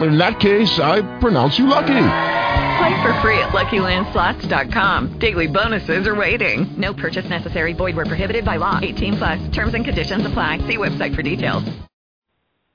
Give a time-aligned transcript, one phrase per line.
[0.00, 1.86] In that case, I pronounce you lucky.
[2.78, 5.18] Play for free at LuckyLandSlots.com.
[5.18, 6.78] Daily bonuses are waiting.
[6.78, 7.72] No purchase necessary.
[7.72, 8.78] Void where prohibited by law.
[8.80, 9.48] 18 plus.
[9.50, 10.58] Terms and conditions apply.
[10.68, 11.64] See website for details.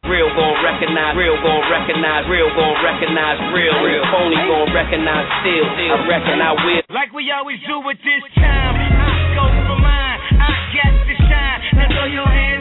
[0.03, 4.03] Real gon' recognize, real gon' recognize, real gon' recognize, real, real.
[4.11, 6.83] Phony gon' recognize, still, I reckon I will.
[6.91, 11.59] Like we always do with this time, I go for mine, I got to shine.
[11.79, 12.52] Now throw your hands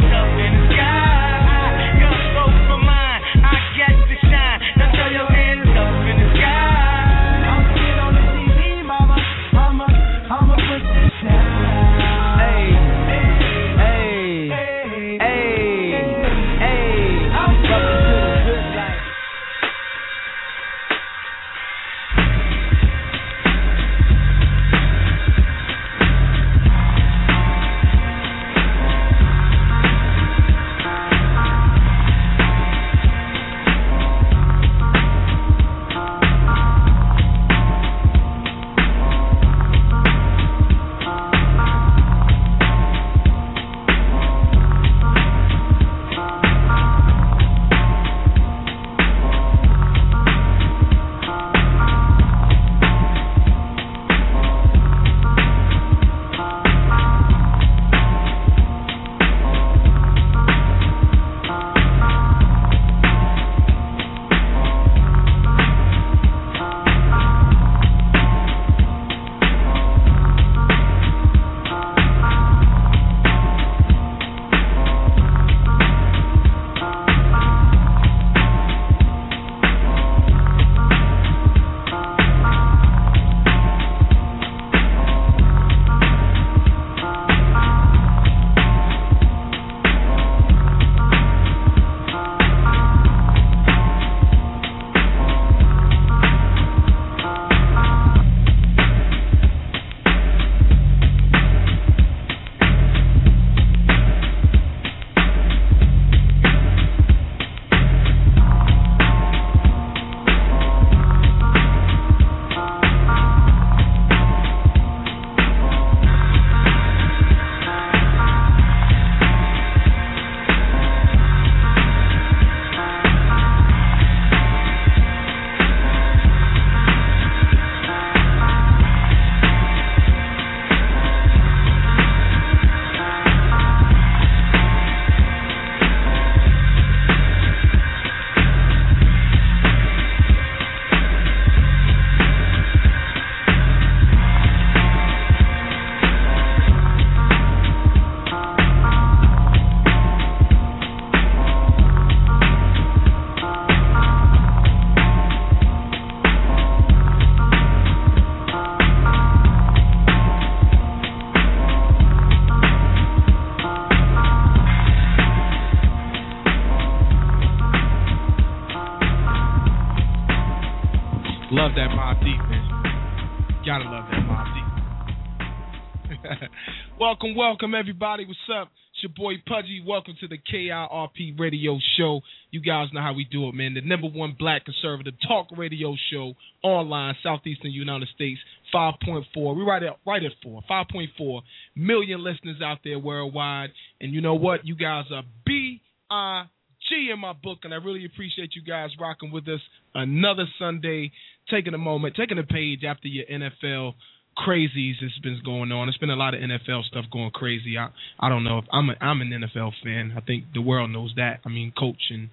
[177.03, 178.25] welcome, welcome, everybody.
[178.25, 178.69] What's up?
[178.95, 179.83] It's your boy Pudgy.
[179.85, 182.21] Welcome to the KIRP Radio Show.
[182.53, 183.75] You guys know how we do it, man.
[183.75, 188.39] The number one black conservative talk radio show online, southeastern United States.
[188.73, 189.25] 5.4.
[189.35, 190.63] We right at right at four.
[190.71, 191.41] 5.4
[191.75, 193.71] million listeners out there worldwide.
[194.01, 194.65] And you know what?
[194.65, 196.45] You guys are B I
[196.89, 199.61] G in my book, and I really appreciate you guys rocking with us
[199.93, 201.11] another Sunday,
[201.51, 203.95] taking a moment, taking a page after your NFL
[204.37, 205.89] crazies that's been going on.
[205.89, 207.77] It's been a lot of NFL stuff going crazy.
[207.79, 207.89] I
[208.19, 210.15] I don't know if I'm a, I'm an NFL fan.
[210.17, 211.41] I think the world knows that.
[211.45, 212.31] I mean, coach and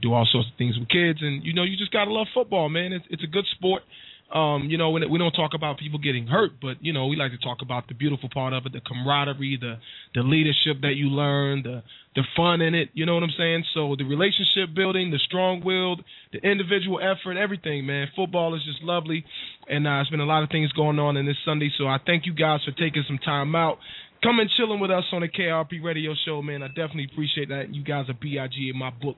[0.00, 2.68] do all sorts of things with kids, and you know, you just gotta love football,
[2.68, 2.92] man.
[2.92, 3.82] It's it's a good sport.
[4.32, 7.32] Um, you know, we don't talk about people getting hurt, but you know, we like
[7.32, 9.78] to talk about the beautiful part of it, the camaraderie, the
[10.14, 11.82] the leadership that you learn, the
[12.14, 12.90] the fun in it.
[12.94, 13.64] You know what I'm saying?
[13.74, 18.06] So the relationship building, the strong willed, the individual effort, everything, man.
[18.14, 19.24] Football is just lovely,
[19.68, 21.70] and uh, there's been a lot of things going on in this Sunday.
[21.76, 23.78] So I thank you guys for taking some time out.
[24.22, 26.62] Come and chilling with us on the KRP Radio Show, man.
[26.62, 27.74] I definitely appreciate that.
[27.74, 29.16] You guys are BIG in my book.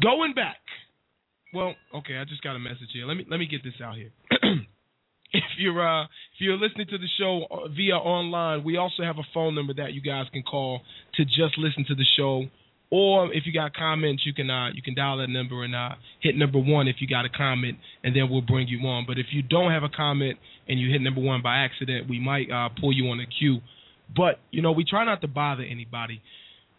[0.00, 0.60] Going back,
[1.54, 3.06] well, okay, I just got a message here.
[3.06, 4.10] Let me let me get this out here.
[5.32, 7.46] if you're uh, if you're listening to the show
[7.76, 10.80] via online, we also have a phone number that you guys can call
[11.14, 12.44] to just listen to the show
[12.90, 15.96] Or if you got comments, you can uh, you can dial that number and uh,
[16.20, 19.04] hit number one if you got a comment, and then we'll bring you on.
[19.06, 20.38] But if you don't have a comment
[20.68, 23.58] and you hit number one by accident, we might uh, pull you on the queue.
[24.14, 26.22] But you know, we try not to bother anybody.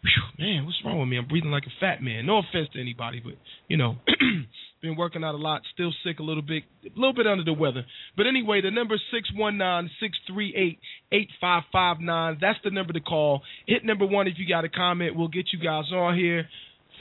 [0.07, 1.18] Whew, man, what's wrong with me?
[1.18, 2.25] I'm breathing like a fat man.
[2.25, 3.33] No offense to anybody, but
[3.68, 3.98] you know,
[4.81, 7.54] been working out a lot, still sick a little bit, a little bit under the
[7.54, 7.83] weather.
[8.15, 10.80] But anyway, the number six one nine six three eight
[11.12, 12.38] eight five five nine.
[12.39, 13.42] That's the number to call.
[13.68, 15.15] Hit number one if you got a comment.
[15.15, 16.48] We'll get you guys on here.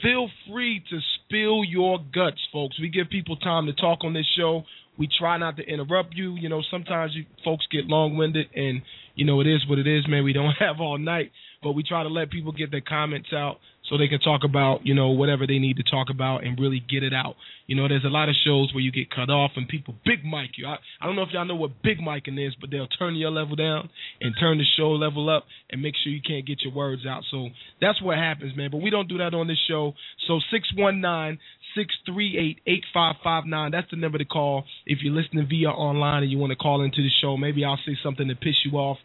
[0.01, 2.79] Feel free to spill your guts, folks.
[2.79, 4.63] We give people time to talk on this show.
[4.97, 6.35] We try not to interrupt you.
[6.35, 8.81] You know, sometimes you folks get long winded, and
[9.15, 10.23] you know it is what it is, man.
[10.23, 11.31] We don't have all night,
[11.67, 13.57] but we try to let people get their comments out
[13.89, 16.81] so they can talk about you know whatever they need to talk about and really
[16.89, 17.35] get it out.
[17.67, 20.23] You know, there's a lot of shows where you get cut off and people big
[20.23, 20.65] mic you.
[20.65, 23.31] I, I don't know if y'all know what big micing is, but they'll turn your
[23.31, 23.89] level down
[24.21, 27.23] and turn the show level up and make sure you can't get your words out.
[27.29, 27.49] So
[27.81, 28.71] that's what happens, man.
[28.71, 29.93] But we don't do that on this show.
[30.25, 31.37] So six one nine
[31.75, 33.71] six three eight eight five five nine.
[33.71, 36.81] That's the number to call if you're listening via online and you want to call
[36.81, 37.35] into the show.
[37.35, 38.99] Maybe I'll say something to piss you off,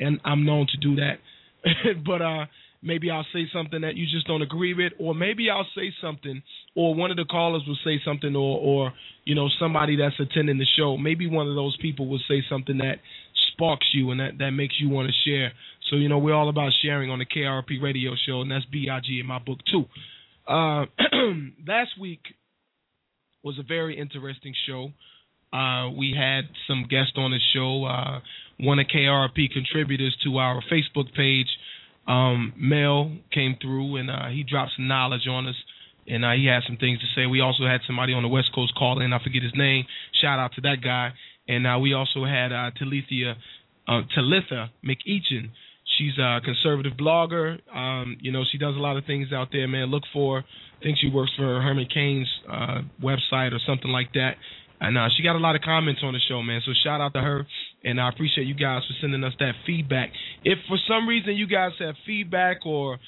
[0.00, 1.18] and I'm known to do that.
[2.06, 2.46] but uh,
[2.82, 6.42] maybe I'll say something that you just don't agree with, or maybe I'll say something,
[6.74, 8.92] or one of the callers will say something, or or
[9.24, 12.78] you know somebody that's attending the show, maybe one of those people will say something
[12.78, 12.96] that
[13.52, 15.52] sparks you and that that makes you want to share.
[15.90, 18.88] So you know we're all about sharing on the KRP Radio Show, and that's Big
[18.88, 19.84] in my book too.
[20.46, 20.86] Uh,
[21.66, 22.20] last week
[23.42, 24.90] was a very interesting show.
[25.52, 27.84] Uh, we had some guests on the show.
[27.84, 28.20] Uh,
[28.60, 31.46] one of KRP contributors to our Facebook page,
[32.06, 35.54] um, Mel, came through and uh, he dropped some knowledge on us.
[36.06, 37.26] And uh, he had some things to say.
[37.26, 39.12] We also had somebody on the West Coast call in.
[39.12, 39.84] I forget his name.
[40.22, 41.12] Shout out to that guy.
[41.46, 43.36] And uh, we also had uh, Talitha,
[43.86, 45.50] uh, Talitha McEachin.
[45.98, 47.58] She's a conservative blogger.
[47.74, 49.86] Um, you know, she does a lot of things out there, man.
[49.86, 52.28] Look for, I think she works for Herman Cain's
[53.02, 54.36] website or something like that.
[54.80, 56.60] And uh, she got a lot of comments on the show, man.
[56.64, 57.46] So shout out to her,
[57.84, 60.10] and I appreciate you guys for sending us that feedback.
[60.44, 62.98] If for some reason you guys have feedback or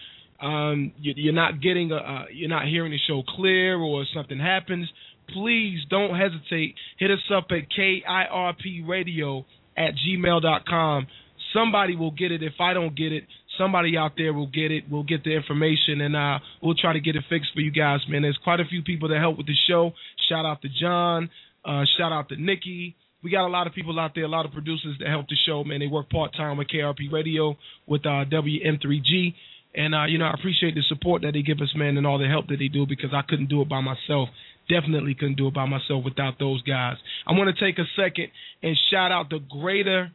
[0.40, 4.38] um, you, you're not getting, a, uh, you're not hearing the show clear, or something
[4.38, 4.88] happens,
[5.32, 6.74] please don't hesitate.
[6.98, 9.44] Hit us up at kirpradio
[9.76, 11.06] at gmail.com.
[11.54, 12.42] Somebody will get it.
[12.42, 13.24] If I don't get it,
[13.58, 14.84] somebody out there will get it.
[14.90, 18.00] We'll get the information, and uh, we'll try to get it fixed for you guys,
[18.08, 18.22] man.
[18.22, 19.92] There's quite a few people that help with the show.
[20.28, 21.30] Shout out to John.
[21.64, 22.96] Uh, shout out to Nikki.
[23.22, 25.36] We got a lot of people out there, a lot of producers that help the
[25.46, 25.80] show, man.
[25.80, 29.34] They work part time with KRP Radio with uh, WM3G.
[29.74, 32.18] And, uh, you know, I appreciate the support that they give us, man, and all
[32.18, 34.30] the help that they do because I couldn't do it by myself.
[34.68, 36.96] Definitely couldn't do it by myself without those guys.
[37.26, 38.28] I want to take a second
[38.62, 40.10] and shout out the greater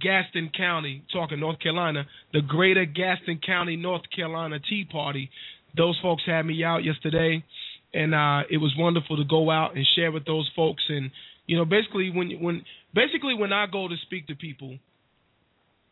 [0.00, 5.30] Gaston County, talking North Carolina, the greater Gaston County, North Carolina Tea Party.
[5.76, 7.44] Those folks had me out yesterday
[7.92, 10.82] and uh, it was wonderful to go out and share with those folks.
[10.88, 11.10] And
[11.46, 12.62] you know, basically when when
[12.94, 14.78] basically when I go to speak to people,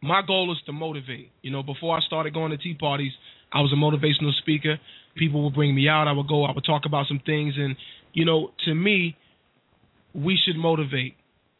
[0.02, 1.30] my goal is to motivate.
[1.42, 3.12] You know, before I started going to tea parties,
[3.52, 4.78] I was a motivational speaker.
[5.16, 6.06] People would bring me out.
[6.06, 6.44] I would go.
[6.44, 7.76] I would talk about some things, and
[8.12, 9.16] you know, to me,
[10.14, 11.14] we should motivate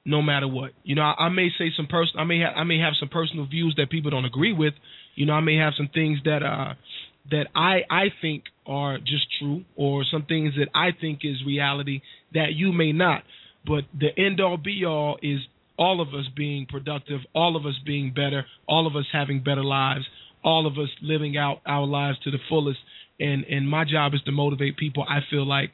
[0.05, 0.73] no matter what.
[0.85, 2.19] You know, I, I may say some person.
[2.19, 4.75] I may have I may have some personal views that people don't agree with.
[5.15, 6.75] You know, I may have some things that uh
[7.31, 12.03] that I I think are just true, or some things that I think is reality
[12.35, 13.23] that you may not.
[13.67, 15.41] But the end all be all is
[15.79, 19.65] all of us being productive, all of us being better, all of us having better
[19.65, 20.05] lives,
[20.45, 22.79] all of us living out our lives to the fullest.
[23.19, 25.05] And and my job is to motivate people.
[25.09, 25.71] I feel like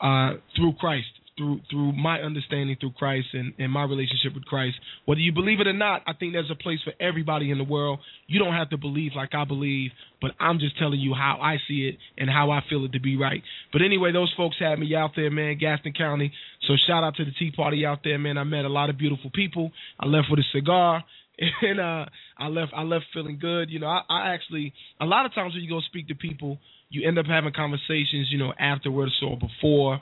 [0.00, 1.06] uh, through Christ
[1.38, 4.76] through through my understanding through Christ and, and my relationship with Christ.
[5.06, 7.64] Whether you believe it or not, I think there's a place for everybody in the
[7.64, 8.00] world.
[8.26, 11.56] You don't have to believe like I believe, but I'm just telling you how I
[11.68, 13.42] see it and how I feel it to be right.
[13.72, 16.32] But anyway, those folks had me out there, man, Gaston County.
[16.66, 18.36] So shout out to the Tea Party out there, man.
[18.36, 19.70] I met a lot of beautiful people.
[19.98, 21.04] I left with a cigar.
[21.62, 22.72] And uh, I left.
[22.74, 23.70] I left feeling good.
[23.70, 26.58] You know, I, I actually a lot of times when you go speak to people,
[26.90, 28.26] you end up having conversations.
[28.30, 30.00] You know, afterwards or before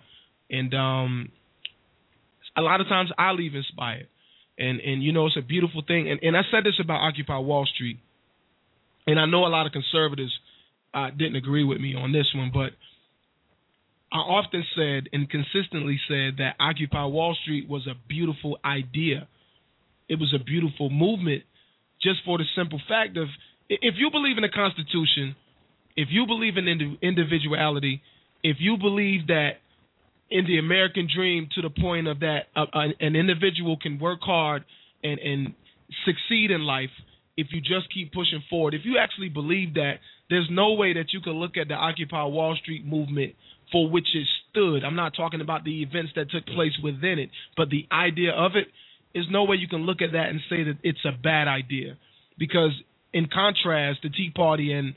[0.50, 1.30] and um,
[2.56, 4.08] a lot of times I leave inspired.
[4.58, 6.10] And and you know it's a beautiful thing.
[6.10, 7.98] And and I said this about Occupy Wall Street,
[9.06, 10.32] and I know a lot of conservatives
[10.94, 12.70] uh, didn't agree with me on this one, but
[14.10, 19.28] I often said and consistently said that Occupy Wall Street was a beautiful idea.
[20.08, 21.42] It was a beautiful movement,
[22.00, 23.28] just for the simple fact of
[23.68, 25.36] if you believe in the Constitution,
[25.96, 28.00] if you believe in individuality,
[28.42, 29.58] if you believe that
[30.30, 32.66] in the American dream to the point of that uh,
[33.00, 34.64] an individual can work hard
[35.04, 35.54] and and
[36.04, 36.90] succeed in life
[37.36, 38.74] if you just keep pushing forward.
[38.74, 39.94] If you actually believe that,
[40.30, 43.34] There's no way that you can look at the Occupy Wall Street movement
[43.72, 44.84] for which it stood.
[44.84, 48.52] I'm not talking about the events that took place within it, but the idea of
[48.56, 48.68] it.
[49.14, 51.96] There's no way you can look at that and say that it's a bad idea,
[52.38, 52.72] because
[53.12, 54.94] in contrast, the Tea Party and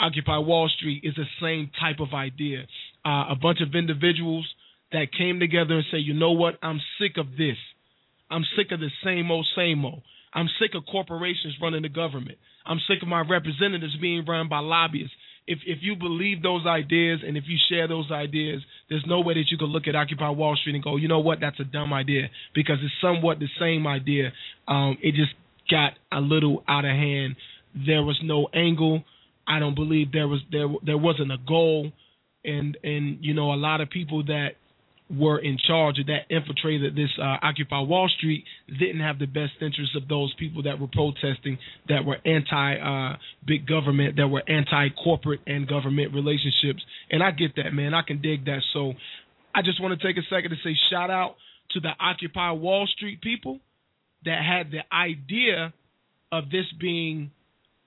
[0.00, 2.66] Occupy Wall Street is the same type of idea.
[3.04, 4.46] Uh, a bunch of individuals
[4.92, 7.56] that came together and say, you know what, I'm sick of this.
[8.30, 10.02] I'm sick of the same old, same old.
[10.32, 12.38] I'm sick of corporations running the government.
[12.66, 15.14] I'm sick of my representatives being run by lobbyists.
[15.46, 19.34] If if you believe those ideas and if you share those ideas, there's no way
[19.34, 21.64] that you can look at Occupy Wall Street and go, you know what, that's a
[21.64, 24.32] dumb idea because it's somewhat the same idea.
[24.66, 25.34] Um, it just
[25.70, 27.36] got a little out of hand.
[27.74, 29.04] There was no angle.
[29.46, 31.92] I don't believe there was there there wasn't a goal,
[32.44, 34.52] and and you know a lot of people that
[35.10, 39.52] were in charge of that infiltrated this uh, Occupy Wall Street didn't have the best
[39.60, 41.58] interests of those people that were protesting,
[41.88, 46.82] that were anti uh, big government, that were anti corporate and government relationships.
[47.10, 47.92] And I get that, man.
[47.92, 48.60] I can dig that.
[48.72, 48.94] So
[49.54, 51.36] I just want to take a second to say shout out
[51.72, 53.60] to the Occupy Wall Street people
[54.24, 55.74] that had the idea
[56.32, 57.30] of this being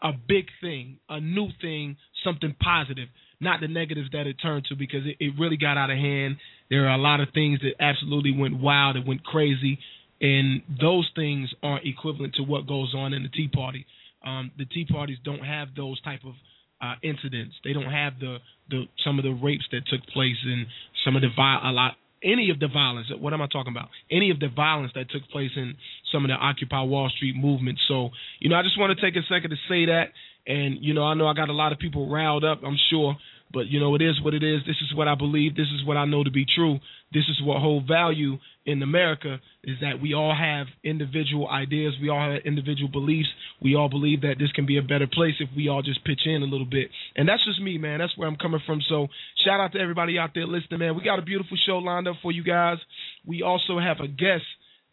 [0.01, 4.75] a big thing, a new thing, something positive, not the negatives that it turned to
[4.75, 6.38] because it, it really got out of hand
[6.70, 9.80] there are a lot of things that absolutely went wild and went crazy,
[10.20, 13.86] and those things aren't equivalent to what goes on in the Tea Party.
[14.25, 16.34] Um, the Tea Parties don't have those type of
[16.82, 17.56] uh, incidents.
[17.63, 18.38] They don't have the,
[18.70, 20.68] the some of the rapes that took place and
[21.06, 23.08] some of the vi- a lot any of the violence.
[23.20, 23.90] What am I talking about?
[24.10, 25.76] Any of the violence that took place in
[26.12, 27.80] some of the Occupy Wall Street movement.
[27.88, 28.10] So
[28.40, 30.12] you know, I just want to take a second to say that.
[30.46, 32.62] And you know, I know I got a lot of people riled up.
[32.66, 33.18] I'm sure
[33.51, 34.62] but you know, it is what it is.
[34.66, 35.56] This is what I believe.
[35.56, 36.80] This is what I know to be true.
[37.13, 41.94] This is what hold value in America is that we all have individual ideas.
[42.01, 43.30] We all have individual beliefs.
[43.62, 46.22] We all believe that this can be a better place if we all just pitch
[46.25, 46.89] in a little bit.
[47.16, 48.00] And that's just me, man.
[48.00, 48.82] That's where I'm coming from.
[48.89, 49.08] So
[49.46, 50.96] shout out to everybody out there listening, man.
[50.96, 52.77] We got a beautiful show lined up for you guys.
[53.25, 54.44] We also have a guest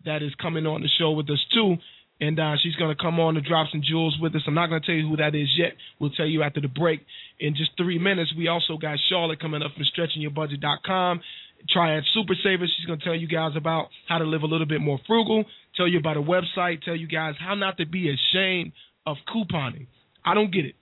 [0.05, 1.77] that is coming on the show with us too
[2.25, 4.43] and uh, she's going to come on and drop some jewels with us.
[4.47, 5.73] I'm not going to tell you who that is yet.
[6.01, 7.01] We'll tell you after the break.
[7.39, 11.21] In just three minutes, we also got Charlotte coming up from StretchingYourBudget.com.
[11.69, 12.65] Triad Super Saver.
[12.65, 15.45] She's going to tell you guys about how to live a little bit more frugal.
[15.77, 16.83] Tell you about a website.
[16.83, 18.73] Tell you guys how not to be ashamed
[19.07, 19.87] of couponing.
[20.25, 20.77] I don't get it.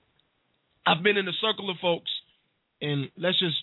[0.86, 2.10] I've been in a circle of folks,
[2.80, 3.56] and let's just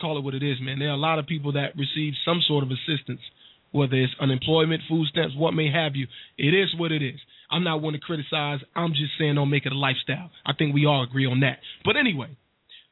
[0.00, 0.78] call it what it is, man.
[0.78, 3.20] There are a lot of people that receive some sort of assistance–
[3.72, 6.06] whether it's unemployment, food stamps, what may have you.
[6.36, 7.20] It is what it is.
[7.50, 8.60] I'm not one to criticize.
[8.74, 10.30] I'm just saying don't make it a lifestyle.
[10.44, 11.58] I think we all agree on that.
[11.84, 12.36] But anyway,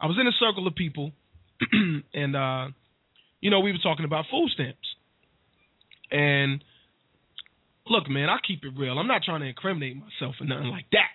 [0.00, 1.12] I was in a circle of people,
[2.14, 2.68] and uh,
[3.40, 4.78] you know we were talking about food stamps.
[6.10, 6.62] And
[7.88, 8.98] look, man, I keep it real.
[8.98, 11.10] I'm not trying to incriminate myself or nothing like that.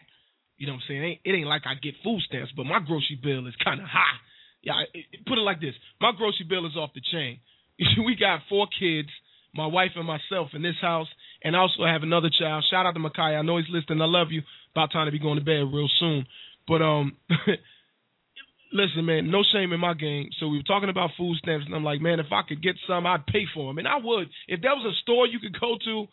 [0.57, 1.03] You know what I'm saying?
[1.03, 3.81] It ain't, it ain't like I get food stamps, but my grocery bill is kind
[3.81, 4.19] of high.
[4.61, 4.79] Yeah,
[5.27, 7.39] put it like this: my grocery bill is off the chain.
[8.05, 9.09] we got four kids
[9.53, 11.07] my wife and myself in this house,
[11.43, 12.65] and also I have another child.
[12.69, 13.37] Shout out to Makai.
[13.37, 14.01] I know he's listening.
[14.01, 14.41] I love you.
[14.75, 16.25] About time to be going to bed real soon.
[16.67, 17.17] But um,
[18.73, 20.29] listen, man, no shame in my game.
[20.39, 22.75] So we were talking about food stamps, and I'm like, man, if I could get
[22.87, 24.27] some, I'd pay for them, and I would.
[24.47, 26.07] If there was a store you could go to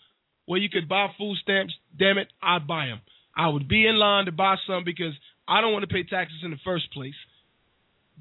[0.47, 3.01] where you could buy food stamps, damn it, I'd buy them.
[3.37, 5.15] I would be in line to buy some because
[5.49, 7.15] I don't want to pay taxes in the first place.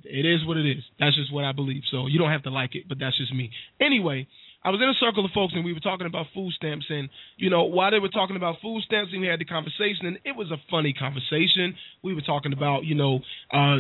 [0.03, 0.83] It is what it is.
[0.99, 1.83] That's just what I believe.
[1.91, 3.51] So you don't have to like it, but that's just me.
[3.81, 4.27] Anyway,
[4.63, 7.09] I was in a circle of folks and we were talking about food stamps and
[7.37, 10.19] you know while they were talking about food stamps and we had the conversation and
[10.25, 11.75] it was a funny conversation.
[12.03, 13.21] We were talking about you know
[13.53, 13.79] uh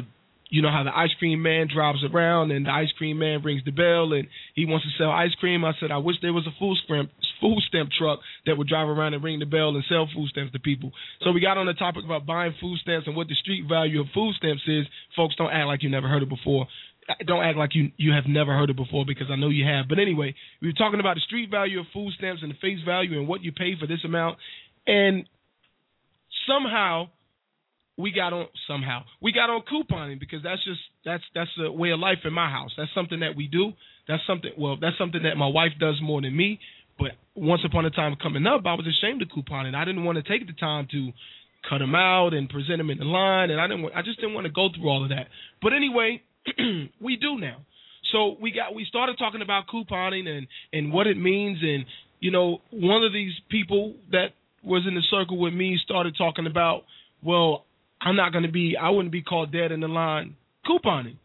[0.49, 3.61] you know how the ice cream man drives around and the ice cream man rings
[3.65, 5.65] the bell and he wants to sell ice cream.
[5.65, 8.87] I said I wish there was a food stamp food stamp truck that would drive
[8.87, 10.91] around and ring the bell and sell food stamps to people.
[11.23, 14.01] So we got on the topic about buying food stamps and what the street value
[14.01, 14.85] of food stamps is.
[15.15, 16.67] Folks don't act like you never heard it before
[17.25, 19.87] don't act like you you have never heard it before because I know you have.
[19.87, 22.79] But anyway, we were talking about the street value of food stamps and the face
[22.85, 24.37] value and what you pay for this amount,
[24.85, 25.27] and
[26.47, 27.09] somehow
[27.97, 31.91] we got on somehow we got on couponing because that's just that's that's a way
[31.91, 32.71] of life in my house.
[32.77, 33.73] That's something that we do.
[34.07, 36.59] That's something well that's something that my wife does more than me.
[36.97, 39.75] But once upon a time coming up, I was ashamed of couponing.
[39.75, 41.11] I didn't want to take the time to
[41.67, 43.89] cut them out and present them in the line, and I didn't.
[43.95, 45.27] I just didn't want to go through all of that.
[45.61, 46.21] But anyway,
[47.01, 47.57] we do now.
[48.11, 51.85] So we got we started talking about couponing and and what it means and
[52.19, 54.29] you know one of these people that
[54.63, 56.83] was in the circle with me started talking about
[57.23, 57.65] well
[58.01, 61.17] I'm not going to be I wouldn't be called dead in the line couponing.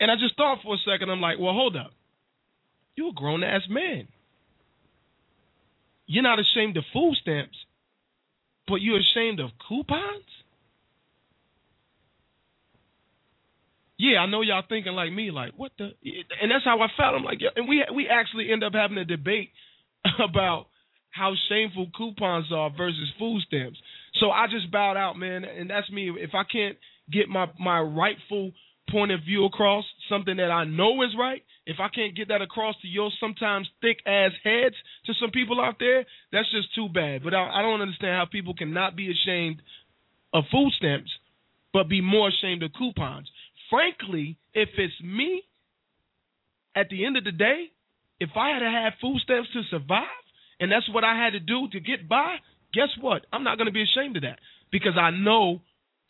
[0.00, 1.92] And I just thought for a second I'm like, well hold up.
[2.96, 4.08] You're a grown ass man.
[6.06, 7.56] You're not ashamed of food stamps,
[8.68, 10.24] but you're ashamed of coupons?
[13.98, 15.90] Yeah, I know y'all thinking like me, like what the,
[16.42, 17.14] and that's how I felt.
[17.14, 19.50] I'm like, yeah, and we we actually end up having a debate
[20.18, 20.66] about
[21.10, 23.78] how shameful coupons are versus food stamps.
[24.20, 26.10] So I just bowed out, man, and that's me.
[26.16, 26.76] If I can't
[27.12, 28.52] get my my rightful
[28.90, 32.42] point of view across, something that I know is right, if I can't get that
[32.42, 34.74] across to your sometimes thick ass heads
[35.06, 37.22] to some people out there, that's just too bad.
[37.22, 39.62] But I, I don't understand how people cannot be ashamed
[40.32, 41.10] of food stamps,
[41.72, 43.28] but be more ashamed of coupons.
[43.74, 45.42] Frankly, if it's me,
[46.76, 47.66] at the end of the day,
[48.20, 50.06] if I had to have food stamps to survive,
[50.60, 52.36] and that's what I had to do to get by,
[52.72, 53.26] guess what?
[53.32, 54.38] I'm not going to be ashamed of that
[54.70, 55.60] because I know,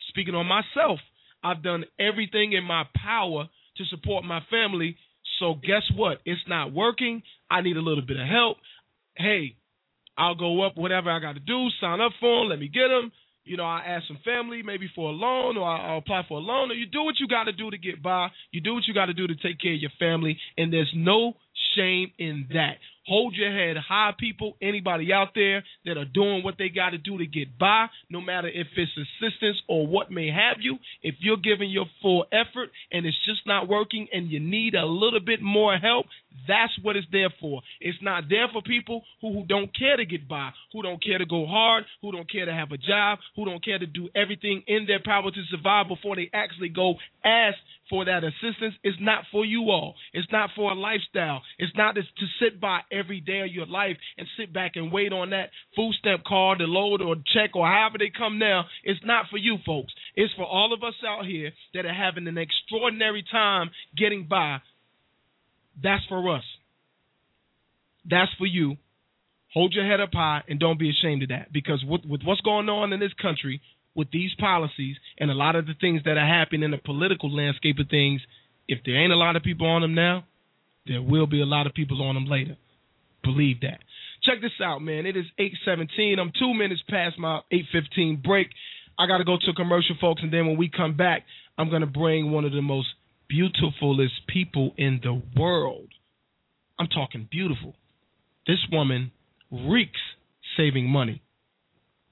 [0.09, 0.99] speaking on myself,
[1.43, 3.45] I've done everything in my power
[3.77, 4.95] to support my family.
[5.39, 6.19] So guess what?
[6.23, 7.23] It's not working.
[7.49, 8.57] I need a little bit of help.
[9.15, 9.55] Hey,
[10.15, 12.89] I'll go up whatever I got to do, sign up for them, let me get
[12.89, 13.11] them.
[13.45, 16.41] You know, I ask some family maybe for a loan, or I'll apply for a
[16.41, 18.29] loan, or you do what you got to do to get by.
[18.51, 20.91] You do what you got to do to take care of your family, and there's
[20.95, 21.33] no
[21.75, 22.77] shame in that.
[23.07, 24.57] Hold your head high, people.
[24.61, 28.19] Anybody out there that are doing what they got to do to get by, no
[28.19, 32.69] matter if it's assistance or what may have you, if you're giving your full effort
[32.91, 36.07] and it's just not working and you need a little bit more help,
[36.47, 37.61] that's what it's there for.
[37.79, 41.17] It's not there for people who, who don't care to get by, who don't care
[41.17, 44.09] to go hard, who don't care to have a job, who don't care to do
[44.15, 47.57] everything in their power to survive before they actually go ask
[47.89, 48.73] for that assistance.
[48.83, 49.95] It's not for you all.
[50.13, 51.41] It's not for a lifestyle.
[51.57, 52.01] It's not to
[52.39, 55.93] sit by every day of your life and sit back and wait on that food
[55.99, 58.65] stamp card to load or check or however they come now.
[58.83, 59.93] It's not for you, folks.
[60.15, 64.57] It's for all of us out here that are having an extraordinary time getting by.
[65.81, 66.43] That's for us.
[68.09, 68.77] That's for you.
[69.53, 71.51] Hold your head up high and don't be ashamed of that.
[71.51, 73.61] Because with, with what's going on in this country,
[73.95, 77.33] with these policies and a lot of the things that are happening in the political
[77.33, 78.21] landscape of things,
[78.67, 80.25] if there ain't a lot of people on them now,
[80.85, 82.57] there will be a lot of people on them later.
[83.25, 83.79] Believe that.
[84.23, 85.05] Check this out, man.
[85.05, 86.19] It is 8:17.
[86.19, 88.47] I'm 2 minutes past my 8:15 break.
[88.97, 91.23] I got to go to commercial, folks, and then when we come back,
[91.57, 92.87] I'm to bring one of the most
[93.27, 95.89] beautifulest people in the world.
[96.79, 97.75] I'm talking beautiful.
[98.47, 99.11] This woman
[99.51, 99.99] reeks
[100.55, 101.21] saving money.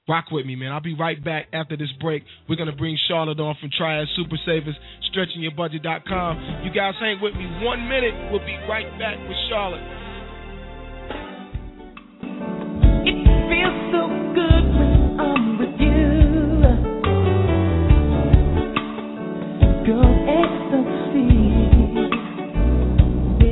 [0.06, 0.72] Rock with me, man.
[0.72, 2.24] I'll be right back after this break.
[2.48, 4.76] We're going to bring Charlotte on from Triad Super Savers,
[5.08, 6.64] stretchingyourbudget.com.
[6.64, 8.12] You guys hang with me one minute.
[8.30, 9.80] We'll be right back with Charlotte.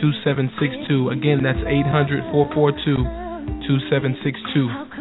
[0.00, 1.10] 2762.
[1.10, 4.98] Again, that's 800 442 2762.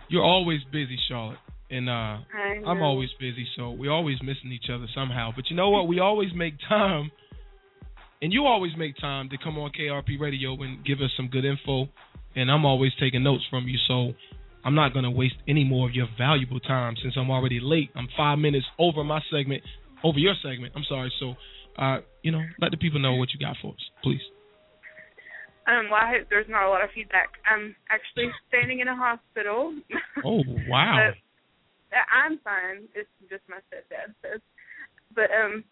[0.08, 1.38] You're always busy, Charlotte,
[1.70, 2.18] and uh,
[2.66, 5.30] I'm always busy, so we're always missing each other somehow.
[5.34, 5.87] But you know what?
[5.88, 7.11] We always make time,
[8.22, 11.44] and you always make time to come on KRP Radio and give us some good
[11.44, 11.88] info.
[12.36, 14.12] And I'm always taking notes from you, so
[14.64, 17.90] I'm not gonna waste any more of your valuable time since I'm already late.
[17.94, 19.62] I'm five minutes over my segment,
[20.04, 20.72] over your segment.
[20.76, 21.12] I'm sorry.
[21.20, 21.34] So,
[21.78, 24.20] uh, you know, let the people know what you got for us, please.
[25.68, 27.28] Um, well, I hope there's not a lot of feedback.
[27.44, 29.74] I'm actually standing in a hospital.
[30.24, 31.12] Oh wow.
[31.90, 32.88] But I'm fine.
[32.94, 34.12] It's just my stepdad.
[34.20, 34.40] says.
[35.14, 35.62] but um,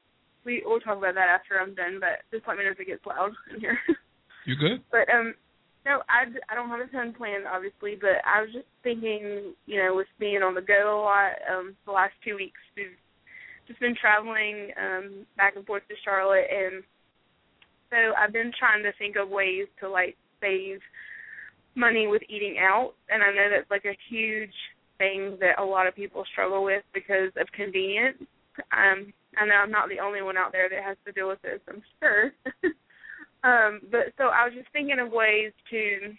[0.45, 1.99] we we'll talk about that after I'm done.
[2.01, 3.79] But just let me know if it gets loud in here.
[4.47, 4.85] You good?
[4.93, 5.35] But um,
[5.87, 7.95] no, I, I don't have a ton planned, obviously.
[7.99, 11.77] But I was just thinking, you know, with being on the go a lot, um,
[11.87, 12.99] the last two weeks we've
[13.69, 16.83] just been traveling um back and forth to Charlotte, and
[17.91, 20.81] so I've been trying to think of ways to like save
[21.77, 24.55] money with eating out, and I know that's like a huge
[24.99, 28.19] thing that a lot of people struggle with because of convenience.
[28.73, 31.43] Um, I know I'm not the only one out there that has to deal with
[31.43, 32.33] this, I'm sure.
[33.45, 36.15] um, but so I was just thinking of ways to,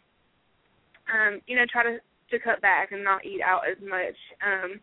[1.11, 1.97] um, you know, try to
[2.31, 4.15] to cut back and not eat out as much.
[4.45, 4.79] Um,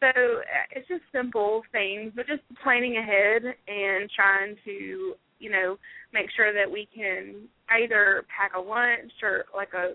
[0.00, 5.78] so uh, it's just simple things, but just planning ahead and trying to, you know,
[6.12, 9.94] make sure that we can either pack a lunch or like a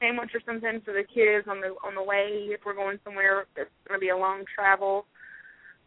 [0.00, 3.46] sandwich or something for the kids on the on the way if we're going somewhere
[3.56, 5.06] that's going to be a long travel,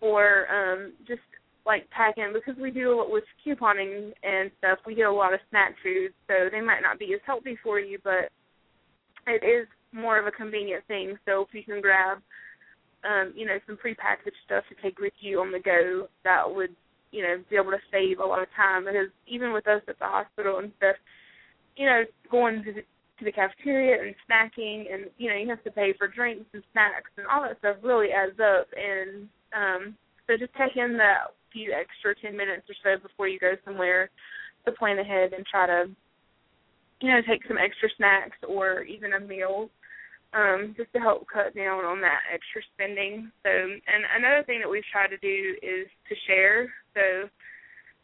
[0.01, 1.21] or um, just
[1.65, 4.80] like packing because we do with couponing and stuff.
[4.86, 7.80] We get a lot of snack foods, so they might not be as healthy for
[7.80, 8.30] you, but
[9.28, 11.17] it is more of a convenient thing.
[11.25, 12.19] So if you can grab,
[13.04, 16.75] um, you know, some prepackaged stuff to take with you on the go, that would,
[17.12, 18.86] you know, be able to save a lot of time.
[18.86, 20.95] Because even with us at the hospital and stuff,
[21.75, 25.63] you know, going to the, to the cafeteria and snacking, and you know, you have
[25.63, 28.67] to pay for drinks and snacks and all that stuff really adds up.
[28.75, 29.95] And um,
[30.28, 34.11] so just taking in that few extra ten minutes or so before you go somewhere
[34.65, 35.85] to plan ahead and try to,
[36.99, 39.69] you know, take some extra snacks or even a meal
[40.35, 43.31] um, just to help cut down on that extra spending.
[43.43, 46.67] So, and another thing that we've tried to do is to share.
[46.93, 47.29] So,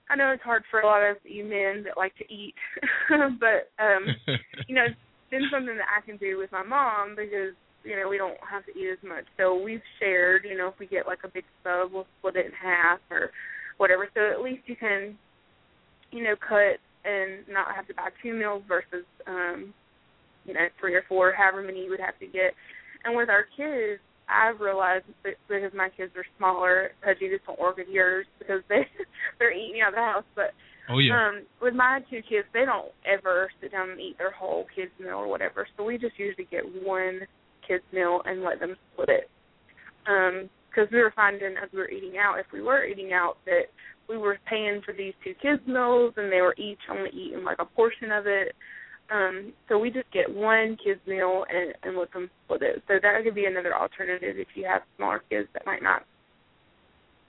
[0.09, 2.55] I know it's hard for a lot of you men that like to eat,
[3.09, 4.07] but um,
[4.67, 8.09] you know, it's been something that I can do with my mom because you know
[8.09, 9.25] we don't have to eat as much.
[9.37, 10.45] So we've shared.
[10.47, 13.31] You know, if we get like a big sub, we'll split it in half or
[13.77, 14.07] whatever.
[14.13, 15.17] So at least you can,
[16.11, 19.73] you know, cut and not have to buy two meals versus um
[20.45, 22.53] you know, three or four, however many you would have to get.
[23.05, 27.59] And with our kids, I've realized that because my kids are smaller, Pudgy, just won't
[27.59, 28.87] work with yours because they
[29.39, 30.23] they're eating out of the house.
[30.35, 30.51] But
[30.89, 31.29] Oh yeah.
[31.29, 34.91] um with my two kids, they don't ever sit down and eat their whole kids
[34.99, 35.67] meal or whatever.
[35.77, 37.21] So we just usually get one
[37.67, 39.29] kids meal and let them split it.
[40.07, 43.35] Um because we were finding as we were eating out, if we were eating out,
[43.45, 43.63] that
[44.07, 47.59] we were paying for these two kids meals and they were each only eating like
[47.59, 48.55] a portion of it.
[49.11, 52.83] Um, so we just get one kids meal and, and let them split it.
[52.87, 56.03] So that could be another alternative if you have smaller kids that might not,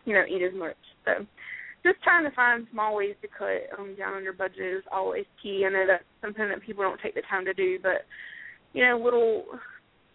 [0.04, 0.76] you know, eat as much.
[1.04, 1.26] So
[1.84, 5.24] just trying to find small ways to cut um, down on your budget is always
[5.42, 5.64] key.
[5.66, 8.06] I know that's something that people don't take the time to do, but
[8.72, 9.44] you know, little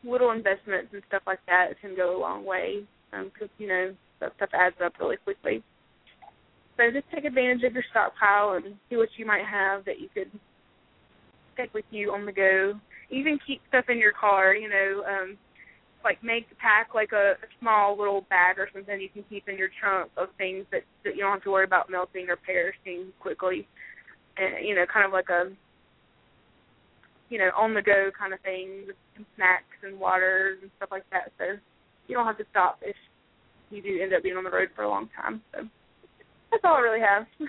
[0.07, 4.33] little investments and stuff like that can go a long way because you know that
[4.37, 5.63] stuff adds up really quickly.
[6.77, 10.09] So just take advantage of your stockpile and see what you might have that you
[10.13, 10.31] could
[11.57, 12.73] take with you on the go.
[13.09, 15.37] Even keep stuff in your car, you know, um
[16.03, 19.57] like make pack like a, a small little bag or something you can keep in
[19.57, 23.11] your trunk of things that, that you don't have to worry about melting or perishing
[23.19, 23.67] quickly.
[24.37, 25.51] And you know, kind of like a
[27.29, 30.89] you know, on the go kind of thing with some snacks and waters and stuff
[30.91, 31.31] like that.
[31.37, 31.59] So
[32.07, 32.95] you don't have to stop if
[33.69, 35.41] you do end up being on the road for a long time.
[35.51, 35.67] So
[36.51, 37.25] that's all I really have.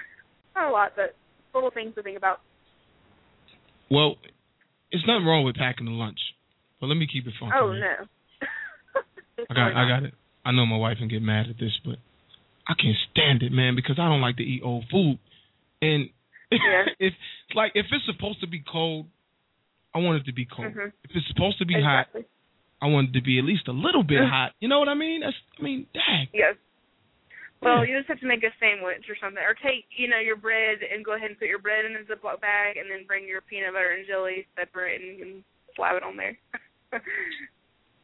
[0.57, 1.15] Not a lot, but
[1.55, 2.41] little things to think about.
[3.91, 4.17] Well,
[4.91, 6.19] it's nothing wrong with packing a lunch,
[6.81, 7.55] but let me keep it funky.
[7.59, 7.81] Oh man.
[7.81, 9.47] no.
[9.51, 10.15] I got, I got it.
[10.45, 11.97] I know my wife can get mad at this, but
[12.67, 15.19] I can't stand it, man, because I don't like to eat old food.
[15.81, 16.11] And
[16.51, 16.85] Yeah.
[16.99, 17.13] if
[17.55, 19.07] like if it's supposed to be cold,
[19.95, 20.73] I want it to be cold.
[20.75, 20.93] Mhm.
[21.05, 22.23] If it's supposed to be exactly.
[22.23, 24.29] hot, I want it to be at least a little bit Mhm.
[24.31, 24.55] hot.
[24.61, 25.21] You know what I mean?
[25.21, 26.29] That's I mean, dang.
[26.33, 26.57] Yes.
[27.61, 27.91] Well, Yeah.
[27.91, 30.83] you just have to make a sandwich or something, or take you know your bread
[30.83, 33.41] and go ahead and put your bread in a Ziploc bag, and then bring your
[33.41, 36.37] peanut butter and jelly separate and, and slap it on there.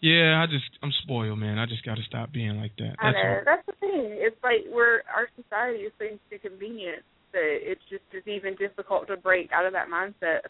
[0.00, 1.58] Yeah, I just I'm spoiled, man.
[1.58, 2.96] I just got to stop being like that.
[2.98, 3.42] I know all.
[3.46, 4.12] that's the thing.
[4.20, 7.02] It's like we're our society is things too convenient.
[7.32, 10.40] that it's just it's even difficult to break out of that mindset.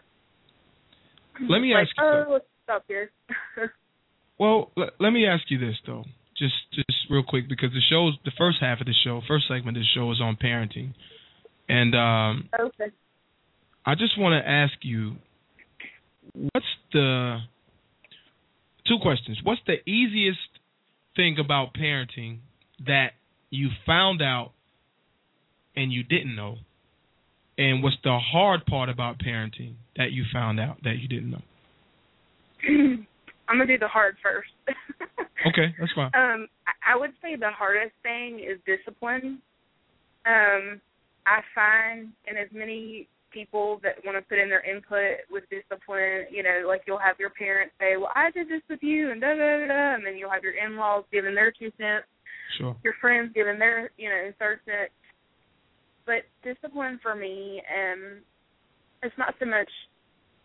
[1.40, 2.04] Let me like, ask you.
[2.04, 3.10] oh, stop here.
[4.38, 6.04] Well, let, let me ask you this though,
[6.36, 9.76] just just real quick, because the show's the first half of the show, first segment
[9.76, 10.94] of the show is on parenting,
[11.68, 12.90] and um, okay.
[13.86, 15.16] I just want to ask you,
[16.32, 17.38] what's the
[18.88, 19.38] two questions?
[19.44, 20.38] What's the easiest
[21.14, 22.38] thing about parenting
[22.86, 23.12] that
[23.50, 24.52] you found out
[25.76, 26.56] and you didn't know,
[27.58, 31.42] and what's the hard part about parenting that you found out that you didn't know?
[33.48, 34.50] I'm gonna do the hard first.
[35.46, 36.10] Okay, that's fine.
[36.14, 39.42] Um, I would say the hardest thing is discipline.
[40.24, 40.80] Um,
[41.26, 46.26] I find, and as many people that want to put in their input with discipline,
[46.30, 49.20] you know, like you'll have your parents say, "Well, I did this with you," and
[49.20, 52.06] da da da, da and then you'll have your in-laws giving their two cents,
[52.56, 52.76] Sure.
[52.82, 54.90] your friends giving their, you know, third cent.
[56.06, 58.20] But discipline for me, um,
[59.02, 59.70] it's not so much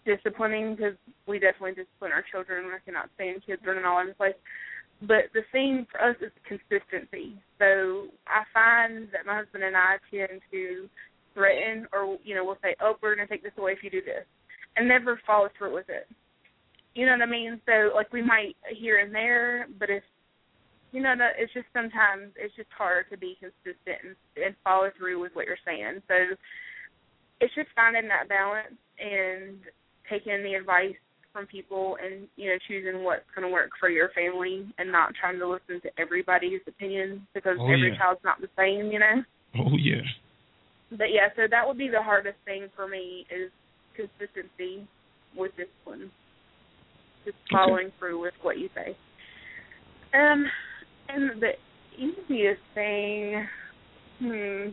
[0.06, 0.95] disciplining because
[1.28, 2.72] we definitely discipline our children.
[2.74, 4.36] I cannot stand kids running all over the place.
[5.02, 7.39] But the thing for us is consistency.
[7.58, 10.89] So I find that my husband and I tend to
[11.34, 13.89] threaten or, you know, we'll say, oh, we're going to take this away if you
[13.89, 14.26] do this,
[14.76, 16.08] and never follow through with it.
[16.95, 17.62] You know what I mean?
[17.65, 20.04] So, like, we might here and there, but if,
[20.91, 24.89] you know, that it's just sometimes it's just hard to be consistent and, and follow
[24.97, 26.02] through with what you're saying.
[26.08, 26.15] So
[27.41, 29.58] it's just finding that balance and
[30.10, 30.95] taking the advice
[31.32, 35.13] from people and you know choosing what's going to work for your family and not
[35.13, 37.97] trying to listen to everybody's opinion because Oh, every yeah.
[37.97, 39.23] child's not the same, you know.
[39.60, 40.02] Oh yeah.
[40.89, 43.52] But yeah, so that would be the hardest thing for me is
[43.95, 44.88] consistency
[45.38, 46.10] with discipline,
[47.25, 47.54] just Okay.
[47.54, 48.97] following through with what you say.
[50.13, 50.45] Um,
[51.10, 51.52] and the
[51.98, 53.48] easiest thing,
[54.19, 54.69] hmm,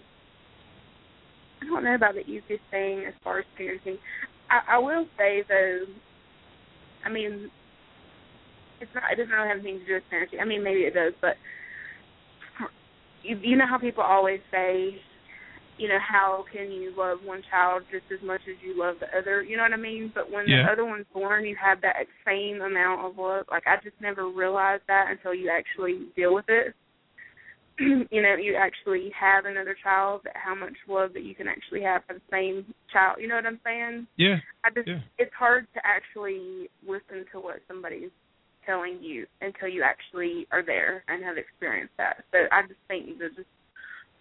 [1.63, 3.99] I don't know about the easiest thing as far as parenting.
[4.51, 5.81] I, I will say though,
[7.05, 7.51] I mean,
[8.81, 9.05] it's not.
[9.11, 10.41] It doesn't really have anything to do with parenting.
[10.41, 11.37] I mean, maybe it does, but
[13.23, 15.01] you, you know how people always say,
[15.79, 19.07] you know, how can you love one child just as much as you love the
[19.19, 19.43] other?
[19.43, 20.11] You know what I mean?
[20.15, 20.65] But when Yeah.
[20.65, 23.47] the other one's born, you have that same amount of love.
[23.51, 26.75] Like I just never realized that until you actually deal with it.
[27.79, 32.03] you know, you actually have another child, how much love that you can actually have
[32.07, 33.19] for the same child.
[33.21, 34.07] You know what I'm saying?
[34.17, 34.37] Yeah.
[34.65, 35.01] I just Yeah.
[35.19, 38.11] it's hard to actually listen to what somebody's
[38.65, 42.25] telling you until you actually are there and have experienced that.
[42.33, 43.49] So I just think that just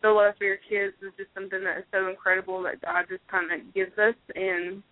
[0.01, 3.25] the love for your kids is just something that is so incredible that God just
[3.27, 4.83] kind of gives us, and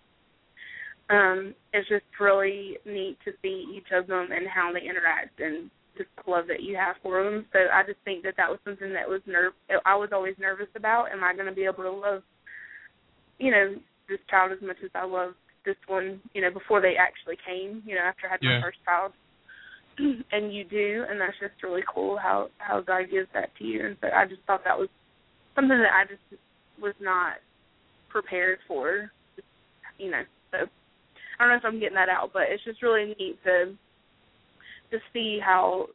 [1.10, 5.70] um, it's just really neat to see each of them and how they interact and
[5.96, 7.46] just the love that you have for them.
[7.52, 9.52] So I just think that that was something that was nerve.
[9.84, 11.12] I was always nervous about.
[11.12, 12.22] Am I going to be able to love,
[13.38, 13.76] you know,
[14.08, 17.82] this child as much as I loved this one, you know, before they actually came,
[17.86, 18.58] you know, after I had Yeah.
[18.58, 19.12] my first child.
[20.32, 23.86] and you do, and that's just really cool how how God gives that to you.
[23.86, 24.88] And so I just thought that was
[25.54, 26.22] something that I just
[26.80, 27.34] was not
[28.10, 29.10] prepared for,
[29.98, 30.22] you know.
[30.50, 30.58] So
[31.38, 33.74] I don't know if I'm getting that out, but it's just really neat to
[34.90, 35.86] to see how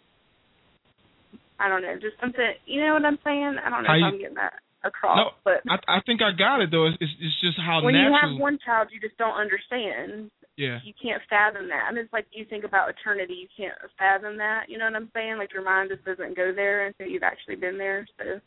[1.60, 2.54] I don't know, just something.
[2.66, 3.56] You know what I'm saying?
[3.64, 6.22] I don't know How if you- I'm getting that across, No, but I I think
[6.22, 6.86] I got it though.
[6.88, 10.32] It's it's, it's just how when you have one child, you just don't understand.
[10.60, 10.80] Yeah.
[10.84, 11.88] You can't fathom that.
[11.88, 13.34] I mean, it's like you think about eternity.
[13.34, 14.68] You can't fathom that.
[14.68, 15.38] You know what I'm saying?
[15.38, 18.06] Like your mind just doesn't go there until you've actually been there.
[18.20, 18.42] So,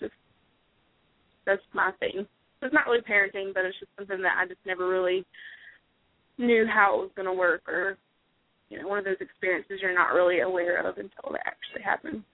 [0.00, 0.16] just
[1.44, 2.26] that's my thing.
[2.62, 5.26] It's not really parenting, but it's just something that I just never really
[6.38, 7.98] knew how it was going to work, or
[8.70, 12.24] you know, one of those experiences you're not really aware of until they actually happen.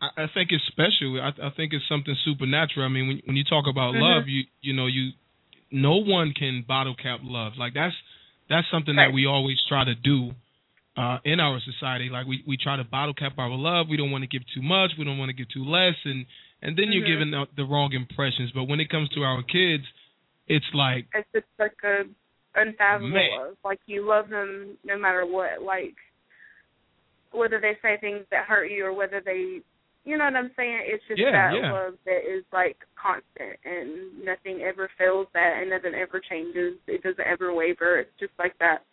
[0.00, 1.20] I, I think it's special.
[1.20, 2.86] I, I think it's something supernatural.
[2.86, 4.00] I mean, when when you talk about Mhm.
[4.00, 5.12] love, you you know you
[5.70, 7.52] no one can bottle cap love.
[7.58, 7.94] Like that's
[8.48, 9.08] that's something Right.
[9.08, 10.32] that we always try to do
[10.96, 12.08] uh, in our society.
[12.10, 13.88] Like we we try to bottle cap our love.
[13.88, 14.92] We don't want to give too much.
[14.98, 16.26] We don't want to give too less, and
[16.62, 17.06] and then you're Mhm.
[17.06, 18.50] giving the, the wrong impressions.
[18.52, 19.84] But when it comes to our kids,
[20.48, 22.04] it's like It's just like a
[22.54, 23.30] unfathomable Man.
[23.38, 23.56] love.
[23.64, 25.62] Like you love them no matter what.
[25.62, 25.94] Like
[27.30, 29.60] whether they say things that hurt you or whether they,
[30.04, 30.80] you know what I'm saying.
[30.84, 31.72] It's just Yeah, that yeah.
[31.72, 36.74] love that is like constant and nothing ever fails that and nothing ever changes.
[36.86, 37.98] It doesn't ever waver.
[37.98, 38.84] It's just like that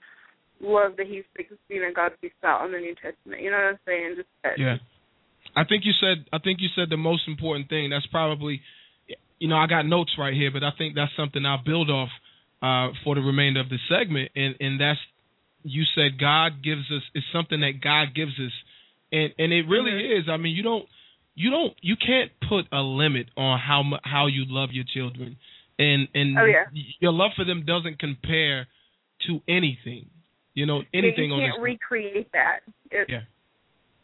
[0.59, 3.41] love that He speaks, you know, God speaks about in the New Testament.
[3.41, 4.13] You know what I'm saying?
[4.17, 4.59] Just that.
[4.59, 4.77] Yeah.
[5.55, 7.89] I think you said I think you said the most important thing.
[7.89, 8.61] That's probably
[9.39, 12.09] you know, I got notes right here, but I think that's something I'll build off
[12.61, 14.99] uh for the remainder of the segment and and that's
[15.63, 18.51] you said God gives us it's something that God gives us.
[19.11, 20.19] And and it really Mhm.
[20.19, 20.29] is.
[20.29, 20.87] I mean, you don't
[21.35, 25.37] you don't you can't put a limit on how how you love your children,
[25.79, 26.65] and and Oh, yeah.
[26.99, 28.67] your love for them doesn't compare
[29.27, 30.09] to anything.
[30.53, 32.61] You know anything on you can't recreate that.
[32.91, 33.21] It, Yeah.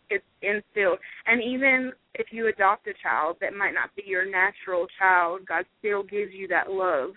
[0.10, 4.86] It's instilled, and even if you adopt a child that might not be your natural
[5.00, 7.16] child, God still gives you that love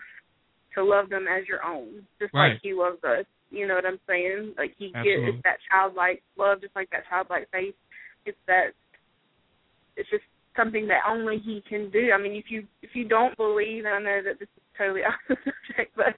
[0.75, 2.53] to love them as your own, just Right.
[2.53, 3.25] like He loves us.
[3.51, 4.55] You know what I'm saying?
[4.57, 5.25] Like He Absolutely.
[5.25, 7.75] gives it's that childlike love, just like that childlike faith.
[8.25, 8.71] It's that.
[9.97, 10.23] It's just
[10.57, 12.11] something that only He can do.
[12.13, 15.01] I mean, if you if you don't believe, and I know that this is totally
[15.07, 16.15] off the subject, but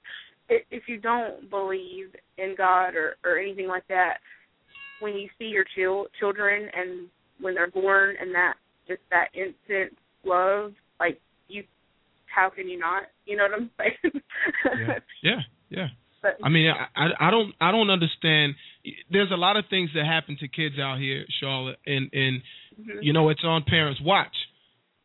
[0.48, 4.18] if you don't believe in God or or anything like that,
[5.00, 7.08] when you see your chil- children and
[7.40, 8.54] when they're born and that
[8.86, 11.62] just that instant love, like you,
[12.34, 13.04] how can you not?
[13.26, 14.22] You know what I'm saying?
[14.78, 15.86] yeah, yeah, yeah.
[16.22, 18.54] But I mean, I, I I don't I don't understand.
[19.10, 22.42] There's a lot of things that happen to kids out here, Charlotte, and and
[22.80, 22.98] Mhm.
[23.02, 24.34] you know it's on parents' watch.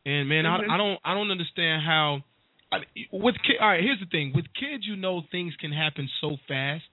[0.06, 0.68] And man, Mhm.
[0.70, 2.24] I I don't I don't understand how.
[2.72, 2.78] I,
[3.12, 4.32] with kid, all right, here's the thing.
[4.34, 6.84] With kids, you know things can happen so fast,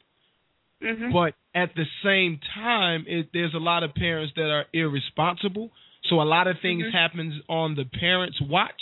[0.81, 1.11] Mhm.
[1.11, 5.71] but at the same time, it, there's a lot of parents that are irresponsible.
[6.03, 6.91] So a lot of things Mhm.
[6.91, 8.81] happens on the parents' watch,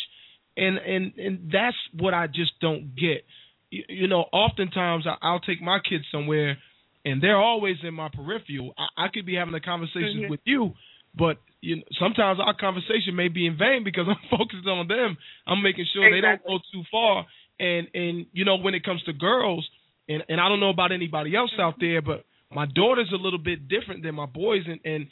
[0.58, 3.25] and and and that's what I just don't get.
[3.71, 6.58] You, you know, oftentimes I, I'll take my kids somewhere,
[7.05, 8.73] and they're always in my peripheral.
[8.77, 10.29] I, I could be having a conversation Mhm.
[10.29, 10.73] with you,
[11.17, 15.17] but you know, sometimes our conversation may be in vain because I'm focused on them.
[15.47, 17.25] I'm making sure they don't go too far.
[17.60, 19.67] And and you know, when it comes to girls,
[20.08, 21.82] and and I don't know about anybody else out Mm-hmm.
[21.82, 24.63] there, but my daughter's a little bit different than my boys.
[24.67, 25.08] And and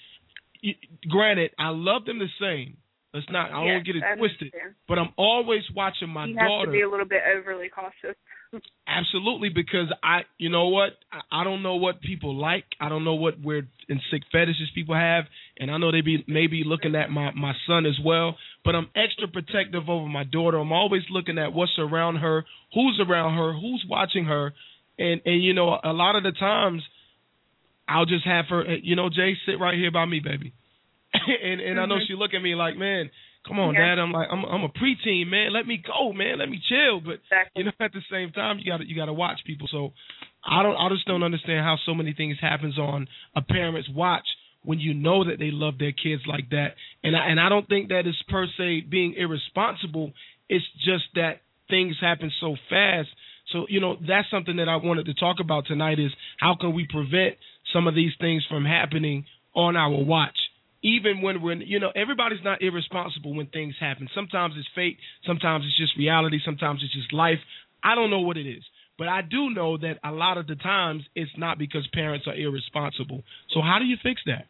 [0.64, 0.76] y-
[1.10, 2.78] granted, I love them the same.
[3.14, 3.52] Let's not.
[3.52, 4.54] I Yes, don't get it twisted.
[4.88, 6.34] But I'm always watching my daughter.
[6.34, 8.16] you have to be a little bit overly cautious.
[8.88, 12.66] Absolutely, because I, you know what, I, I don't know what people like.
[12.80, 15.26] I don't know what weird and sick fetishes people have,
[15.58, 18.38] and I know they be maybe looking at my my son as well.
[18.64, 20.58] But I'm extra protective over my daughter.
[20.58, 24.54] I'm always looking at what's around her, who's around her, who's watching her,
[25.00, 26.84] and and you know a lot of the times
[27.88, 30.54] I'll just have her, you know, Jay, sit right here by me, baby.
[31.44, 32.08] and and I know Mhm.
[32.08, 33.10] she look at me like, man,
[33.48, 33.96] come on, Yeah.
[33.96, 34.00] dad.
[34.00, 35.54] I'm like, I'm I'm a preteen, man.
[35.54, 36.40] Let me go, man.
[36.40, 37.00] Let me chill.
[37.02, 37.52] But Exactly.
[37.56, 39.68] you know, at the same time, you got to you got to watch people.
[39.72, 39.94] So
[40.46, 44.26] I don't, I just don't understand how so many things happens on a parent's watch
[44.64, 46.76] when you know that they love their kids like that.
[47.04, 50.14] And I, and I don't think that is per se being irresponsible.
[50.50, 53.10] It's just that things happen so fast.
[53.52, 56.74] So you know, that's something that I wanted to talk about tonight is how can
[56.74, 57.36] we prevent
[57.74, 60.38] some of these things from happening on our watch.
[60.84, 64.08] Even when we're, you know, everybody's not irresponsible when things happen.
[64.14, 67.40] Sometimes it's fate, sometimes it's just reality, sometimes it's just life.
[67.84, 68.64] I don't know what it is.
[68.98, 72.36] But I do know that a lot of the times it's not because parents are
[72.36, 73.24] irresponsible.
[73.54, 74.48] So how do you fix that?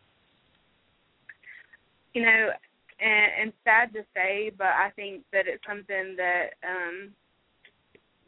[2.18, 2.50] you know,
[3.00, 7.12] and, and sad to say, but I think that it's something that um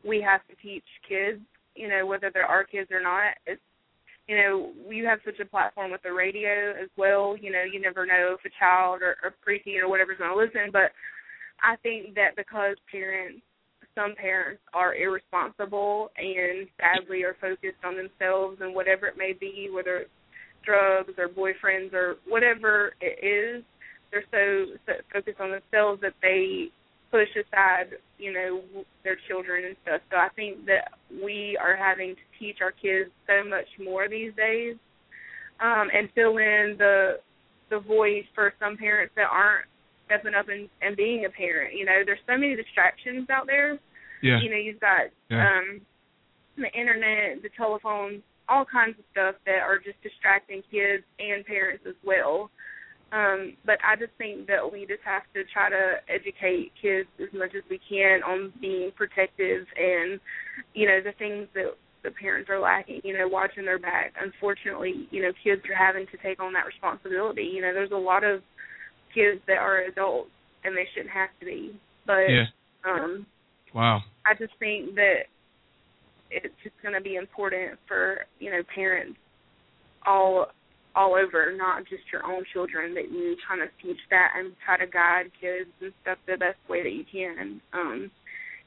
[0.06, 1.42] we have to teach kids.
[1.76, 3.34] You know, whether they're our kids or not.
[3.48, 3.62] It's
[4.30, 7.36] you know, you have such a platform with the radio as well.
[7.36, 10.38] You know, you never know if a child or, or preteen or whatever's going to
[10.38, 10.70] listen.
[10.72, 10.92] But
[11.63, 13.42] I think that because parents,
[13.96, 19.68] some parents are irresponsible and sadly are focused on themselves and whatever it may be,
[19.74, 20.12] whether it's
[20.63, 23.63] drugs or boyfriends or whatever it is,
[24.12, 26.70] they're so, so focused on themselves that they
[27.12, 28.62] push aside, you know,
[29.04, 30.02] their children and stuff.
[30.12, 34.32] So I think that we are having to teach our kids so much more these
[34.36, 34.76] days,
[35.60, 37.19] um, and fill in the
[37.69, 39.65] the void for some parents that aren't
[40.08, 41.78] stepping up and, and being a parent.
[41.78, 43.78] You know, there's so many distractions out there.
[44.24, 44.39] Yeah.
[44.41, 45.60] You know, you've got Yeah.
[45.60, 45.82] um
[46.58, 51.86] the internet, the telephone, all kinds of stuff that are just distracting kids and parents
[51.88, 52.50] as well.
[53.12, 57.30] Um, but I just think that we just have to try to educate kids as
[57.34, 60.19] much as we can on being protective and,
[60.74, 64.13] you know, the things that the parents are lacking, you know, watching their back.
[64.22, 67.43] Unfortunately, you know, kids are having to take on that responsibility.
[67.43, 68.41] You know, there's a lot of
[69.14, 70.30] kids that are adults
[70.64, 71.80] and they shouldn't have to be.
[72.05, 72.45] But Yeah.
[72.86, 73.26] um
[73.74, 74.03] Wow.
[74.26, 75.28] I just think that
[76.32, 79.18] it's just going to be important for you know parents
[80.05, 80.47] all
[80.96, 84.78] all over, not just your own children, that you kind of teach that and try
[84.78, 87.62] to guide kids and stuff the best way that you can.
[87.74, 88.12] Um,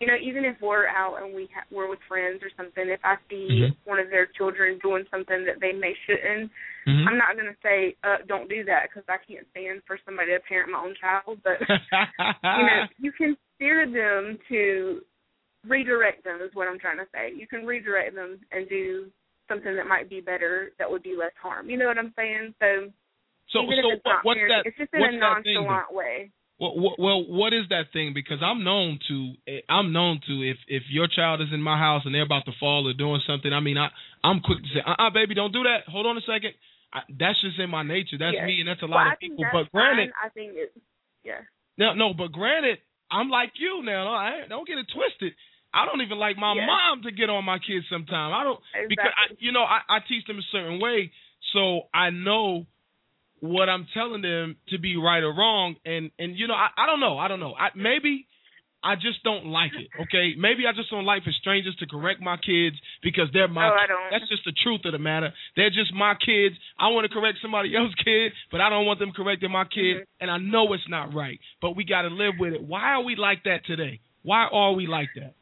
[0.01, 3.01] you know, even if we're out and we ha- we're with friends or something, if
[3.05, 3.77] I see Mhm.
[3.85, 6.51] one of their children doing something that they may shouldn't,
[6.87, 7.07] Mhm.
[7.07, 10.33] I'm not going to say uh, don't do that because I can't stand for somebody
[10.33, 11.61] to parent my own child, but
[12.59, 15.03] you know, you can steer them to
[15.69, 17.33] redirect them is what I'm trying to say.
[17.35, 19.11] You can redirect them and do
[19.53, 21.69] something that might be better that would be less harm.
[21.69, 22.55] You know what I'm saying?
[22.61, 22.89] So,
[23.53, 24.63] so even so if it's what, not what's parenting, that?
[24.65, 25.61] it's just in a that thing?
[25.61, 26.31] nonchalant way.
[26.59, 28.15] Well, well, well, what is that thing?
[28.15, 29.17] Because I'm known to,
[29.69, 32.53] I'm known to if if your child is in my house and they're about to
[32.61, 33.53] fall or doing something.
[33.53, 33.89] I mean, I
[34.23, 35.91] I'm quick to say, uh, uh baby, don't do that.
[35.91, 36.55] Hold on a second.
[36.93, 38.17] I, that's just in my nature.
[38.19, 38.47] That's Yeah.
[38.47, 39.45] me, and that's a lot I of people.
[39.51, 40.25] But granted, fine.
[40.25, 40.73] I think it.
[41.25, 41.41] Yeah.
[41.79, 42.79] no, no, but granted,
[43.11, 44.13] I'm like you now.
[44.13, 45.35] I, don't get it twisted.
[45.75, 46.67] I don't even like my Yeah.
[46.67, 48.33] mom to get on my kids sometimes.
[48.35, 51.11] I don't because I, you know I, I teach them a certain way,
[51.53, 52.67] so I know
[53.41, 55.77] what I'm telling them to be right or wrong.
[55.85, 58.27] And and you know I, I don't know I don't know I maybe
[58.85, 59.89] I just don't like it.
[60.03, 63.69] Okay, maybe I just don't like for strangers to correct my kids because they're my.
[63.69, 64.11] Oh, I don't.
[64.11, 65.33] That's just the truth of the matter.
[65.55, 66.57] They're just my kids.
[66.79, 69.99] I want to correct somebody else's kid, but I don't want them correcting my kid,
[69.99, 70.07] Mhm.
[70.21, 71.39] and I know it's not right.
[71.61, 72.61] But we got to live with it.
[72.63, 74.01] Why are we like that today?
[74.23, 75.35] Why are we like that?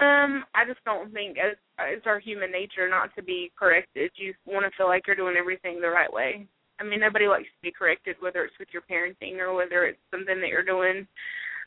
[0.00, 4.12] Um, I just don't think it's, it's our human nature not to be corrected.
[4.14, 6.46] You want to feel like you're doing everything the right way.
[6.80, 9.98] I mean, nobody likes to be corrected, whether it's with your parenting or whether it's
[10.12, 11.08] something that you're doing.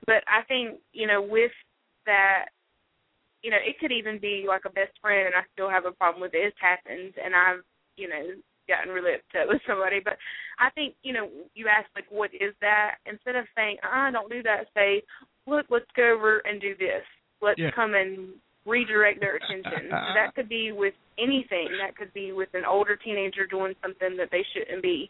[0.06, 1.52] But I think you know, with
[2.06, 2.46] that,
[3.44, 5.92] you know, it could even be like a best friend, and I still have a
[5.92, 6.48] problem with it.
[6.48, 7.64] It's happened, and I've
[7.98, 10.00] you know gotten really upset with somebody.
[10.04, 10.18] But
[10.60, 12.96] I think you know, you ask like, what is that?
[13.06, 15.04] Instead of saying, ah, don't do that, say,
[15.46, 17.04] look, let's go over and do this.
[17.42, 17.72] Let's Yeah.
[17.72, 18.34] come and
[18.66, 19.90] redirect their attention.
[19.90, 21.70] that could be with anything.
[21.80, 25.10] That could be with an older teenager doing something that they shouldn't be.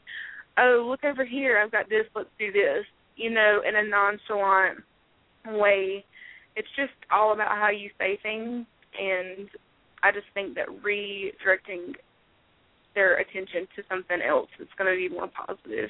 [0.58, 1.58] Oh, look over here.
[1.58, 2.06] I've got this.
[2.16, 2.86] Let's do this.
[3.16, 4.80] You know, in a nonchalant
[5.48, 6.06] way.
[6.56, 8.66] It's just all about how you say things,
[9.00, 9.48] and
[10.04, 11.96] I just think that redirecting
[12.94, 15.90] their attention to something else is going to be more positive.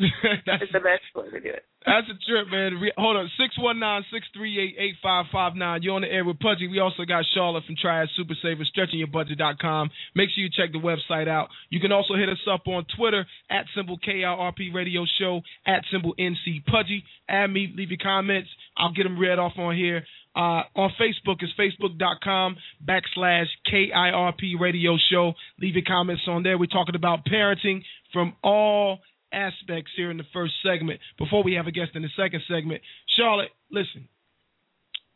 [0.46, 1.64] That's the best way to do it.
[1.84, 2.80] That's a trip, man.
[2.80, 5.82] Re- hold on, six one nine six three eight eight five five nine.
[5.82, 6.68] You're on the air with Pudgy.
[6.68, 9.90] We also got Charlotte from Triad Super Saver, stretchingyourbudget.com.
[10.14, 11.48] Make sure you check the website out.
[11.68, 16.14] You can also hit us up on Twitter at symbol KIRP Radio Show at symbol
[16.18, 17.04] NC Pudgy.
[17.28, 18.48] Add me, leave your comments.
[18.76, 20.04] I'll get them read off on here.
[20.34, 25.32] Uh, on Facebook is facebook.com backslash KIRP Radio Show.
[25.60, 26.56] Leave your comments on there.
[26.56, 27.82] We're talking about parenting
[28.12, 29.00] from all
[29.32, 31.00] aspects here in the first segment.
[31.18, 32.82] Before we have a guest in the second segment,
[33.16, 34.08] Charlotte, listen.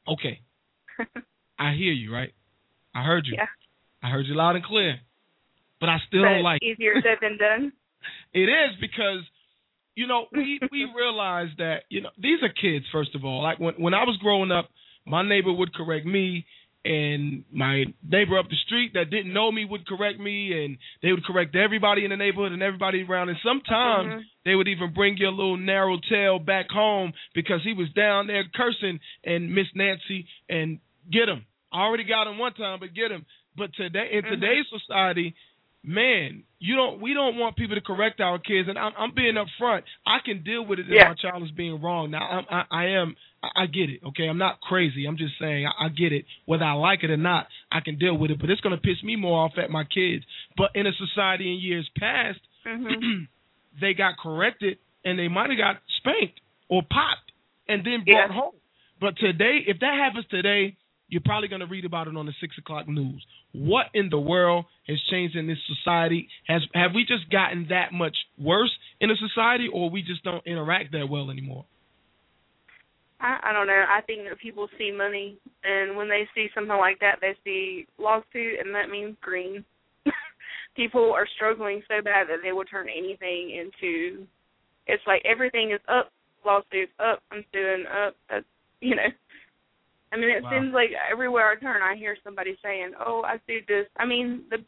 [0.07, 0.41] Okay,
[1.59, 2.33] I hear you, right?
[2.95, 3.35] I heard you.
[3.37, 3.47] Yeah.
[4.03, 5.01] I heard you loud and clear.
[5.81, 6.67] But I still But don't like it.
[6.79, 7.73] easier said than done.
[8.35, 9.21] It is because
[9.95, 13.43] you know we we realize that you know these are kids first of all.
[13.43, 14.69] Like when when I was growing up,
[15.07, 16.45] my neighbor would correct me,
[16.85, 21.13] and my neighbor up the street that didn't know me would correct me, and they
[21.13, 23.31] would correct everybody in the neighborhood and everybody around.
[23.31, 24.25] And sometimes Mhm.
[24.45, 28.45] they would even bring your little narrow tail back home because he was down there
[28.45, 30.79] cursing and Miss Nancy and
[31.11, 31.47] get him.
[31.73, 33.25] I already got him one time, but get him.
[33.57, 34.29] But today in Mhm.
[34.29, 35.35] today's society,
[35.85, 39.35] man, you don't we don't want people to correct our kids, and I'm, I'm being
[39.35, 39.83] upfront.
[40.07, 41.09] I can deal with it if Yeah.
[41.09, 42.11] my child is being wrong.
[42.11, 44.01] Now I'm, I, I am I, I get it.
[44.09, 45.05] Okay, I'm not crazy.
[45.07, 46.25] I'm just saying I, I get it.
[46.47, 48.41] Whether I like it or not, I can deal with it.
[48.41, 50.25] But it's gonna piss me more off at my kids.
[50.57, 53.27] But in a society in years past, Mhm.
[53.81, 57.31] they got corrected and they might have got spanked or popped
[57.69, 58.35] and then brought Yeah.
[58.35, 58.55] home.
[59.01, 60.77] But today, if that happens today,
[61.15, 63.25] you're probably going to read about it on the six o'clock news.
[63.53, 66.29] What in the world has changed in this society?
[66.49, 70.45] Has have we just gotten that much worse in a society, or we just don't
[70.45, 71.67] interact that well anymore?
[73.21, 73.85] I, I don't know.
[73.89, 77.87] I think that people see money, and when they see something like that, they see
[77.97, 79.65] lawsuit, and that means green.
[80.77, 84.27] people are struggling so bad that they will turn anything into.
[84.89, 86.11] It's like everything is up,
[86.45, 88.17] lawsuits up, I'm suing up.
[88.29, 88.45] That's
[88.81, 89.07] you know.
[90.15, 90.51] I mean, it Wow.
[90.51, 94.45] seems like everywhere I turn, I hear somebody saying, "Oh, I sued this." I mean,
[94.49, 94.65] the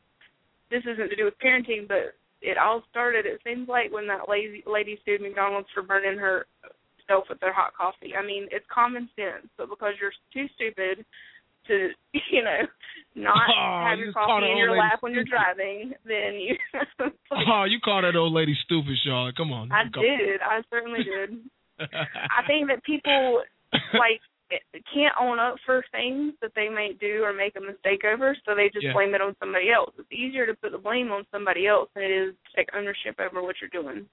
[0.70, 3.24] this isn't to do with parenting, but it all started.
[3.26, 6.46] It seems like when that lady lady sued McDonald's for burning her
[7.06, 8.16] self with their hot coffee.
[8.18, 11.06] I mean, it's common sense, but because you're too stupid
[11.68, 11.90] to,
[12.32, 12.66] you know,
[13.14, 16.56] not Oh, have your coffee in your lap when you're driving, then you.
[17.30, 19.36] Oh, you call that old lady stupid, Charlotte?
[19.36, 19.70] Come on.
[19.70, 20.40] I did.
[20.40, 21.38] I certainly did.
[21.78, 23.42] I think that people
[23.94, 24.20] like
[24.94, 28.54] can't own up for things that they may do or make a mistake over, so
[28.54, 28.92] they just Yeah.
[28.92, 29.92] blame it on somebody else.
[29.98, 33.18] It's easier to put the blame on somebody else than it is to take ownership
[33.18, 34.08] over what you're doing.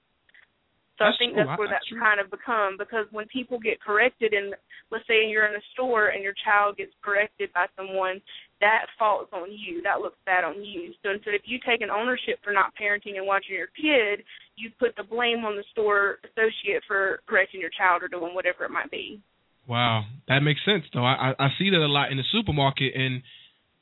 [0.97, 3.81] So That's I think that's where that's that's kind of become because when people get
[3.81, 4.53] corrected and
[4.91, 8.21] let's say you're in a store and your child gets corrected by someone,
[8.61, 9.81] that falls on you.
[9.81, 10.93] That looks bad on you.
[11.01, 14.23] So instead if you take an ownership for not parenting and watching your kid,
[14.55, 18.63] you put the blame on the store associate for correcting your child or doing whatever
[18.63, 19.19] it might be.
[19.67, 21.05] Wow, that makes sense though.
[21.05, 23.23] I, I I see that a lot in the supermarket, and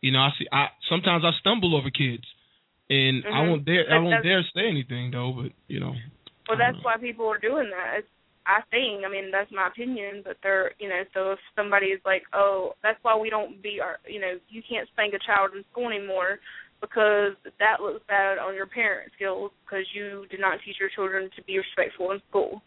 [0.01, 0.45] you know, I see.
[0.51, 2.23] I sometimes I stumble over kids,
[2.89, 3.49] and I Mhm.
[3.49, 3.91] won't dare.
[3.91, 5.31] I won't dare say anything though.
[5.33, 5.95] But you know,
[6.47, 6.83] Well, that's know.
[6.83, 7.99] why people are doing that.
[7.99, 8.09] It's,
[8.45, 9.05] I think.
[9.05, 12.73] I mean, that's my opinion, but they're, you know, so if somebody is like, oh,
[12.83, 15.87] that's why we don't be our, you know, you can't spank a child in school
[15.87, 16.39] anymore
[16.81, 21.29] because that looks bad on your parent skills because you did not teach your children
[21.35, 22.61] to be respectful in school.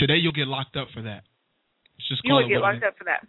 [0.00, 1.22] Today you'll get locked up for that.
[1.98, 3.26] It's just you will get locked up for that.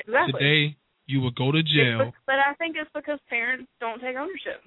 [0.00, 0.40] Exactly.
[0.40, 2.12] Today you will go to jail.
[2.26, 4.64] but I think it's because parents don't take ownership.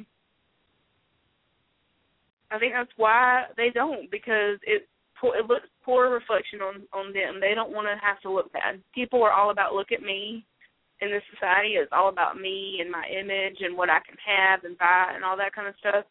[2.51, 4.87] I think that's why they don't because it
[5.19, 7.41] po- it looks poor reflection on on them.
[7.41, 8.79] They don't want to have to look bad.
[8.93, 10.45] People are all about look at me.
[10.99, 14.63] In this society, it's all about me and my image and what I can have
[14.63, 16.05] and buy and all that kind of stuff.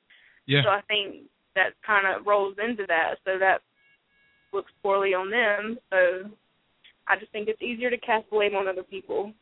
[0.46, 0.62] Yeah.
[0.62, 1.26] So I think
[1.56, 3.18] that kind of rolls into that.
[3.24, 3.62] So that
[4.56, 5.76] looks poorly on them.
[5.92, 6.30] So
[7.06, 9.32] I just think it's easier to cast blame on other people.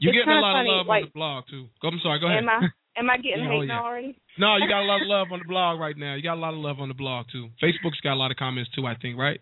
[0.00, 1.66] You getting a lot funny, of love like- on the blog too.
[1.82, 2.20] I'm sorry.
[2.20, 2.42] Go ahead.
[2.42, 2.60] Am I
[2.98, 3.80] am I getting Yeah, oh, hate yeah.
[3.82, 4.12] already?
[4.38, 6.14] no, you got a lot of love on the blog right now.
[6.14, 7.48] You got a lot of love on the blog too.
[7.62, 8.86] Facebook's got a lot of comments too.
[8.86, 9.40] I think, right?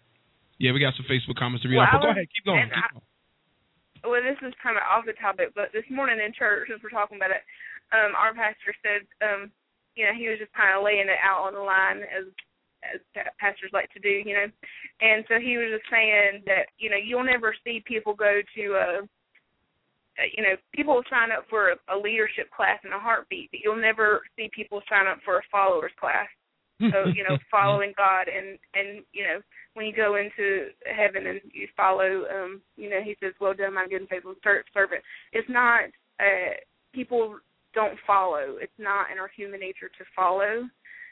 [0.57, 1.77] Yeah, we got some Facebook comments to read.
[1.77, 2.01] Well, off.
[2.01, 2.29] Go ahead.
[2.33, 2.69] Keep going.
[2.73, 3.05] Keep I- going.
[4.07, 6.95] Well, this is kind of off the topic, but this morning in church, since we're
[6.95, 7.43] talking about it,
[7.91, 9.51] um, our pastor said, um,
[9.99, 12.31] you know, he was just kind of laying it out on the line as
[12.95, 13.01] as
[13.39, 14.47] pastors like to do, you know.
[15.01, 18.65] And so he was just saying that, you know, you'll never see people go to
[18.75, 19.09] a
[20.35, 23.81] you know, people sign up for a, a leadership class in a heartbeat, but you'll
[23.81, 26.29] never see people sign up for a followers class.
[26.81, 29.41] So, you know, following God and and you know,
[29.75, 33.75] when you go into heaven and you follow um, you know, he says, Well done,
[33.75, 35.03] my good and faithful servant.
[35.33, 35.85] It's not
[36.21, 36.57] uh
[36.95, 37.37] people
[37.75, 38.57] don't follow.
[38.61, 40.65] It's not in our human nature to follow.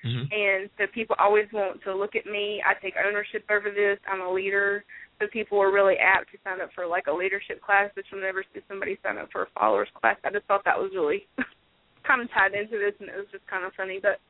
[0.05, 0.33] Mhm.
[0.33, 2.63] And so people always want to look at me.
[2.65, 3.99] I take ownership over this.
[4.07, 4.85] I'm a leader.
[5.19, 8.21] So people are really apt to sign up for like a leadership class, but you'll
[8.21, 10.17] never see somebody sign up for a followers class.
[10.25, 11.27] I just thought that was really
[12.07, 13.99] kind of tied into this, and it was just kind of funny.
[14.01, 14.21] But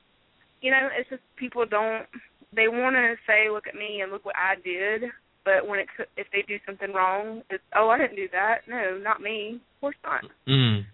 [0.61, 2.07] you know, it's just people don't.
[2.55, 5.11] They want to say, "Look at me and look what I did,"
[5.45, 8.97] but when it if they do something wrong, it's, "Oh, I didn't do that." No,
[8.99, 9.61] not me.
[9.77, 10.25] Of course not.
[10.47, 10.85] Mm.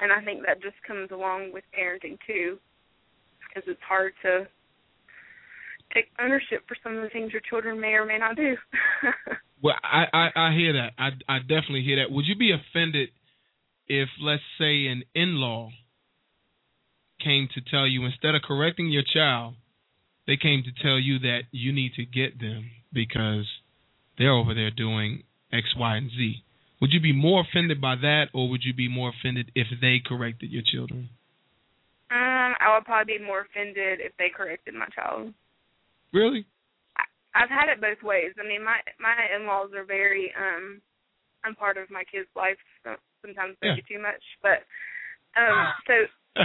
[0.00, 2.58] And I think that just comes along with parenting too,
[3.54, 4.46] because it's hard to
[5.92, 8.56] take ownership for some of the things your children may or may not do.
[9.62, 10.92] Well, I, I I hear that.
[10.98, 12.12] I I definitely hear that.
[12.12, 13.08] Would you be offended
[13.88, 15.70] if, let's say, an in-law
[17.22, 19.54] came to tell you instead of correcting your child,
[20.26, 23.46] they came to tell you that you need to get them because
[24.18, 26.42] they're over there doing X, Y, and Z.
[26.82, 30.02] Would you be more offended by that, or would you be more offended if they
[30.04, 31.08] corrected your children?
[32.14, 35.34] Um, I would probably be more offended if they corrected my child.
[36.14, 36.46] Really?
[37.34, 38.30] I've had it both ways.
[38.38, 40.78] I mean, my my in-laws are very um
[41.42, 42.60] I'm part of my kids' life.
[42.86, 43.74] So sometimes Yeah.
[43.74, 44.62] maybe too much, but
[45.34, 45.94] um so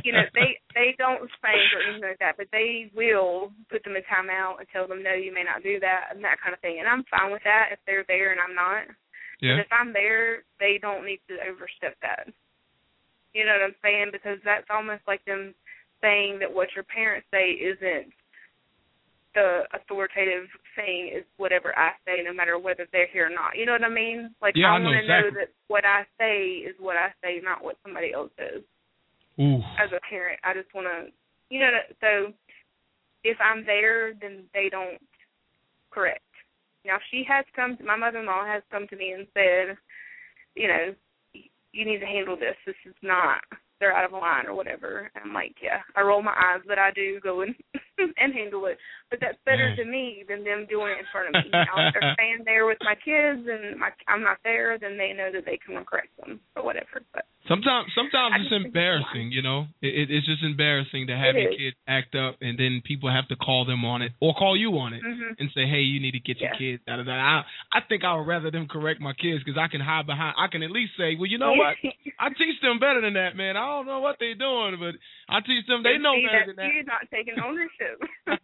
[0.01, 3.95] you know they they don't spank or anything like that, but they will put them
[3.95, 6.61] in timeout and tell them no, you may not do that and that kind of
[6.65, 6.81] thing.
[6.81, 8.89] And I'm fine with that if they're there and I'm not.
[9.41, 9.55] Yeah.
[9.55, 12.27] But if I'm there, they don't need to overstep that.
[13.33, 14.09] You know what I'm saying?
[14.11, 15.53] Because that's almost like them
[16.01, 18.13] saying that what your parents say isn't
[19.35, 23.55] the authoritative thing is whatever I say, no matter whether they're here or not.
[23.55, 24.33] You know what I mean?
[24.41, 25.31] Like Yeah, I I know want to exactly.
[25.31, 28.63] know that what I say is what I say, not what somebody else says.
[29.39, 29.61] Ooh.
[29.77, 31.13] As a parent, I just want to,
[31.49, 31.69] you know.
[32.01, 32.33] So
[33.23, 34.99] if I'm there, then they don't
[35.91, 36.23] correct.
[36.85, 39.77] Now, she has come, to, my mother-in-law has come to me and said,
[40.55, 40.95] you know,
[41.71, 42.55] you need to handle this.
[42.65, 43.41] This is not.
[43.79, 45.09] They're out of line or whatever.
[45.15, 45.79] And I'm like, yeah.
[45.95, 47.55] I roll my eyes, but I do go and
[48.17, 48.77] and handle it.
[49.09, 49.77] But that's better Man.
[49.77, 51.49] to me than them doing it in front of me.
[51.51, 55.13] Now, if they're staying there with my kids and my I'm not there, then they
[55.13, 57.01] know that they can correct them or whatever.
[57.13, 59.31] But Sometimes, sometimes I it's embarrassing.
[59.33, 61.57] You know, it, it, it's just embarrassing to have It your is.
[61.57, 64.77] kid act up, and then people have to call them on it or call you
[64.77, 65.33] on it Mhm.
[65.41, 66.61] and say, "Hey, you need to get your Yeah.
[66.61, 67.41] kids out of that." I,
[67.73, 70.35] I think I would rather them correct my kids because I can hide behind.
[70.37, 71.73] I can at least say, "Well, you know what?
[72.21, 73.57] I teach them better than that, man.
[73.57, 74.93] I don't know what they're doing, but
[75.33, 75.81] I teach them.
[75.81, 77.88] They know better than that." You're not taking ownership.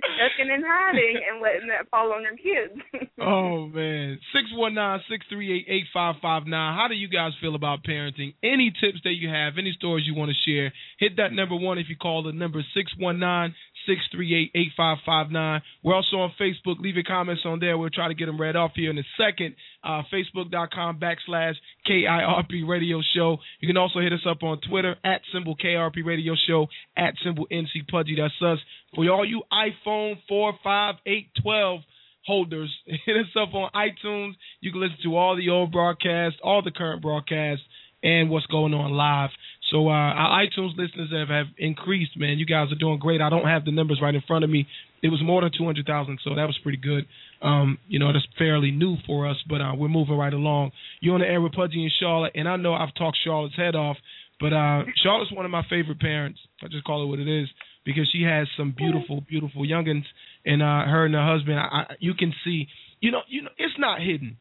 [0.00, 2.80] Ducking and hiding and letting that fall on your kids.
[3.20, 4.18] oh man.
[4.32, 6.76] Six one nine six three eight eight five five nine.
[6.76, 8.34] How do you guys feel about parenting?
[8.42, 11.78] Any tips that you have, any stories you want to share, hit that number one
[11.78, 13.54] if you call the number six one nine
[13.86, 15.62] six three eight eight five five nine.
[15.82, 16.80] We're also on Facebook.
[16.80, 17.76] Leave your comments on there.
[17.78, 19.54] We'll try to get them read off here in a second.
[19.82, 21.54] Uh, Facebook.com backslash
[21.88, 23.38] KIRP Radio Show.
[23.60, 26.66] You can also hit us up on Twitter at symbol KRP Radio Show
[26.96, 28.16] at symbol NC Pudgy.
[28.16, 28.58] That's us.
[28.94, 31.80] For all you iPhone 4, 5, 8, 12
[32.26, 34.32] holders, hit us up on iTunes.
[34.60, 37.64] You can listen to all the old broadcasts, all the current broadcasts,
[38.02, 39.30] and what's going on live.
[39.70, 42.38] So uh, our iTunes listeners have, have increased, man.
[42.38, 43.20] You guys are doing great.
[43.20, 44.66] I don't have the numbers right in front of me,
[45.02, 47.06] it was more than two hundred thousand, so that was pretty good.
[47.42, 50.72] Um, you know, that's fairly new for us, but uh, we're moving right along.
[51.00, 53.74] You're on the air with Pudgy and Charlotte, and I know I've talked Charlotte's head
[53.74, 53.96] off,
[54.38, 56.38] but uh, Charlotte's one of my favorite parents.
[56.62, 57.48] I just call it what it is
[57.84, 60.04] because she has some beautiful, beautiful youngins,
[60.44, 61.58] and uh, her and her husband.
[61.58, 62.66] I, I, you can see,
[63.00, 64.36] you know, you know, it's not hidden.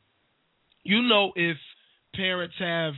[0.83, 1.57] You know if
[2.15, 2.93] parents have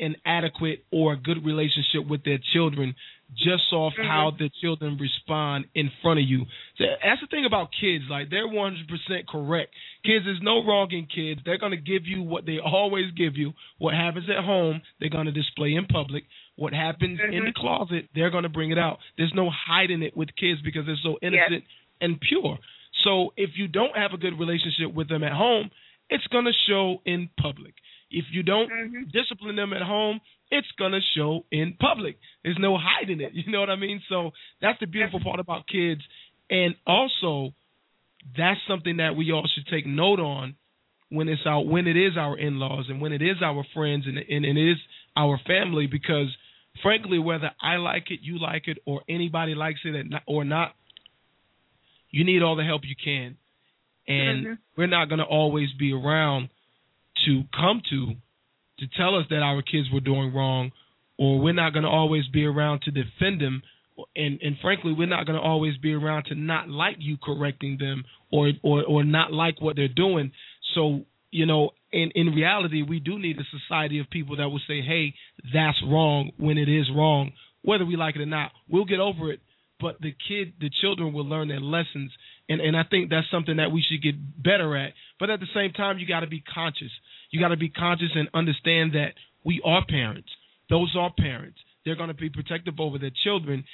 [0.00, 2.94] an adequate or a good relationship with their children
[3.34, 4.06] just off Mhm.
[4.06, 6.46] how the children respond in front of you.
[6.76, 8.08] So That's the thing about kids.
[8.08, 9.74] Like they're 100% correct.
[10.04, 11.42] Kids, there's no wrong in kids.
[11.44, 13.54] They're gonna give you what they always give you.
[13.78, 16.24] What happens at home, they're gonna display in public.
[16.54, 17.54] What happens in the Mhm.
[17.54, 19.00] closet, they're gonna bring it out.
[19.16, 21.64] There's no hiding it with kids because they're so innocent
[22.00, 22.58] and pure.
[23.02, 25.70] So if you don't have a good relationship with them at home,
[26.10, 27.74] it's gonna show in public.
[28.10, 29.10] If you don't Mhm.
[29.12, 32.18] discipline them at home, it's gonna show in public.
[32.44, 33.32] There's no hiding it.
[33.34, 34.00] You know what I mean?
[34.08, 36.02] So that's the beautiful part about kids,
[36.50, 37.52] and also
[38.36, 40.54] that's something that we all should take note on
[41.08, 44.18] when it's our when it is our in-laws and when it is our friends and
[44.18, 44.78] and, and it is
[45.16, 46.28] our family because
[46.82, 49.94] frankly whether I like it, you like it, or anybody likes it
[50.26, 50.74] or not,
[52.10, 53.36] you need all the help you can,
[54.08, 54.58] and Mhm.
[54.76, 56.48] we're not gonna always be around
[57.26, 58.14] to come to
[58.78, 60.70] to tell us that our kids were doing wrong,
[61.18, 63.62] or we're not going to always be around to defend them,
[64.14, 67.78] and and frankly, we're not going to always be around to not like you correcting
[67.78, 70.32] them or or or not like what they're doing.
[70.74, 74.60] So you know, in in reality, we do need a society of people that will
[74.66, 75.14] say, "Hey,
[75.52, 78.52] that's wrong," when it is wrong, whether we like it or not.
[78.68, 79.40] We'll get over it,
[79.80, 82.12] but the kid, the children will learn their lessons,
[82.48, 84.92] and and I think that's something that we should get better at.
[85.18, 86.92] But at the same time, you got to be conscious.
[87.30, 89.12] You got to be conscious and understand that
[89.44, 90.28] we are parents.
[90.68, 91.58] Those are parents.
[91.84, 93.64] They're going to be protective over their children.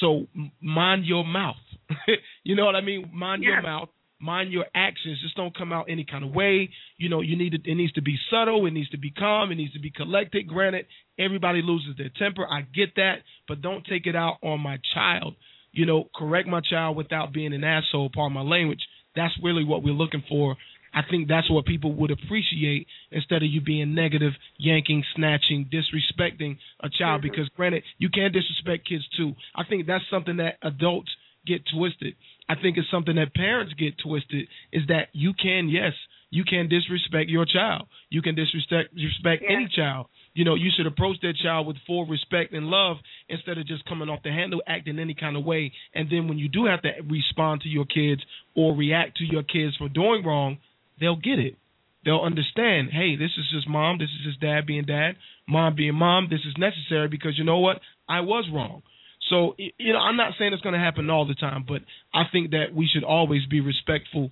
[0.00, 0.26] So
[0.60, 1.56] mind your mouth.
[2.44, 3.10] you know what I mean?
[3.12, 3.88] Mind your mouth.
[4.20, 5.18] Mind your actions.
[5.20, 6.70] Just don't come out any kind of way.
[6.96, 8.66] You know, you need to, it needs to be subtle.
[8.66, 9.50] It needs to be calm.
[9.50, 10.46] It needs to be collected.
[10.46, 10.86] Granted,
[11.18, 12.46] everybody loses their temper.
[12.48, 13.16] I get that,
[13.48, 15.34] but don't take it out on my child.
[15.72, 18.10] You know, correct my child without being an asshole.
[18.14, 18.80] Pardon my language.
[19.16, 20.56] That's really what we're looking for.
[20.94, 26.58] I think that's what people would appreciate instead of you being negative, yanking, snatching, disrespecting
[26.80, 27.20] a child.
[27.20, 27.30] Mhm.
[27.30, 29.34] Because granted, you can disrespect kids too.
[29.54, 31.14] I think that's something that adults
[31.46, 32.14] get twisted.
[32.48, 34.48] I think it's something that parents get twisted.
[34.72, 35.94] Is that you can yes,
[36.30, 37.88] you can disrespect your child.
[38.10, 39.56] You can disrespect respect Yeah.
[39.56, 40.06] any child.
[40.34, 43.84] You know, you should approach that child with full respect and love instead of just
[43.84, 45.72] coming off the handle acting any kind of way.
[45.94, 48.24] And then when you do have to respond to your kids
[48.54, 50.58] or react to your kids for doing wrong,
[51.02, 51.56] they'll get it.
[52.04, 55.12] They'll understand, hey, this is just mom, this is just dad being dad,
[55.46, 57.80] mom being mom, this is necessary because you know what?
[58.08, 58.82] I was wrong.
[59.30, 61.82] So, you know, I'm not saying it's going to happen all the time, but
[62.12, 64.30] I think that we should always be respectful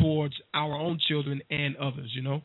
[0.00, 2.42] towards our own children and others, you know?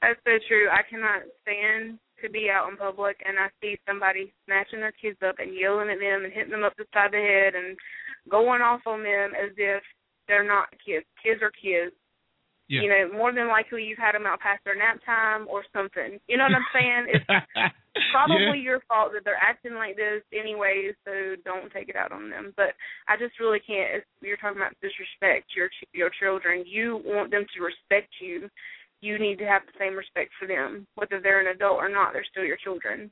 [0.00, 0.68] That's so true.
[0.70, 5.18] I cannot stand to be out in public and I see somebody snatching their kids
[5.26, 7.76] up and yelling at them and hitting them up the side of the head and
[8.30, 9.82] going off on them as if
[10.28, 11.04] they're not kids.
[11.22, 11.92] Kids are kids.
[12.74, 12.82] Yeah.
[12.82, 16.18] You know, more than likely you've had them out past their nap time or something.
[16.26, 17.04] You know what I'm saying?
[17.14, 17.24] It's
[18.12, 22.30] probably your fault that they're acting like this anyway, so don't take it out on
[22.30, 22.52] them.
[22.56, 22.74] But
[23.06, 24.02] I just really can't.
[24.20, 28.50] You're talking about disrespect your ch- your children, you want them to respect you.
[29.00, 32.12] You need to have the same respect for them, whether they're an adult or not.
[32.12, 33.10] They're still your children.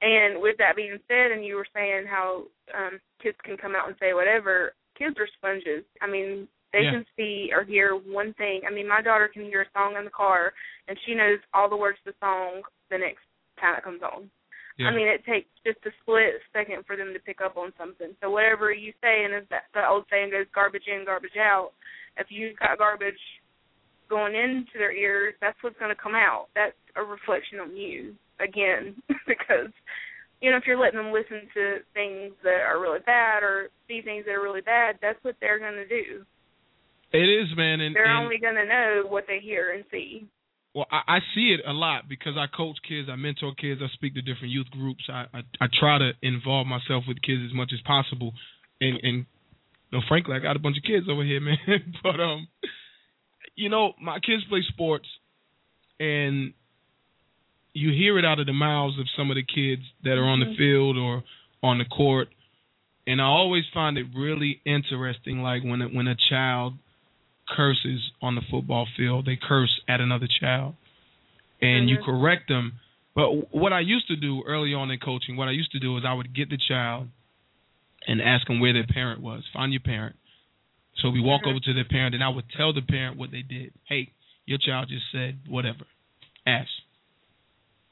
[0.00, 3.88] And with that being said, and you were saying how um kids can come out
[3.88, 4.72] and say whatever.
[4.96, 5.84] Kids are sponges.
[6.00, 6.90] I mean, they Yeah.
[7.00, 8.60] can see or hear one thing.
[8.66, 10.52] I mean, my daughter can hear a song in the car,
[10.88, 13.24] and she knows all the words to the song the next
[13.58, 14.30] time it comes on.
[14.76, 14.88] Yeah.
[14.88, 18.14] I mean, it takes just a split second for them to pick up on something.
[18.20, 21.72] So whatever you say, and as that the old saying goes, garbage in, garbage out.
[22.18, 23.20] If you've got garbage
[24.10, 26.48] going into their ears, that's what's going to come out.
[26.54, 29.72] That's a reflection on you again, because
[30.42, 34.02] you know if you're letting them listen to things that are really bad or see
[34.02, 36.24] things that are really bad, that's what they're going to do.
[37.16, 40.26] It is, man, and, They're and only going to know what they hear and see.
[40.74, 43.88] well, I, I see it a lot because I coach kids, I mentor kids, I
[43.94, 45.04] speak to different youth groups.
[45.08, 48.32] I I, I try to involve myself with kids as much as possible,
[48.80, 49.26] and and
[49.90, 51.56] you know, frankly, I got a bunch of kids over here, man.
[52.02, 52.48] but um,
[53.54, 55.08] you know, my kids play sports,
[55.98, 56.52] and
[57.72, 60.40] you hear it out of the mouths of some of the kids that are on
[60.40, 60.56] the Mhm.
[60.56, 61.22] field or
[61.62, 62.28] on the court,
[63.06, 66.74] and I always find it really interesting, like when a, when a child
[67.48, 69.26] curses on the football field.
[69.26, 70.74] They curse at another child,
[71.60, 72.04] and you Mhm.
[72.04, 72.80] correct them.
[73.14, 75.96] But what I used to do early on in coaching, what I used to do
[75.96, 77.08] is I would get the child
[78.06, 79.46] and ask them where their parent was.
[79.48, 80.16] Find your parent.
[80.96, 81.50] So we walk Mhm.
[81.50, 83.72] over to the parent, and I would tell the parent what they did.
[83.84, 84.12] Hey,
[84.46, 85.86] your child just said whatever.
[86.46, 86.70] Ask.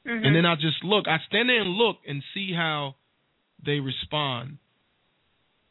[0.05, 0.25] Mhm.
[0.25, 1.07] And then I just look.
[1.07, 2.95] I stand there and look and see how
[3.63, 4.59] they respond.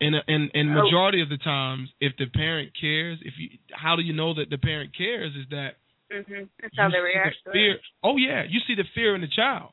[0.01, 0.83] And and and Oh.
[0.85, 4.51] majority of the times, if the parent cares, if you, how do you know that
[4.51, 5.35] the parent cares?
[5.37, 5.77] Is that
[6.13, 6.49] Mhm.
[6.61, 7.73] That's how they react the to fear.
[7.75, 7.81] it.
[8.03, 9.71] Oh yeah, you see the fear in the child.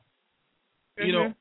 [0.98, 1.34] You know, Mhm.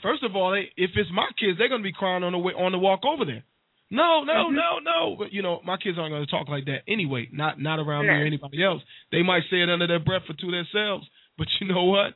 [0.00, 2.52] first of all, they, if it's my kids, they're gonna be crying on the way
[2.54, 3.44] on the walk over there.
[3.90, 4.54] No, no, Mhm.
[4.54, 5.16] no, no.
[5.16, 7.28] But you know, my kids aren't gonna talk like that anyway.
[7.32, 8.82] Not not around me or anybody else.
[9.10, 11.08] They might say it under their breath or to themselves.
[11.38, 12.14] But you know what?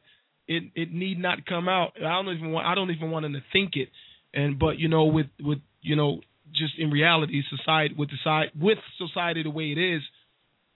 [0.48, 1.96] It it need not come out.
[1.96, 3.90] I don't even want I don't even want them to think it.
[4.32, 6.20] And but you know, with with you know,
[6.52, 10.02] just in reality, society with the side with society the way it is,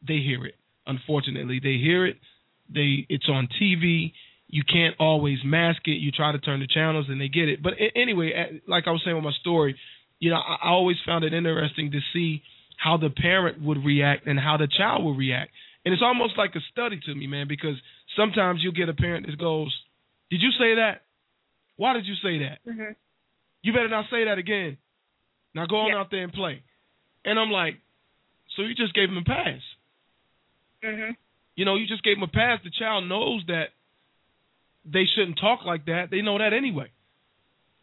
[0.07, 0.55] they hear it.
[0.87, 2.17] Unfortunately, they hear it.
[2.73, 4.13] They it's on TV.
[4.47, 5.99] You can't always mask it.
[5.99, 7.63] You try to turn the channels, and they get it.
[7.63, 9.77] But anyway, like I was saying with my story,
[10.21, 12.43] you know, I, always found it interesting to see
[12.77, 15.51] how the parent would react and how the child would react.
[15.85, 17.77] And it's almost like a study to me, man, because
[18.17, 19.73] sometimes you'll get a parent that goes,
[20.31, 21.03] "Did you say that?
[21.77, 22.59] Why did you say that?
[22.67, 22.97] Mhm.
[23.63, 24.77] You better not say that again.
[25.55, 25.99] Now go on Yeah.
[25.99, 26.63] out there and play."
[27.25, 27.77] And I'm like,
[28.57, 29.61] "So you just gave him a pass?"
[30.83, 31.17] Mhm.
[31.57, 32.63] You know, you just gave him a pass.
[32.63, 33.73] The child knows that
[34.85, 36.11] they shouldn't talk like that.
[36.11, 36.91] They know that anyway.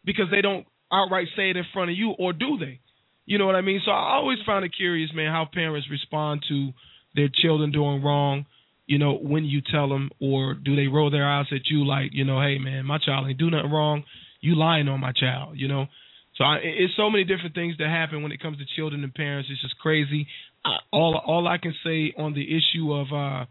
[0.04, 2.80] Because they don't outright say it in front of you, or do they?
[3.26, 3.80] You know what I mean?
[3.84, 6.72] So I always find it curious, man, how parents respond to
[7.14, 8.46] their children doing wrong,
[8.86, 12.14] you know, when you tell them, or do they roll their eyes at you like,
[12.14, 14.04] you know, hey, man, my child ain't do nothing wrong.
[14.40, 15.88] You lying on my child, you know?
[16.38, 19.12] So I, it's so many different things that happen when it comes to children and
[19.12, 19.48] parents.
[19.52, 20.26] It's just crazy.
[20.64, 23.46] I, all all I can say on the issue of uh,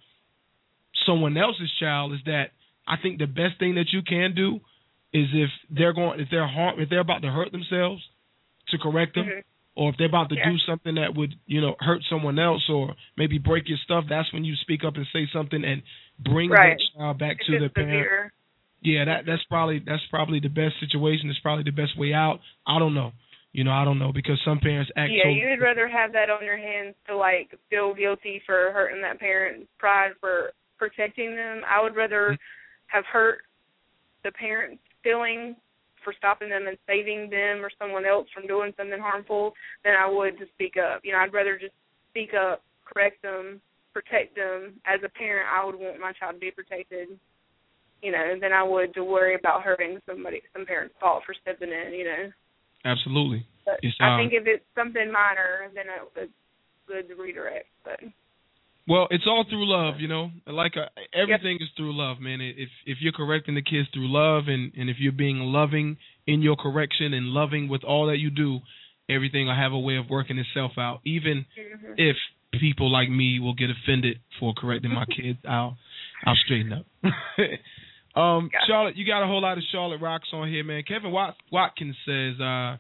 [1.06, 2.52] someone else's child is that
[2.88, 4.60] I think the best thing that you can do
[5.14, 8.02] is if they're going if they're harm if they're about to hurt themselves
[8.70, 9.44] to correct them Mhm.
[9.76, 10.52] or if they're about to Yeah.
[10.52, 14.32] do something that would you know hurt someone else or maybe break your stuff that's
[14.34, 15.82] when you speak up and say something and
[16.20, 16.78] bring Right.
[16.78, 18.34] that child back to the it's parent severe.
[18.82, 21.30] Yeah, that that's probably that's probably the best situation.
[21.30, 22.40] It's probably the best way out.
[22.66, 23.12] I don't know.
[23.54, 26.14] You know, I don't know because some parents act Yeah, so you would rather have
[26.14, 31.36] that on your hands to like feel guilty for hurting that parent's pride for protecting
[31.36, 31.62] them.
[31.68, 32.96] I would rather Mm-hmm.
[32.98, 33.40] have hurt
[34.24, 35.56] the parent's feeling
[36.04, 39.54] for stopping them and saving them or someone else from doing something harmful
[39.84, 41.02] than I would to speak up.
[41.04, 41.74] You know, I'd rather just
[42.12, 43.60] speak up, correct them,
[43.94, 44.80] protect them.
[44.86, 47.10] As a parent, I would want my child to be protected.
[48.02, 51.70] You know, than I would to worry about hurting somebody, some parent's fault for stepping
[51.70, 51.94] in.
[51.94, 52.32] You know.
[52.86, 53.46] absolutely.
[53.66, 56.30] But It's, I um, think if it's something minor, then it was
[56.88, 57.68] good to redirect.
[57.84, 58.00] But
[58.88, 60.32] Well, it's all through love, you know.
[60.48, 62.40] Like uh, everything is through love, man.
[62.40, 66.42] If if you're correcting the kids through love, and and if you're being loving in
[66.42, 68.60] your correction and loving with all that you do,
[69.10, 71.02] everything will have a way of working itself out.
[71.04, 71.96] Even Mhm.
[71.98, 72.16] if
[72.60, 75.78] people like me will get offended for correcting my kids, I'll
[76.26, 76.86] I'll straighten up.
[78.20, 78.50] um.
[78.68, 80.84] Charlotte, you got a whole lot of Charlotte rocks on here, man.
[80.88, 82.78] Kevin Wat- Watkins says uh,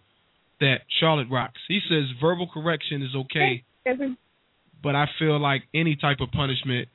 [0.59, 1.59] that Charlotte rocks.
[1.67, 4.17] He says verbal correction is okay Kevin,
[4.83, 6.88] but I feel like any type of punishment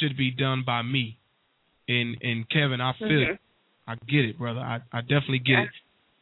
[0.00, 1.18] should be done by me.
[1.88, 3.34] And and Kevin, I feel Mhm.
[3.34, 3.40] it.
[3.86, 4.60] I get it, brother.
[4.60, 5.62] I I definitely get Yeah.
[5.64, 5.70] it.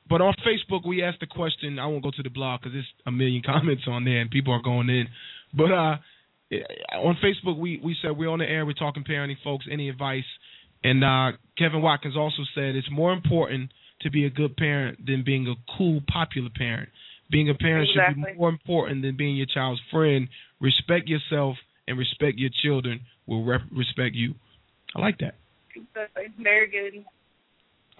[0.09, 1.79] But on Facebook, we asked the question.
[1.79, 4.53] I won't go to the blog because there's a million comments on there and people
[4.53, 5.07] are going in.
[5.55, 5.97] But uh,
[6.99, 8.67] on Facebook, we we said we're on the air.
[8.67, 9.67] We're talking parenting, folks.
[9.71, 10.25] Any advice?
[10.83, 13.71] And uh, Kevin Watkins also said it's more important
[14.03, 16.89] to be a good parent than being a cool, popular parent.
[17.31, 20.29] Being a parent should be more important than being your child's friend.
[20.61, 21.57] Respect yourself
[21.87, 24.35] and respect your children will rep- respect you.
[24.95, 25.35] I like that.
[25.75, 26.27] exactly.
[26.43, 27.05] Very good.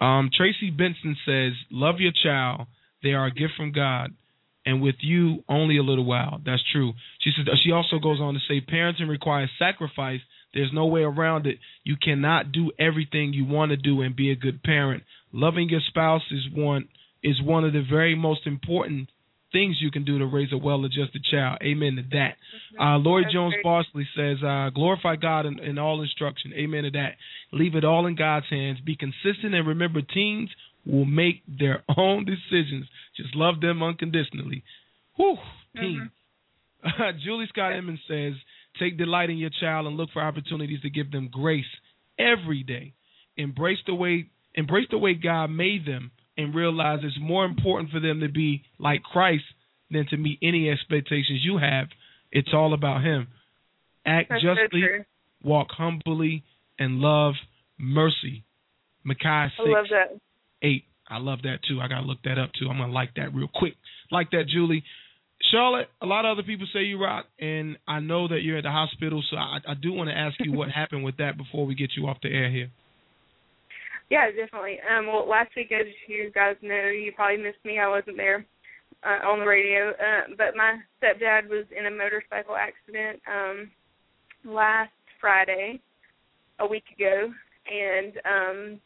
[0.03, 2.67] Um, Tracy Benson says, "Love your child;
[3.03, 4.11] they are a gift from God,
[4.65, 6.93] and with you only a little while." That's true.
[7.19, 7.47] She says.
[7.63, 10.21] She also goes on to say, "Parenting requires sacrifice.
[10.53, 11.57] There's no way around it.
[11.83, 15.03] You cannot do everything you want to do and be a good parent.
[15.31, 16.89] Loving your spouse is one
[17.23, 19.09] is one of the very most important
[19.51, 21.59] things you can do to raise a well-adjusted child.
[21.61, 22.37] Amen to that."
[22.79, 23.53] Uh, Lori Jones.
[23.63, 26.53] Barsley says, uh, glorify God in, in all instruction.
[26.53, 27.15] Amen to that.
[27.51, 28.79] Leave it all in God's hands.
[28.79, 30.49] Be consistent and remember teens
[30.85, 32.87] will make their own decisions.
[33.15, 34.63] Just love them unconditionally.
[35.15, 35.37] Whew,
[35.75, 36.09] teens.
[37.23, 38.33] Julie Scott Emmons says,
[38.79, 41.65] take delight in your child and look for opportunities to give them grace
[42.17, 42.93] every day.
[43.37, 47.99] Embrace the way embrace the way God made them and realize it's more important for
[47.99, 49.43] them to be like Christ
[49.89, 51.87] than to meet any expectations you have.
[52.31, 53.27] It's all about him.
[54.05, 54.83] Act That's justly,
[55.43, 56.43] walk humbly,
[56.79, 57.33] and love
[57.77, 58.43] mercy.
[59.03, 60.19] Micah I 6, love that.
[60.61, 60.83] 8.
[61.09, 61.79] I love that too.
[61.81, 62.67] I got to look that up too.
[62.69, 63.73] I'm going to like that real quick.
[64.11, 64.83] Like that, Julie.
[65.49, 68.63] Charlotte, a lot of other people say you rock, and I know that you're at
[68.63, 71.65] the hospital, so I, I do want to ask you what happened with that before
[71.65, 72.69] we get you off the air here.
[74.09, 74.77] Yeah, definitely.
[74.83, 77.79] Um, well, last week, as you guys know, you probably missed me.
[77.79, 78.45] I wasn't there
[79.03, 83.71] uh, on the radio, uh, but my stepdad was in a motorcycle accident um,
[84.43, 85.79] last Friday,
[86.59, 87.31] a week ago,
[87.71, 88.79] and um,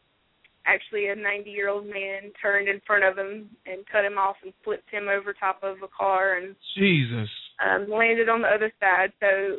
[0.65, 4.35] actually a 90 year old man turned in front of him and cut him off
[4.43, 7.29] and flipped him over top of a car and Jesus.
[7.63, 9.57] um landed on the other side so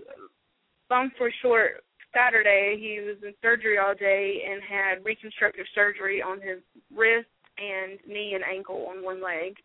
[0.91, 6.41] long story short saturday he was in surgery all day and had reconstructive surgery on
[6.41, 6.59] his
[6.95, 7.29] wrist
[7.59, 9.57] and knee and ankle on one leg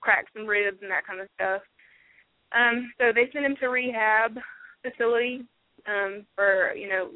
[0.00, 1.62] cracked some ribs and that kind of stuff
[2.52, 4.36] um so they sent him to rehab
[4.82, 5.44] facility
[5.86, 7.10] um for you know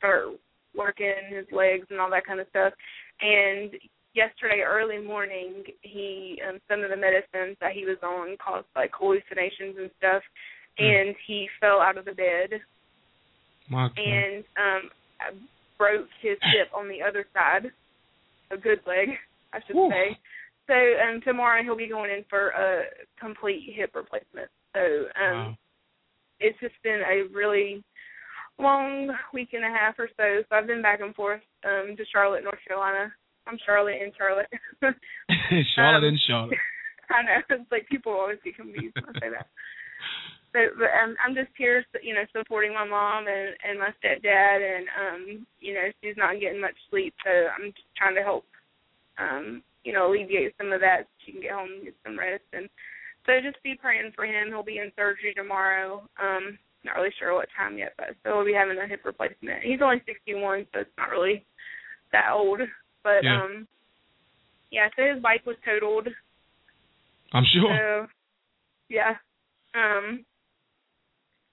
[0.00, 0.32] for
[0.76, 2.72] working his legs and all that kind of stuff.
[3.20, 3.72] And
[4.14, 8.90] yesterday early morning, he um, some of the medicines that he was on caused like
[8.94, 10.22] hallucinations and stuff,
[10.78, 12.60] and he fell out of the bed
[13.68, 13.98] My God.
[13.98, 14.90] and um
[15.78, 17.70] broke his hip on the other side,
[18.50, 19.08] a good leg,
[19.52, 19.90] I should Whew.
[19.90, 20.18] say.
[20.66, 22.84] So um tomorrow he'll be going in for a
[23.20, 24.48] complete hip replacement.
[24.74, 25.56] So um wow.
[26.40, 27.84] it's just been a really
[28.58, 30.42] long week and a half or so.
[30.48, 33.12] So I've been back and forth um to Charlotte, North Carolina.
[33.46, 34.50] I'm Charlotte in Charlotte.
[35.76, 36.58] Charlotte Um, and Charlotte.
[37.10, 39.46] I know it's like people always get confused when I say that.
[40.52, 44.58] So, but um, I'm just here, you know, supporting my mom and and my stepdad,
[44.64, 48.44] and um, you know, she's not getting much sleep, so I'm just trying to help,
[49.18, 51.04] um, you know, alleviate some of that.
[51.04, 52.68] So she can get home and get some rest, and
[53.26, 54.48] so just be praying for him.
[54.48, 56.02] He'll be in surgery tomorrow.
[56.18, 59.62] Um, not really sure what time yet, but so we'll be having a hip replacement.
[59.62, 61.44] He's only 61, so it's not really
[62.12, 62.60] that old,
[63.02, 63.42] but Yeah.
[63.42, 63.68] um,
[64.70, 64.88] yeah.
[64.96, 66.08] So his bike was totaled.
[67.32, 67.76] I'm sure.
[67.76, 68.06] So
[68.88, 69.16] yeah.
[69.74, 70.24] Um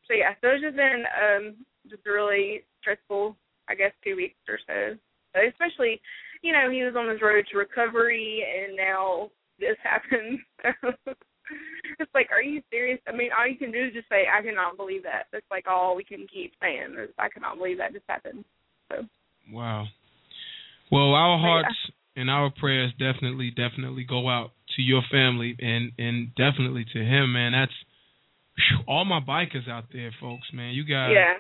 [0.08, 1.56] so yeah, so it's just been um
[1.90, 3.36] just really stressful,
[3.70, 4.98] I guess, two weeks or so.
[5.34, 6.02] So especially,
[6.42, 10.40] you know, he was on his road to recovery and now this happened.
[12.00, 13.00] it's like, are you serious?
[13.08, 15.28] I mean, all you can do is just say, I cannot believe that.
[15.32, 18.46] That's like all we can keep saying is I cannot believe that just happened.
[18.92, 19.04] So
[19.52, 19.88] Wow.
[20.92, 21.50] Well, our But, yeah.
[21.50, 27.00] hearts and our prayers definitely, definitely go out to your family and and definitely to
[27.00, 27.52] him, man.
[27.52, 27.74] That's
[28.56, 30.74] phew, all my bikers out there, folks, man.
[30.74, 31.34] You got yeah.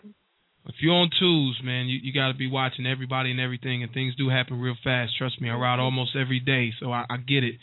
[0.66, 3.91] if you're on twos, man, you you got to be watching everybody and everything, and
[3.91, 5.18] things do happen real fast.
[5.18, 7.56] Trust me, I ride almost every day, so I, I get it.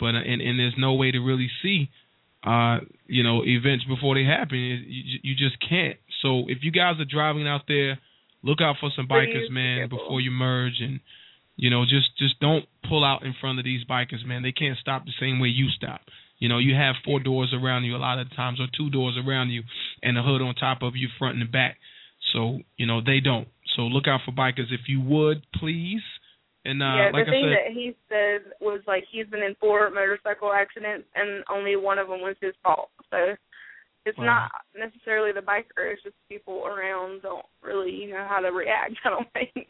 [0.00, 1.90] But uh, and and there's no way to really see,
[2.44, 4.58] uh, you know, events before they happen.
[4.58, 5.96] You you just can't.
[6.22, 7.98] So if you guys are driving out there,
[8.42, 11.00] look out for some bikers, man, before you merge, and
[11.56, 14.42] you know, just just don't pull out in front of these bikers, man.
[14.42, 16.00] They can't stop the same way you stop.
[16.38, 19.16] You know, you have four doors around you a lot of times, or two doors
[19.16, 19.62] around you,
[20.02, 21.78] and a hood on top of you, front and back.
[22.32, 23.48] So you know they don't.
[23.76, 26.02] So look out for bikers if you would, please.
[26.64, 29.54] And uh, yeah, like the thing said, that he said was like he's been in
[29.60, 32.88] four motorcycle accidents and only one of them was his fault.
[33.10, 33.36] So
[34.06, 34.48] it's Wow.
[34.48, 38.94] not necessarily the biker; it's just people around don't really you know how to react.
[39.04, 39.68] I don't think.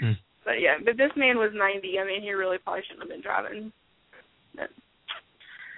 [0.00, 0.12] Hmm.
[0.44, 1.98] But yeah, but this man was 90.
[1.98, 3.72] I mean, he really probably shouldn't have been driving.
[4.54, 4.68] But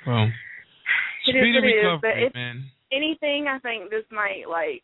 [0.06, 0.26] well,
[1.26, 2.64] It is speedy what it is, but recovery, it's- man.
[2.92, 4.82] anything, I think this might like.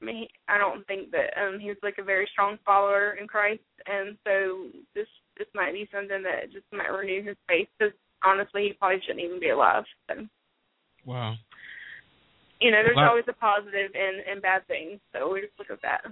[0.00, 3.62] I mean, I don't think that um he's like a very strong follower in Christ,
[3.86, 7.68] and so this this might be something that just might renew his faith.
[7.78, 7.94] Because
[8.24, 9.84] honestly, he probably shouldn't even be alive.
[10.08, 10.26] So
[11.04, 11.36] Wow.
[12.60, 15.00] you know, there's always a positive and and bad things.
[15.12, 16.02] So we just look at that.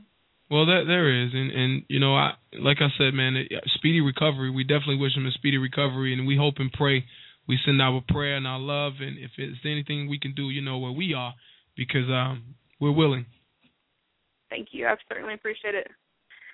[0.51, 4.01] Well, there there is, and and you know, I like I said, man, it- speedy
[4.01, 4.51] recovery.
[4.51, 7.05] We definitely wish him a speedy recovery, and we hope and pray.
[7.47, 10.63] We send our prayer and our love, and if it's anything we can do, you
[10.63, 11.35] know where we are,
[11.77, 13.27] because um we're willing.
[14.51, 14.87] Thank you.
[14.87, 15.89] I certainly appreciate it.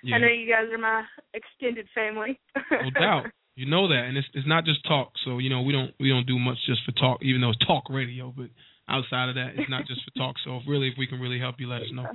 [0.02, 2.40] Yeah, I know you guys are my extended family.
[2.70, 3.26] no doubt.
[3.54, 5.12] You know that, and it's it's not just talk.
[5.24, 7.66] So you know we don't we don't do much just for talk, even though it's
[7.66, 8.32] talk radio.
[8.34, 8.48] But
[8.88, 10.36] outside of that, it's not just for talk.
[10.44, 12.06] So if really, if we can really help you, let us know.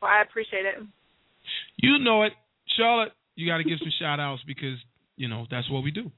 [0.00, 0.76] well, I appreciate it.
[1.76, 2.32] You know it,
[2.76, 3.12] Charlotte.
[3.34, 4.78] You got to give some shout outs because
[5.16, 6.10] you know that's what we do.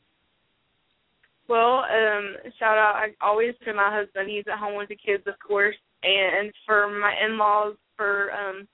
[1.49, 4.29] Well, um, shout out I always to my husband.
[4.29, 8.67] He's at home with the kids, of course, and for my in-laws for um,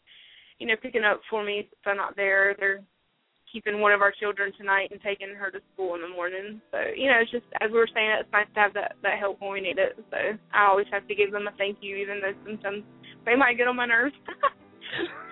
[0.58, 2.56] you know, picking up for me if I'm not there.
[2.58, 2.80] They're
[3.52, 6.60] keeping one of our children tonight and taking her to school in the morning.
[6.72, 9.18] So you know, it's just as we were saying, it's nice to have that that
[9.18, 9.98] help when we need it.
[10.10, 10.16] So
[10.52, 12.84] I always have to give them a thank you, even though sometimes
[13.26, 14.16] they might get on my nerves.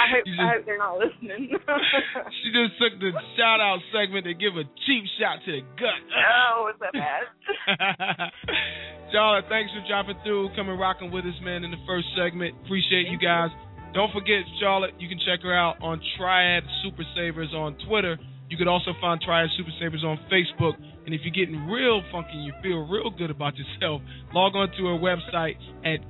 [0.00, 1.52] I hope, You I hope they're not listening.
[2.40, 6.00] She just took the shout out segment to give a cheap shot to the gut.
[6.16, 8.32] oh, it's that bad.
[9.12, 12.56] Charlotte, thanks for dropping through, coming rocking with us, man, in the first segment.
[12.64, 13.50] Appreciate you guys.
[13.92, 18.16] Don't forget, Charlotte, you can check her out on Triad Super Savers on Twitter.
[18.48, 20.74] You could also find Triad Super Savers on Facebook.
[21.04, 24.00] And if you're getting real funky and you feel real good about yourself,
[24.32, 26.00] log on to her website at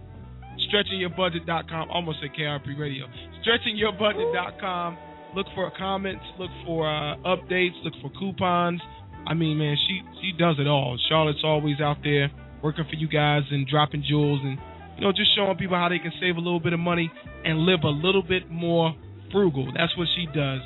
[0.69, 1.91] stretchingyourbudget.com.
[1.91, 3.07] Almost said KRP Radio.
[3.47, 4.99] Stretchingyourbudget.com.
[5.35, 8.81] Look for comments, look for uh, updates, look for coupons.
[9.27, 10.99] I mean, man, she she does it all.
[11.09, 12.31] Charlotte's always out there
[12.63, 14.59] working for you guys and dropping jewels and
[14.97, 17.11] you know just showing people how they can save a little bit of money
[17.45, 18.95] and live a little bit more
[19.31, 19.67] frugal.
[19.77, 20.61] That's what she does.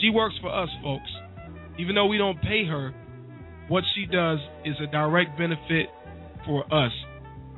[0.00, 1.10] She works for us, folks.
[1.78, 2.92] Even though we don't pay her,
[3.68, 5.86] what she does is a direct benefit
[6.44, 6.92] for us.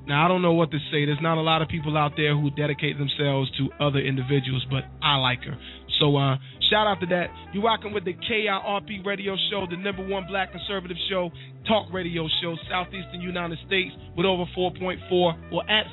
[0.07, 1.05] Now I don't know what to say.
[1.05, 4.85] There's not a lot of people out there who dedicate themselves to other individuals, but
[5.03, 5.57] I like her.
[6.01, 6.37] So uh
[6.71, 7.29] shout out to that.
[7.53, 11.31] You're rocking with the KIRP radio show, the number one black conservative show,
[11.69, 15.87] talk radio show, southeastern United States, with over 4.4 or at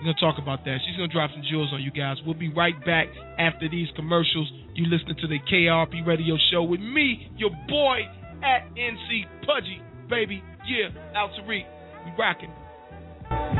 [0.00, 0.78] We're gonna talk about that.
[0.86, 2.16] She's gonna drop some jewels on you guys.
[2.24, 3.08] We'll be right back
[3.38, 4.50] after these commercials.
[4.74, 8.00] You listening to the KRP Radio Show with me, your boy
[8.42, 10.42] at NC Pudgy, baby.
[10.66, 11.66] Yeah, out to read.
[12.06, 13.59] We rocking.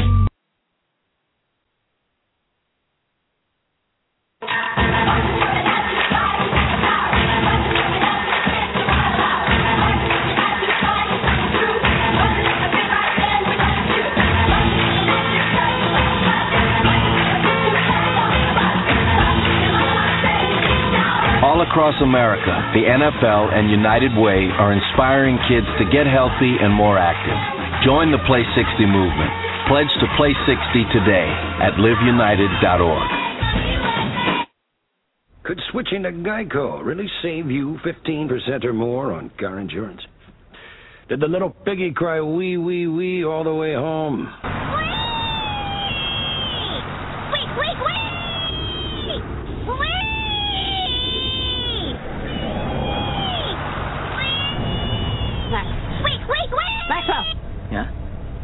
[21.74, 26.96] Across America, the NFL and United Way are inspiring kids to get healthy and more
[26.96, 27.34] active.
[27.84, 29.30] Join the Play 60 movement.
[29.66, 30.54] Pledge to Play 60
[30.94, 31.26] today
[31.58, 33.10] at liveunited.org.
[35.42, 40.02] Could switching to Geico really save you 15% or more on car insurance?
[41.08, 44.28] Did the little piggy cry wee, wee, wee all the way home?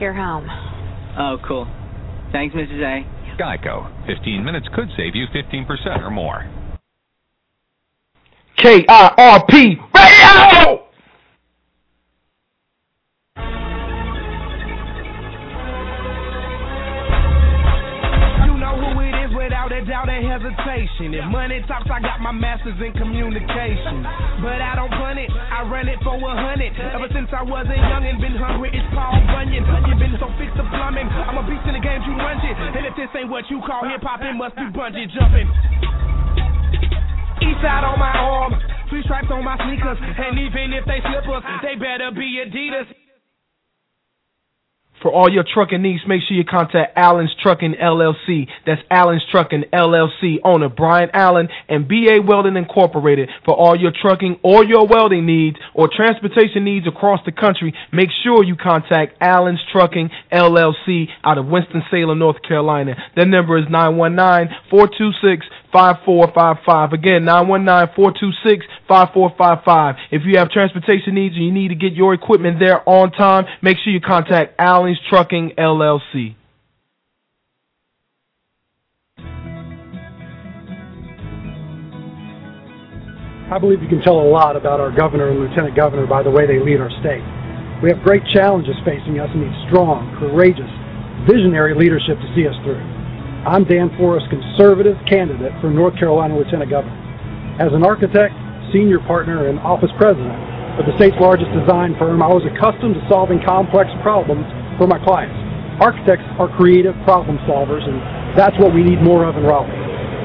[0.00, 0.48] You're home.
[1.18, 1.66] Oh, cool.
[2.32, 2.82] Thanks, Mrs.
[2.82, 3.40] A.
[3.40, 4.06] Geico.
[4.06, 6.50] 15 minutes could save you 15% or more.
[8.58, 10.89] KIRP Radio!
[19.70, 21.14] A doubt and hesitation.
[21.14, 24.02] If money talks, I got my master's in communication.
[24.42, 26.74] But I don't punt it, I run it for a hundred.
[26.74, 29.62] Ever since I was a young and been hungry, it's Paul Bunyan.
[29.86, 31.06] You been so fixed to plumbing.
[31.06, 32.56] I'm a beast in the game, you run it.
[32.56, 35.48] And if this ain't what you call hip hop, it must be bungee jumping.
[37.40, 38.52] East side on my arm,
[38.90, 39.98] three stripes on my sneakers.
[39.98, 43.09] And even if they slippers, they better be Adidas.
[45.02, 48.46] For all your trucking needs, make sure you contact Allen's Trucking LLC.
[48.66, 53.30] That's Allen's Trucking LLC owner Brian Allen and BA Welding Incorporated.
[53.46, 58.10] For all your trucking or your welding needs or transportation needs across the country, make
[58.22, 62.94] sure you contact Allen's Trucking LLC out of Winston-Salem, North Carolina.
[63.16, 65.40] Their number is 919-426
[65.72, 66.92] 5455.
[66.92, 67.22] Again,
[68.88, 69.96] 919-426-5455.
[70.10, 73.46] If you have transportation needs and you need to get your equipment there on time,
[73.62, 76.34] make sure you contact Allen's Trucking LLC.
[83.50, 86.30] I believe you can tell a lot about our governor and lieutenant governor by the
[86.30, 87.22] way they lead our state.
[87.82, 90.70] We have great challenges facing us and need strong, courageous,
[91.26, 92.99] visionary leadership to see us through.
[93.40, 96.92] I'm Dan Forest, conservative candidate for North Carolina lieutenant governor.
[97.56, 98.36] As an architect,
[98.68, 100.36] senior partner, and office president
[100.76, 104.44] of the state's largest design firm, I was accustomed to solving complex problems
[104.76, 105.32] for my clients.
[105.80, 107.96] Architects are creative problem solvers, and
[108.36, 109.72] that's what we need more of in Raleigh.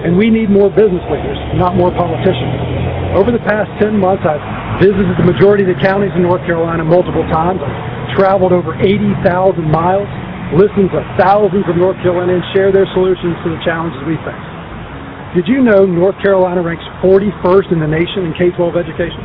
[0.04, 3.16] And we need more business leaders, not more politicians.
[3.16, 4.44] Over the past 10 months, I've
[4.84, 7.64] visited the majority of the counties in North Carolina multiple times.
[7.64, 9.24] I've traveled over 80,000
[9.72, 10.04] miles,
[10.56, 14.48] listened to thousands of North Carolinians share their solutions to the challenges we face.
[15.36, 19.20] Did you know North Carolina ranks 41st in the nation in K-12 education?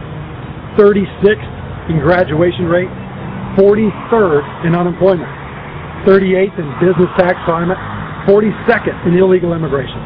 [0.75, 1.51] 36th
[1.87, 2.91] in graduation rate,
[3.55, 5.31] 43rd in unemployment,
[6.03, 7.79] 38th in business tax climate,
[8.27, 10.03] 42nd in illegal immigration.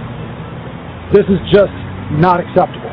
[1.16, 1.72] This is just
[2.20, 2.93] not acceptable.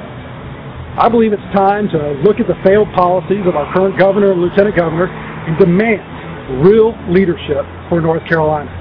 [0.95, 4.39] I believe it's time to look at the failed policies of our current governor and
[4.39, 8.71] lieutenant governor and demand real leadership for North Carolina.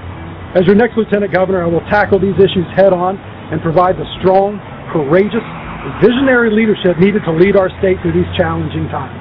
[0.55, 4.07] As your next lieutenant governor, I will tackle these issues head on and provide the
[4.23, 4.63] strong,
[4.95, 5.43] courageous,
[5.99, 9.19] visionary leadership needed to lead our state through these challenging times.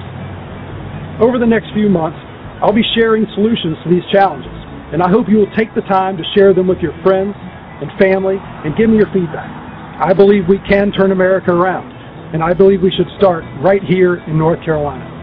[1.18, 2.22] Over the next few months,
[2.62, 4.54] I'll be sharing solutions to these challenges,
[4.94, 7.90] and I hope you will take the time to share them with your friends and
[7.98, 9.50] family and give me your feedback.
[9.98, 11.90] I believe we can turn America around,
[12.34, 15.19] and I believe we should start right here in North Carolina.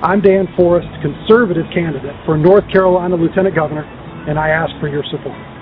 [0.00, 3.82] I'm Dan Forest, conservative candidate for North Carolina Lieutenant Governor,
[4.28, 5.57] and I ask for your support.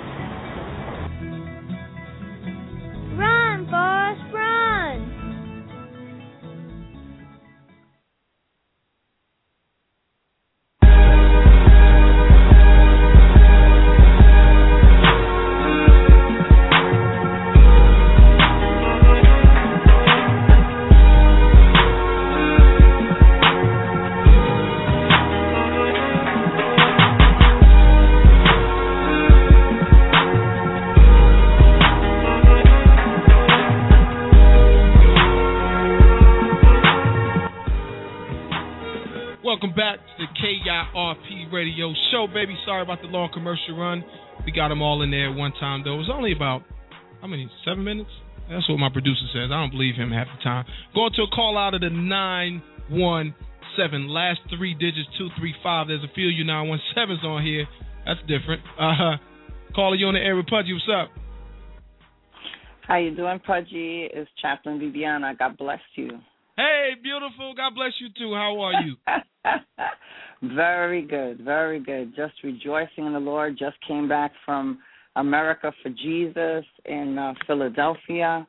[40.97, 42.57] KIRP Radio Show, baby.
[42.65, 44.03] Sorry about the long commercial run.
[44.47, 45.95] We got them all in there at one time, though.
[45.95, 46.63] It was only about,
[47.21, 48.09] how many, seven minutes?
[48.49, 49.51] That's what my producer says.
[49.53, 50.65] I don't believe him half the time.
[50.95, 54.09] Going to a call out of the 917.
[54.09, 55.89] Last three digits, 235.
[55.89, 57.67] There's a few of you 917s on here.
[58.07, 58.63] That's different.
[58.79, 59.17] Uh huh.
[59.75, 60.73] caller, you on the air with Pudgy.
[60.73, 61.11] What's up?
[62.89, 64.09] How you doing, Pudgy?
[64.15, 65.35] It's Chaplain Viviana.
[65.37, 66.09] God bless you.
[66.57, 67.53] Hey, beautiful.
[67.55, 68.33] God bless you too.
[68.33, 68.97] How are you?
[70.43, 72.15] Very good, very good.
[72.15, 73.57] Just rejoicing in the Lord.
[73.59, 74.79] Just came back from
[75.17, 78.47] America for Jesus in uh, Philadelphia,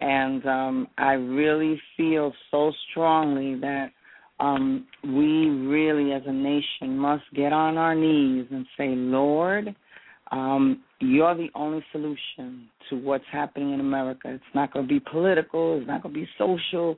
[0.00, 3.88] and um, I really feel so strongly that
[4.38, 9.74] um, we really, as a nation, must get on our knees and say, Lord,
[10.30, 14.32] um, you're the only solution to what's happening in America.
[14.32, 15.78] It's not going to be political.
[15.78, 16.96] It's not going to be social.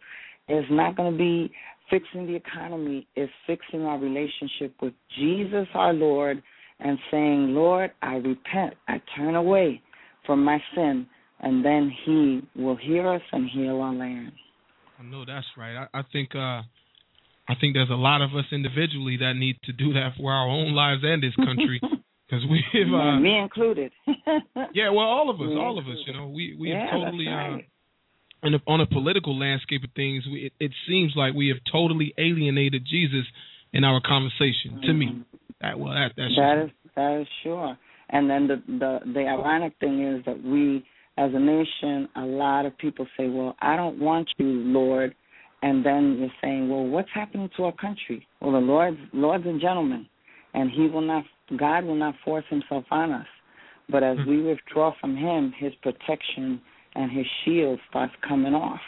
[0.48, 1.52] It's not going to be
[1.90, 3.06] fixing the economy.
[3.16, 6.42] is fixing our relationship with Jesus, our Lord,
[6.80, 8.74] and saying, Lord, I repent.
[8.88, 9.80] I turn away
[10.26, 11.06] from my sin.
[11.40, 14.32] And then He will hear us and heal our land.
[14.98, 15.76] I know that's right.
[15.92, 16.62] I, I think uh
[17.48, 20.48] I think there's a lot of us individually that need to do that for our
[20.48, 21.80] own lives and this country.
[22.28, 23.92] Because we've uh, me included.
[24.74, 26.90] yeah, well, all of us, Me all of us, you know, we we have Yeah,
[26.90, 27.54] totally right.
[27.54, 27.58] uh,
[28.42, 31.58] in a, on a political landscape of things, we, it, it seems like we have
[31.70, 33.24] totally alienated Jesus
[33.72, 34.80] in our conversation.
[34.82, 35.36] To me, mm-hmm.
[35.60, 37.76] that well, that that's That is that is sure.
[38.10, 40.84] And then the the the ironic thing is that we,
[41.18, 45.14] as a nation, a lot of people say, "Well, I don't want you, Lord,"
[45.62, 49.58] and then you're saying, "Well, what's happening to our country?" Well, the Lord's Lord's a
[49.58, 50.06] gentleman,
[50.54, 51.24] and He will not,
[51.56, 53.26] God will not force Himself on us.
[53.88, 54.30] But as hmm.
[54.30, 56.60] we withdraw from Him, His protection
[56.96, 58.80] and His shield starts coming off.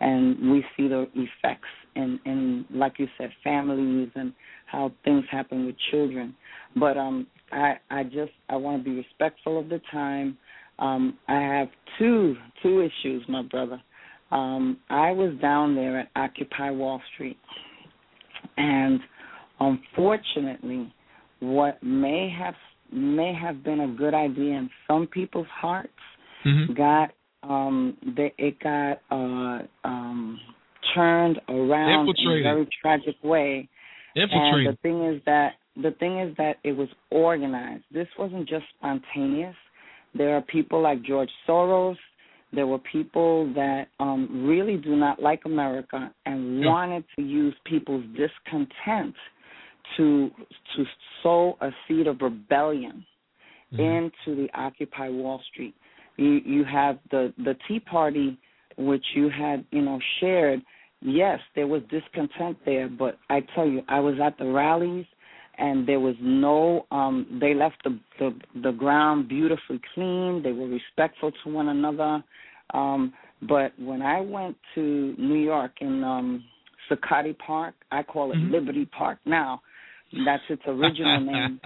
[0.00, 4.32] and we see the effects in, in like you said, families and
[4.66, 6.34] how things happen with children.
[6.76, 10.38] But um, I I just I want to be respectful of the time.
[10.78, 13.80] Um, I have two two issues, my brother.
[14.30, 17.38] Um, I was down there at Occupy Wall Street,
[18.56, 18.98] and
[19.60, 20.92] unfortunately,
[21.40, 22.54] what may have
[22.90, 25.92] may have been a good idea in some people's hearts
[26.46, 26.72] mm-hmm.
[26.72, 27.10] got
[27.42, 30.40] um they, it got uh um
[30.94, 33.68] turned around in a very tragic way.
[34.14, 34.66] Infiltrated.
[34.66, 35.52] And the thing is that
[35.82, 37.84] the thing is that it was organized.
[37.92, 39.56] This wasn't just spontaneous.
[40.14, 41.96] There are people like George Soros.
[42.52, 46.68] There were people that um, really do not like America and Yeah.
[46.68, 49.14] wanted to use people's discontent
[49.96, 50.30] to
[50.76, 50.84] to
[51.22, 53.04] sow a seed of rebellion
[53.78, 55.74] into the Occupy Wall Street.
[56.16, 58.38] You you have the the Tea Party,
[58.76, 60.60] which you had you know shared.
[61.00, 65.06] Yes, there was discontent there, but I tell you, I was at the rallies,
[65.58, 66.86] and there was no.
[66.90, 70.42] um They left the the the ground beautifully clean.
[70.42, 72.22] They were respectful to one another.
[72.72, 73.12] Um
[73.42, 76.44] But when I went to New York in um
[76.88, 78.50] Zuccotti Park, I call it Mhm.
[78.52, 79.60] Liberty Park now.
[80.26, 81.60] That's its original name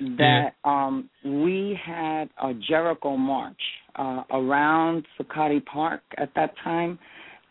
[0.00, 3.60] that um we had a Jericho march
[3.96, 6.98] uh around Zuccotti Park at that time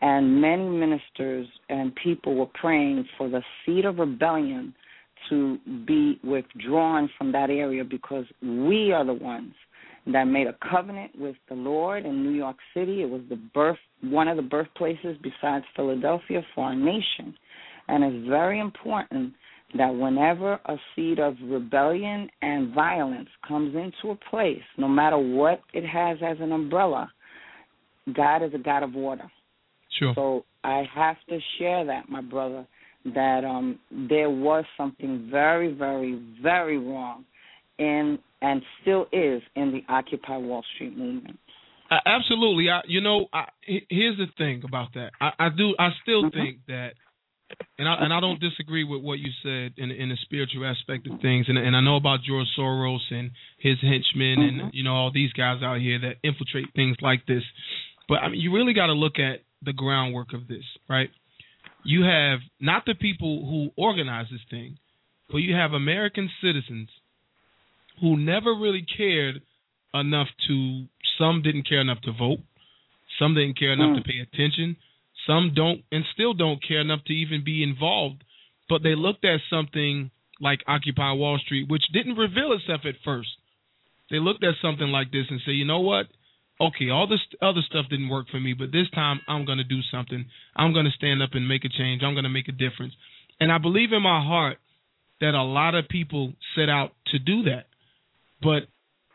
[0.00, 4.74] and many ministers and people were praying for the seed of rebellion
[5.28, 9.52] to be withdrawn from that area because we are the ones
[10.12, 13.02] that made a covenant with the Lord in New York City.
[13.02, 17.34] It was the birth one of the birthplaces besides Philadelphia for our nation.
[17.88, 19.34] And it's very important
[19.76, 25.60] that whenever a seed of rebellion and violence comes into a place, no matter what
[25.74, 27.10] it has as an umbrella,
[28.14, 29.30] God is a God of order.
[29.98, 30.12] Sure.
[30.14, 32.66] So I have to share that, my brother,
[33.14, 37.24] that um there was something very, very, very wrong
[37.78, 41.38] in and still is in the Occupy Wall Street movement.
[41.90, 42.68] Uh, absolutely.
[42.70, 45.10] I, you know, I, here's the thing about that.
[45.20, 45.74] I, I do.
[45.78, 46.38] I still Mm-hmm.
[46.38, 46.90] think that,
[47.78, 51.06] and I and I don't disagree with what you said in in the spiritual aspect
[51.06, 51.46] of things.
[51.48, 54.60] And and I know about George Soros and his henchmen Mm-hmm.
[54.60, 57.42] and you know all these guys out here that infiltrate things like this.
[58.08, 61.10] But I mean, you really got to look at the groundwork of this, right?
[61.84, 64.78] You have not the people who organize this thing,
[65.30, 66.88] but you have American citizens
[68.00, 69.42] who never really cared
[69.94, 70.84] enough to
[71.18, 72.40] some didn't care enough to vote
[73.18, 74.76] some didn't care enough to pay attention
[75.28, 78.24] some don't and still don't care enough to even be involved
[78.68, 80.10] but they looked at something
[80.40, 83.28] like occupy wall street which didn't reveal itself at first.
[84.10, 86.06] They looked at something like this and say you know what?
[86.60, 89.64] Okay all this other stuff didn't work for me but this time i'm going to
[89.64, 90.24] do something.
[90.56, 92.02] I'm going to stand up and make a change.
[92.02, 92.94] I'm going to make a difference.
[93.38, 94.56] And i believe in my heart
[95.20, 97.66] that a lot of people set out to do that
[98.42, 98.68] but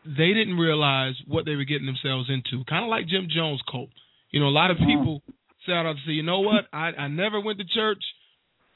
[0.04, 2.64] they didn't realize what they were getting themselves into.
[2.64, 3.88] Kind of like Jim Jones' cult.
[4.30, 4.86] You know, a lot of uh-huh.
[4.86, 5.22] people
[5.66, 8.02] set out to say, you know what, I, I never went to church.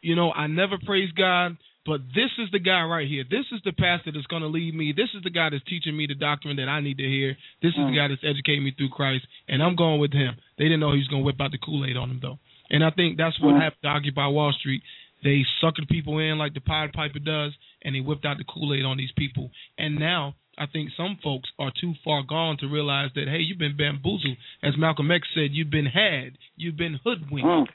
[0.01, 1.57] You know, I never praised God.
[1.87, 3.25] But this is the guy right here.
[3.25, 4.93] This is the pastor that's going to lead me.
[4.95, 7.35] This is the guy that's teaching me the doctrine that I need to hear.
[7.63, 7.97] This is the mm.
[7.97, 10.37] guy that's educating me through Christ, and I'm going with him.
[10.59, 12.39] They didn't know he was going to whip out the Kool Aid on them, though.
[12.69, 13.63] And I think that's what mm.
[13.63, 14.83] happened to Occupy Wall Street.
[15.25, 17.53] They suckered people in like the Pied Piper does,
[17.83, 19.51] and they whipped out the Kool Aid on these people.
[19.79, 23.59] And now I think some folks are too far gone to realize that hey, you've
[23.59, 24.37] been bamboozled.
[24.63, 27.47] As Malcolm X said, you've been had, you've been hoodwinked.
[27.47, 27.67] Mm.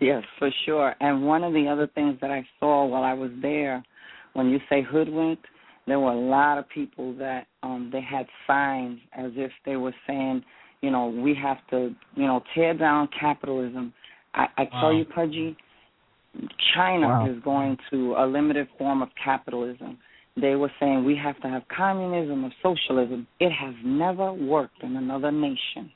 [0.00, 0.94] Yes, for sure.
[1.00, 3.82] And one of the other things that I saw while I was there,
[4.34, 5.46] when you say hoodwinked,
[5.86, 9.94] there were a lot of people that um they had signs as if they were
[10.06, 10.44] saying,
[10.82, 13.92] you know, we have to, you know, tear down capitalism.
[14.34, 15.56] I, I tell you, Pudgy,
[16.74, 17.30] China Wow.
[17.30, 19.98] is going to a limited form of capitalism.
[20.40, 23.26] They were saying we have to have communism or socialism.
[23.38, 25.90] It has never worked in another nation.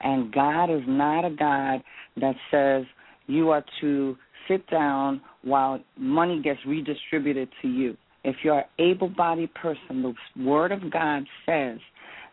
[0.00, 1.82] And God is not a God
[2.16, 2.84] that says
[3.26, 4.16] you are to
[4.48, 7.96] sit down while money gets redistributed to you.
[8.24, 11.78] If you're an able bodied person, the Word of God says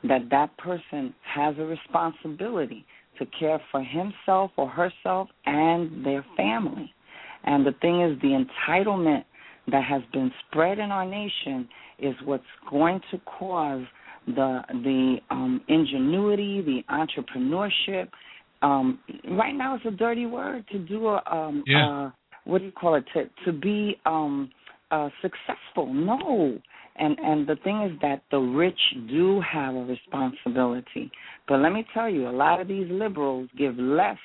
[0.03, 2.85] that that person has a responsibility
[3.19, 6.91] to care for himself or herself and their family.
[7.43, 9.25] And the thing is, the entitlement
[9.71, 11.67] that has been spread in our nation
[11.99, 13.83] is what's going to cause
[14.27, 18.09] the the um, ingenuity, the entrepreneurship.
[18.61, 18.99] Um,
[19.31, 21.87] right now, it's a dirty word to do a um, Yeah.
[21.87, 22.11] uh,
[22.43, 24.49] what do you call it to to be um,
[24.91, 25.91] uh, successful.
[25.91, 26.59] No,
[26.97, 28.79] and and the thing is that the rich
[29.09, 31.09] do have a responsibility.
[31.47, 34.17] But let me tell you, a lot of these liberals give less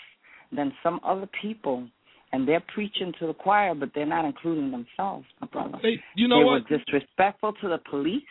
[0.53, 1.89] than some other people,
[2.33, 5.79] and they're preaching to the choir, but they're not including themselves, my brother.
[5.83, 6.71] They, you know they what?
[6.71, 8.23] were disrespectful to the police.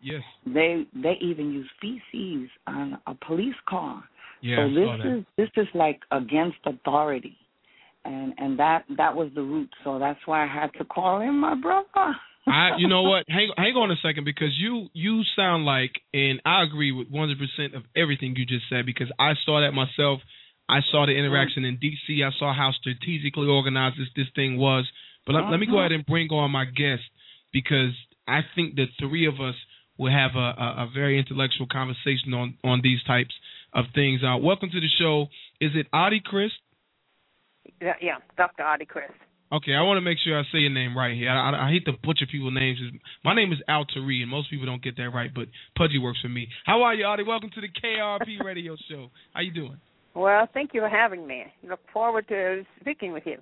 [0.00, 0.22] Yes.
[0.44, 4.04] They they even use feces on a police car.
[4.42, 7.36] Yeah, so this is this is like against authority,
[8.04, 9.70] and and that that was the root.
[9.82, 12.14] So that's why I had to call in my brother.
[12.46, 13.24] I, you know what?
[13.28, 17.74] Hang, hang on a second because you, you sound like, and I agree with 100%
[17.74, 20.20] of everything you just said because I saw that myself.
[20.68, 22.22] I saw the interaction in D.C.
[22.24, 24.84] I saw how strategically organized this this thing was.
[25.26, 25.80] But let, let me go Uh-huh.
[25.80, 27.02] ahead and bring on my guest
[27.52, 27.92] because
[28.26, 29.54] I think the three of us
[29.98, 33.34] will have a, a, a very intellectual conversation on on these types
[33.72, 34.20] of things.
[34.24, 35.28] Uh, welcome to the show.
[35.60, 36.50] Is it Adi Chris?
[37.80, 38.62] Yeah, yeah, Dr.
[38.62, 39.10] Audie Chris.
[39.52, 41.30] Okay, I want to make sure I say your name right here.
[41.30, 42.78] I, I, I hate to butcher people's names.
[43.24, 45.46] My name is Al Tari, and most people don't get that right, but
[45.76, 46.48] Pudgy works for me.
[46.64, 47.22] How are you, Adi?
[47.22, 49.10] Welcome to the KRP Radio Show.
[49.32, 49.78] How you doing?
[50.14, 51.44] Well, thank you for having me.
[51.68, 53.38] Look forward to speaking with you.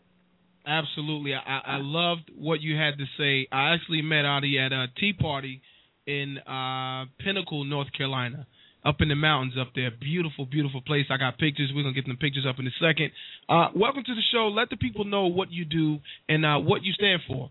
[0.67, 1.35] Absolutely.
[1.35, 3.49] I, I loved what you had to say.
[3.53, 5.61] I actually met Adi at a tea party
[6.07, 8.47] in uh Pinnacle, North Carolina,
[8.85, 9.91] up in the mountains up there.
[9.91, 11.07] Beautiful, beautiful place.
[11.11, 11.71] I got pictures.
[11.75, 13.11] We're gonna get them pictures up in a second.
[13.49, 14.49] Uh welcome to the show.
[14.49, 17.51] Let the people know what you do and uh what you stand for.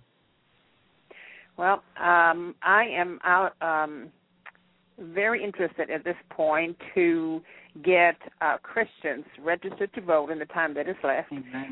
[1.57, 4.10] Well, um, I am out um,
[4.98, 7.41] very interested at this point to
[7.84, 11.31] get uh, Christians registered to vote in the time that is left,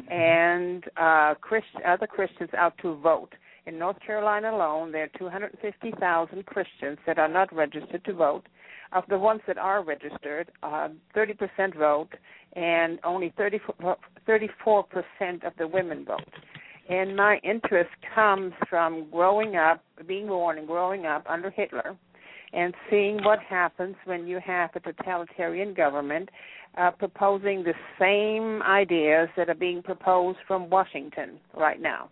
[0.09, 3.33] and uh, Christ- other Christians out to vote.
[3.65, 8.47] In North Carolina alone, there are 250,000 Christians that are not registered to vote.
[8.91, 12.09] Of the ones that are registered, uh, 30% vote,
[12.53, 13.97] and only 34,
[14.27, 16.21] 34% of the women vote.
[16.89, 21.95] And my interest comes from growing up, being born and growing up under Hitler,
[22.53, 26.29] and seeing what happens when you have a totalitarian government
[26.77, 32.09] uh, proposing the same ideas that are being proposed from Washington right now.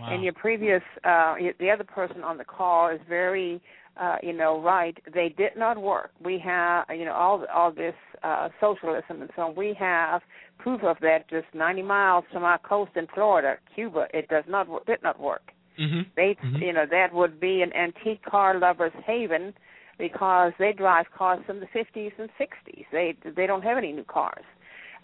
[0.00, 3.60] And your previous, uh, the other person on the call is very,
[4.00, 4.96] uh, you know, right.
[5.12, 6.12] They did not work.
[6.24, 9.56] We have, you know, all all this uh, socialism and so on.
[9.56, 10.22] We have
[10.58, 14.06] proof of that just 90 miles from our coast in Florida, Cuba.
[14.14, 15.50] It does not did not work.
[15.78, 16.00] Mm-hmm.
[16.16, 19.54] They, you know, that would be an antique car lovers haven
[19.98, 22.84] because they drive cars from the 50s and 60s.
[22.92, 24.44] They they don't have any new cars.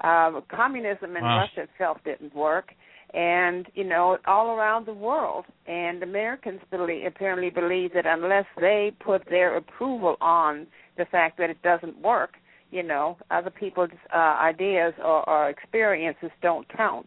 [0.02, 1.40] Uh, communism in Wow.
[1.40, 2.72] Russia itself didn't work,
[3.12, 5.44] and you know all around the world.
[5.66, 10.66] And Americans believe, apparently believe that unless they put their approval on
[10.96, 12.34] the fact that it doesn't work,
[12.70, 17.06] you know, other people's uh, ideas or, or experiences don't count.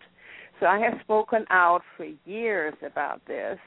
[0.59, 3.59] So I have spoken out for years about this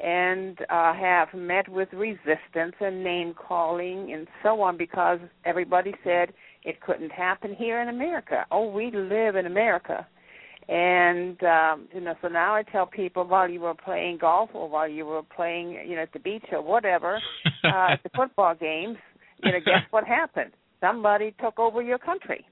[0.00, 6.32] and uh, have met with resistance and name calling and so on because everybody said
[6.64, 8.46] it couldn't happen here in America.
[8.50, 10.06] Oh, we live in America.
[10.66, 14.68] And um, you know, so now I tell people while you were playing golf or
[14.68, 17.20] while you were playing, you know, at the beach or whatever,
[17.64, 18.96] uh, at the football games,
[19.42, 20.52] you know, guess what happened?
[20.80, 22.46] Somebody took over your country.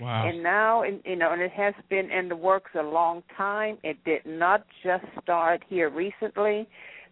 [0.00, 0.28] Wow.
[0.28, 3.78] And now, and, you know, and it has been in the works a long time.
[3.82, 6.66] It did not just start here recently.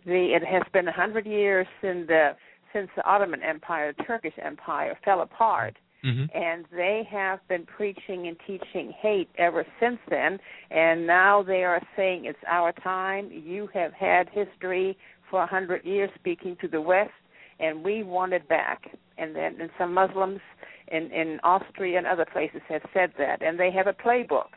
[0.04, 2.30] The it has been a hundred years since the
[2.72, 5.76] since the Ottoman Empire, the Turkish Empire, fell apart.
[6.04, 6.36] Mm-hmm.
[6.36, 10.40] And they have been preaching and teaching hate ever since then.
[10.72, 13.30] And now they are saying it's our time.
[13.30, 14.98] You have had history
[15.30, 17.12] for a hundred years speaking to the West,
[17.60, 18.82] and we want it back.
[19.18, 20.40] And then and some Muslims
[20.88, 23.42] in, in Austria and other places have said that.
[23.42, 24.48] And they have a playbook.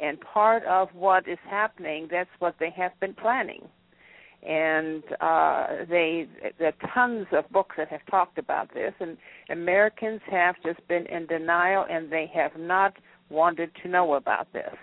[0.00, 3.68] And part of what is happening, that's what they have been planning
[4.42, 6.26] and uh, they
[6.58, 9.16] there are tons of books that have talked about this, and
[9.50, 12.94] Americans have just been in denial, and they have not
[13.30, 14.74] wanted to know about this.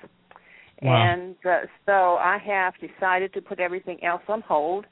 [0.82, 0.96] Wow.
[0.96, 4.86] And uh, so I have decided to put everything else on hold,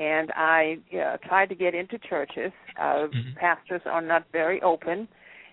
[0.00, 2.52] and I uh, tried to get into churches.
[2.80, 3.06] Uh,
[3.36, 5.06] Pastors are not very open,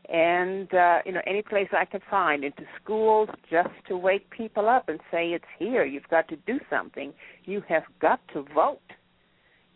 [0.10, 4.70] and uh, you know any place I could find into schools just to wake people
[4.70, 5.84] up and say it's here.
[5.84, 7.14] You've got to do something.
[7.44, 8.80] You have got to vote.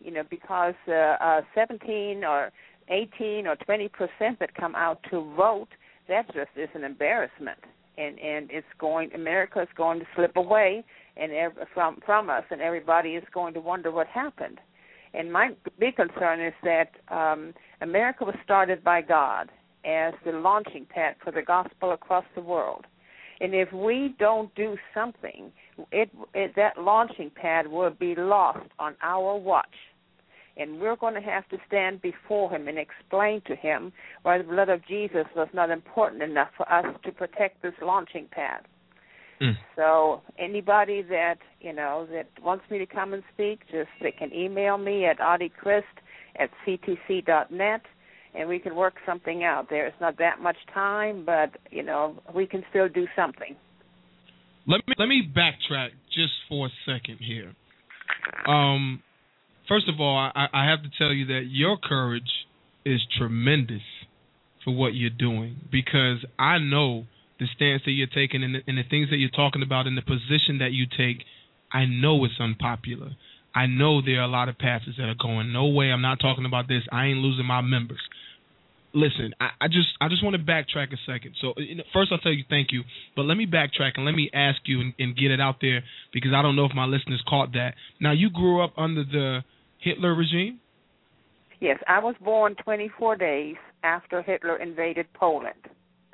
[0.00, 2.50] You know because uh, uh, 17 or
[2.88, 5.68] 18 or 20 percent that come out to vote,
[6.08, 7.58] that just is an embarrassment,
[7.98, 9.12] and and it's going.
[9.14, 10.84] America is going to slip away
[11.16, 14.58] and ev- from from us, and everybody is going to wonder what happened.
[15.14, 19.50] And my big concern is that um, America was started by God
[19.84, 22.86] as the launching pad for the gospel across the world.
[23.40, 25.50] And if we don't do something,
[25.90, 29.74] it, it that launching pad will be lost on our watch.
[30.56, 33.92] And we're going to have to stand before him and explain to him
[34.22, 38.28] why the blood of Jesus was not important enough for us to protect this launching
[38.30, 38.66] pad.
[39.40, 39.56] Mm.
[39.76, 44.32] So anybody that you know that wants me to come and speak, just they can
[44.32, 45.82] email me at audichrist
[46.38, 47.80] at ctc dot net,
[48.34, 49.66] and we can work something out.
[49.68, 53.56] There's not that much time, but you know we can still do something.
[54.66, 57.52] Let me let me backtrack just for a second here.
[58.46, 59.02] Um,
[59.68, 62.46] first of all, I, I have to tell you that your courage
[62.84, 63.82] is tremendous
[64.64, 67.04] for what you're doing because I know
[67.38, 69.96] the stance that you're taking and the, and the things that you're talking about and
[69.96, 71.24] the position that you take.
[71.72, 73.12] I know it's unpopular.
[73.54, 76.20] I know there are a lot of pastors that are going, no way, I'm not
[76.20, 76.82] talking about this.
[76.90, 78.00] I ain't losing my members.
[78.94, 81.34] Listen, I, I just I just want to backtrack a second.
[81.40, 82.82] So you know, first I'll tell you thank you,
[83.16, 85.82] but let me backtrack and let me ask you and, and get it out there
[86.12, 87.74] because I don't know if my listeners caught that.
[88.00, 89.40] Now you grew up under the
[89.78, 90.60] Hitler regime.
[91.60, 95.54] Yes, I was born 24 days after Hitler invaded Poland.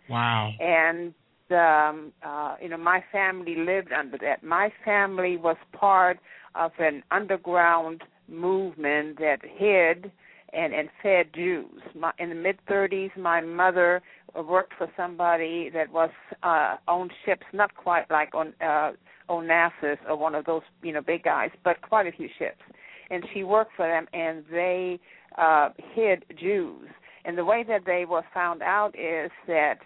[0.08, 0.52] Wow.
[0.58, 1.12] and
[1.50, 6.18] um uh you know my family lived under that my family was part
[6.54, 10.10] of an underground movement that hid
[10.52, 14.02] and and fed Jews my, in the mid 30s my mother
[14.34, 16.10] worked for somebody that was
[16.42, 18.92] uh owned ships not quite like on uh
[19.28, 22.62] Onassis or one of those you know big guys but quite a few ships
[23.10, 24.98] and she worked for them and they
[25.36, 26.88] uh hid Jews
[27.24, 29.78] and the way that they were found out is that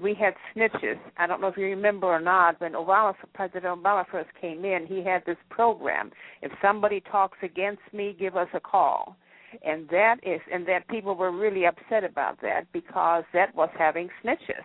[0.00, 0.98] we had snitches.
[1.16, 2.60] I don't know if you remember or not.
[2.60, 6.10] When Obama, President Obama first came in, he had this program.
[6.42, 9.16] If somebody talks against me, give us a call.
[9.64, 14.08] And that is, and that people were really upset about that because that was having
[14.22, 14.64] snitches,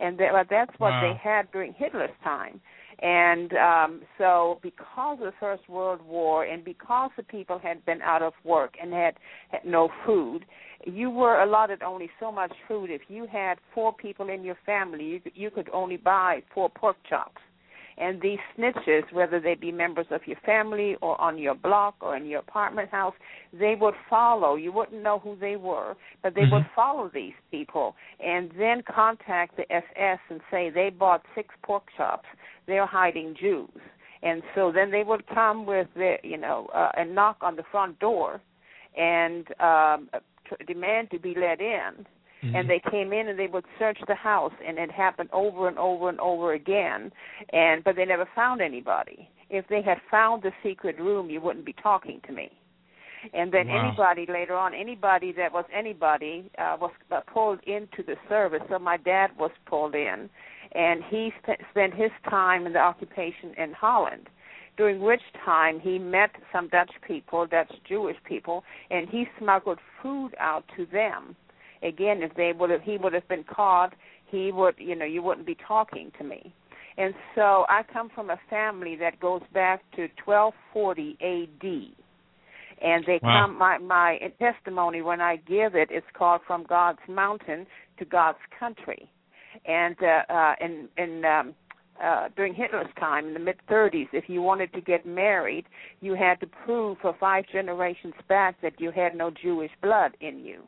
[0.00, 1.00] and that, that's what Wow.
[1.00, 2.60] they had during Hitler's time.
[3.00, 8.02] And um, so, because of the First World War, and because the people had been
[8.02, 9.14] out of work and had,
[9.50, 10.44] had no food,
[10.84, 12.90] you were allotted only so much food.
[12.90, 16.68] If you had four people in your family, you could, you could only buy four
[16.68, 17.40] pork chops.
[18.00, 22.16] And these snitches, whether they be members of your family or on your block or
[22.16, 23.14] in your apartment house,
[23.52, 24.54] they would follow.
[24.54, 29.56] You wouldn't know who they were, but they would follow these people and then contact
[29.56, 32.26] the SS and say they bought six pork chops.
[32.66, 33.80] They're hiding Jews.
[34.22, 37.62] And so then they would come with their, you know, uh, and knock on the
[37.70, 38.40] front door
[38.96, 40.08] and um
[40.48, 42.06] t- demand to be let in
[42.42, 45.78] and they came in and they would search the house and it happened over and
[45.78, 47.10] over and over again.
[47.52, 49.28] And but they never found anybody.
[49.50, 52.50] If they had found the secret room you wouldn't be talking to me.
[53.34, 53.88] And then Wow.
[53.88, 58.62] anybody later on anybody that was anybody uh, was uh, pulled into the service.
[58.70, 60.30] So my dad was pulled in
[60.72, 64.28] and he sp- spent his time in the occupation in holland
[64.78, 70.30] during which time he met some Dutch people, Dutch Jewish people, and he smuggled food
[70.38, 71.36] out to them.
[71.82, 73.94] Again, if they would have, he would have been caught.
[74.26, 76.52] He would, you know, you wouldn't be talking to me.
[76.96, 81.94] And so I come from a family that goes back to 1240 A.D.
[82.82, 83.46] And they Wow.
[83.46, 83.58] come.
[83.58, 87.66] My my testimony when I give it, it is called "From God's Mountain
[87.98, 89.10] to God's Country,"
[89.64, 91.54] and uh, uh, in in um,
[92.02, 95.66] uh, during Hitler's time in the mid 30s, if you wanted to get married,
[96.00, 100.44] you had to prove for five generations back that you had no Jewish blood in
[100.44, 100.62] you.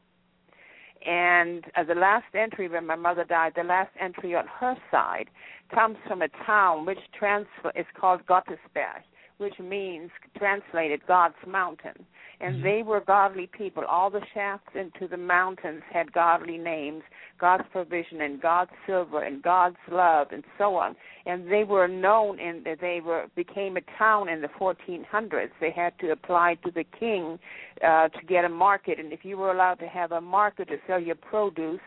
[1.06, 5.30] And uh, the last entry, when my mother died, the last entry on her side
[5.74, 9.02] comes from a town which trans- is called Gottesberg,
[9.40, 12.04] which means translated God's mountain.
[12.42, 13.84] And they were godly people.
[13.84, 17.02] All the shafts into the mountains had godly names,
[17.38, 20.96] God's provision and God's silver and God's love and so on.
[21.26, 25.50] And they were known and they were became a town in the 1400s.
[25.60, 27.38] They had to apply to the king
[27.86, 30.76] uh, to get a market, and if you were allowed to have a market to
[30.86, 31.80] sell your produce,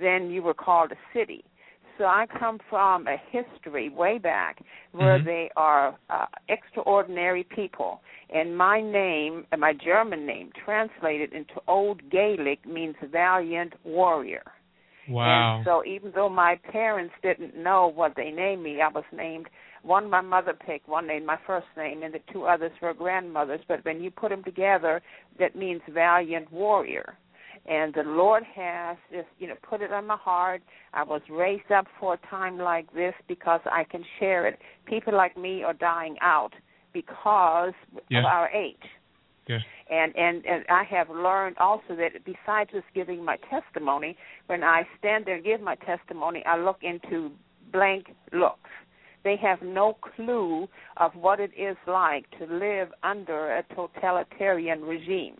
[0.00, 1.44] then you were called a city.
[2.00, 4.62] So I come from a history way back
[4.92, 5.24] where Mhm.
[5.24, 8.00] they are uh, extraordinary people.
[8.30, 14.44] And my name, uh, my German name, translated into Old Gaelic means valiant warrior.
[15.08, 15.56] Wow.
[15.56, 19.50] And so even though my parents didn't know what they named me, I was named
[19.82, 23.60] one my mother picked, one named my first name, and the two others were grandmothers.
[23.68, 25.02] But when you put them together,
[25.38, 27.18] that means valiant warrior.
[27.70, 30.60] And the Lord has just, you know, put it on my heart.
[30.92, 34.58] I was raised up for a time like this because I can share it.
[34.86, 36.52] People like me are dying out
[36.92, 37.72] because
[38.08, 38.18] Yeah.
[38.18, 38.84] of our age
[39.46, 39.60] Yeah.
[39.88, 44.16] and and and I have learned also that besides just giving my testimony,
[44.46, 47.30] when I stand there and give my testimony, I look into
[47.70, 48.70] blank looks.
[49.22, 55.36] They have no clue of what it is like to live under a totalitarian regime.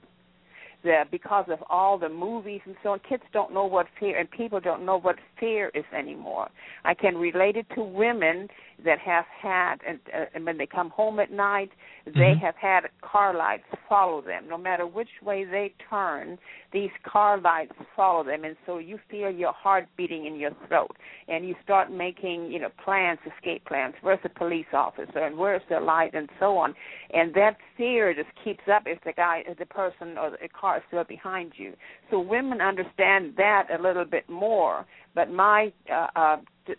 [0.83, 4.31] The because of all the movies and so on, kids don't know what fear and
[4.31, 6.49] people don't know what fear is anymore.
[6.85, 8.49] I can relate it to women
[8.85, 11.71] that have had and, uh, and when they come home at night,
[12.07, 12.45] they Mm-hmm.
[12.45, 14.49] have had car lights follow them.
[14.49, 16.39] No matter which way they turn,
[16.73, 20.97] these car lights follow them, and so you feel your heart beating in your throat,
[21.29, 23.95] and you start making you know plans, escape plans.
[24.03, 26.75] Where's the police officer, and where's the light, and so on.
[27.13, 30.79] And that fear just keeps up if the guy, if the person or the car
[30.79, 31.75] is still behind you.
[32.11, 34.87] So women understand that a little bit more.
[35.15, 36.37] But my uh, uh,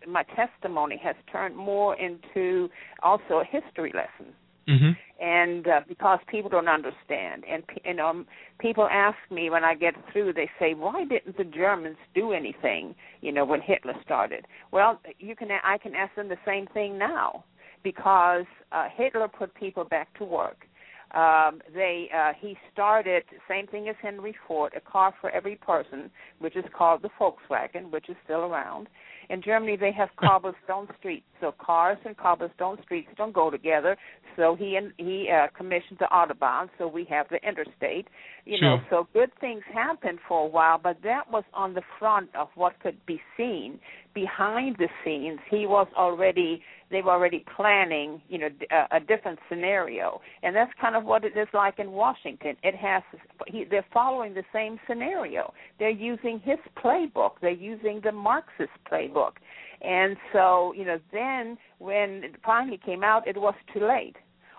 [0.08, 2.70] my testimony has turned more into
[3.03, 4.34] also a history lesson.
[4.70, 4.91] Mm-hmm.
[5.20, 7.44] and uh, because people don't understand.
[7.49, 8.26] And you know
[8.60, 12.94] people ask me when i get through they say why didn't the germans do anything
[13.22, 14.45] you know when hitler started?
[14.72, 17.44] Well you can i can ask them the same thing now.
[17.84, 20.68] Because uh, hitler put people back to work
[21.14, 26.10] um, they uh, he started same thing as Henry Ford, a car for every person,
[26.40, 28.88] which is called the Volkswagen, which is still around.
[29.30, 33.98] In Germany, they have cobblestone streets, so cars and cobblestone streets don't go together.
[34.38, 38.08] So he and he uh, commissioned the autobahn, so we have the interstate.
[38.46, 42.30] You know, so good things happened for a while, but that was on the front
[42.36, 43.80] of what could be seen.
[44.14, 46.62] Behind the scenes, he was already
[46.92, 48.50] they were already planning, you know,
[48.92, 52.56] a different scenario, and that's kind of what it is like in Washington.
[52.64, 53.02] It has
[53.48, 55.54] he, they're following the same scenario.
[55.80, 57.32] They're using his playbook.
[57.42, 59.34] They're using the Marxist playbook,
[59.82, 64.18] and so you know, then when it finally came out, it was too late.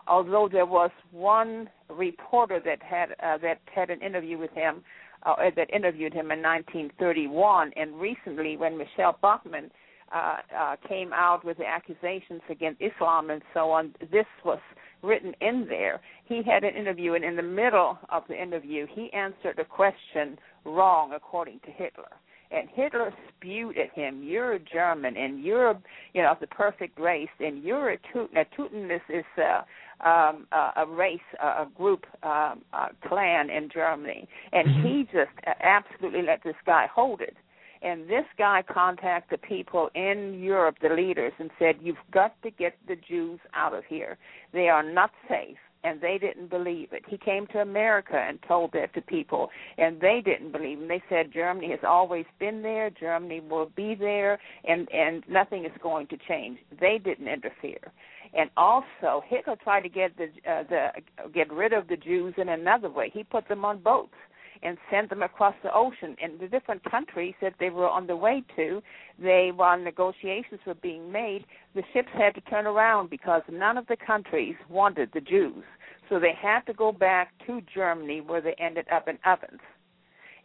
[0.08, 4.82] Although there was one reporter that had uh, that had an interview with him,
[5.24, 9.70] uh, that interviewed him in 1931, and recently when Michelle Bachmann
[10.14, 13.94] uh, uh, came out with the accusations against Islam and so on.
[14.10, 14.58] This was
[15.02, 16.00] written in there.
[16.26, 20.38] He had an interview, and in the middle of the interview, he answered a question
[20.66, 22.10] wrong according to Hitler.
[22.50, 25.80] And Hitler spewed at him, "You're a German, and you're,
[26.12, 28.34] you know, of the perfect race, and you're a Teuton.
[28.34, 29.62] Now, Teuton is, is uh,
[30.02, 35.30] um, uh, a race, uh, a group, um, uh, clan in Germany, and he just
[35.62, 37.36] absolutely let this guy hold it.
[37.82, 42.76] And this guy contacted people in Europe, the leaders, and said, You've got to get
[42.86, 44.18] the Jews out of here.
[44.52, 45.56] They are not safe.
[45.84, 47.02] And they didn't believe it.
[47.08, 50.86] He came to America and told that to people, and they didn't believe him.
[50.86, 55.72] They said Germany has always been there, Germany will be there, and and nothing is
[55.82, 56.60] going to change.
[56.78, 57.90] They didn't interfere.
[58.34, 60.88] And also, Hitler tried to get the uh, the
[61.34, 63.10] get rid of the Jews in another way.
[63.12, 64.14] He put them on boats
[64.62, 66.16] and sent them across the ocean.
[66.22, 68.82] And the different countries that they were on the way to,
[69.18, 71.44] they while negotiations were being made,
[71.74, 75.64] the ships had to turn around because none of the countries wanted the Jews.
[76.08, 79.60] So they had to go back to Germany where they ended up in ovens.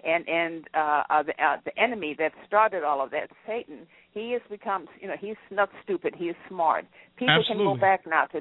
[0.05, 4.31] And and uh, uh, the uh, the enemy that started all of that, Satan, he
[4.33, 6.85] has become you know he's not stupid, he is smart.
[7.17, 8.37] People can go back now to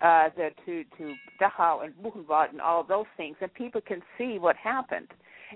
[0.00, 4.00] uh, the, to to Dachau and Buchenwald and all of those things, and people can
[4.16, 5.08] see what happened,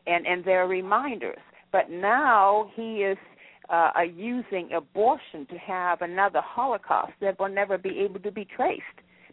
[0.07, 1.39] and and there are reminders.
[1.73, 3.19] But now he is
[3.69, 8.45] uh, uh, using abortion to have another Holocaust that will never be able to be
[8.45, 8.83] traced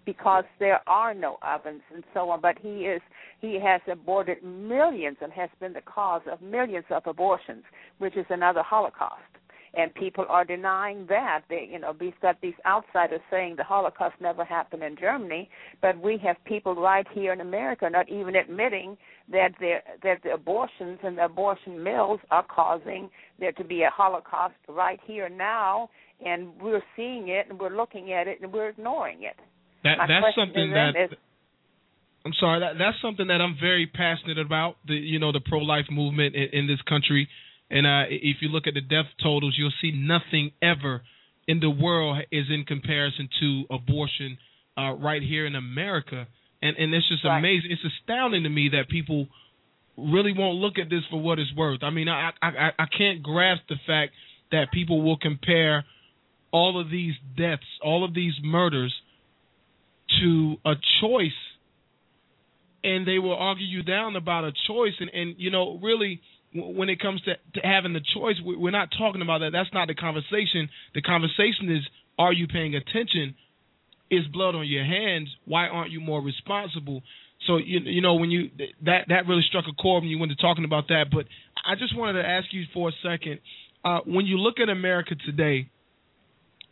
[0.07, 2.39] because there are no ovens and so on.
[2.39, 3.01] But he is
[3.41, 7.63] he has aborted millions and has been the cause of millions of abortions,
[7.99, 9.21] which is another Holocaust
[9.73, 11.41] and people are denying that.
[11.49, 15.49] They, you know, we've got these outsiders saying the Holocaust never happened in Germany,
[15.81, 18.97] but we have people right here in America not even admitting
[19.31, 23.09] that there that the abortions and the abortion mills are causing
[23.39, 25.89] there to be a Holocaust right here now,
[26.25, 29.37] and we're seeing it and we're looking at it and we're ignoring it.
[29.87, 30.93] That My that's something that
[32.25, 32.59] I'm sorry.
[32.59, 34.75] That that's something that I'm very passionate about.
[34.87, 37.27] The you know the pro life movement in, in this country,
[37.71, 41.01] and uh, if you look at the death totals, you'll see nothing ever
[41.47, 44.37] in the world is in comparison to abortion
[44.77, 46.27] uh, right here in America,
[46.61, 47.39] and and it's just Right.
[47.39, 47.71] amazing.
[47.71, 49.27] It's astounding to me that people
[49.97, 51.81] really won't look at this for what it's worth.
[51.81, 54.13] I mean, I I- I can't grasp the fact
[54.51, 55.85] that people will compare
[56.51, 58.93] all of these deaths, all of these murders,
[60.21, 61.31] to a choice
[62.83, 64.93] and they will argue you down about a choice.
[64.99, 66.21] And and you know really
[66.53, 69.51] when it comes to, to having the choice we- we're not talking about that.
[69.51, 70.69] That's not the conversation.
[70.93, 71.83] The conversation is
[72.17, 73.35] are you paying attention?
[74.09, 75.29] Is blood on your hands?
[75.45, 77.03] Why aren't you more responsible?
[77.45, 78.49] So you you know when you
[78.85, 81.05] that that really struck a chord when you went to talking about that.
[81.11, 81.25] But
[81.65, 83.39] i just wanted to ask you for a second.
[83.83, 85.69] Uh when you look at america today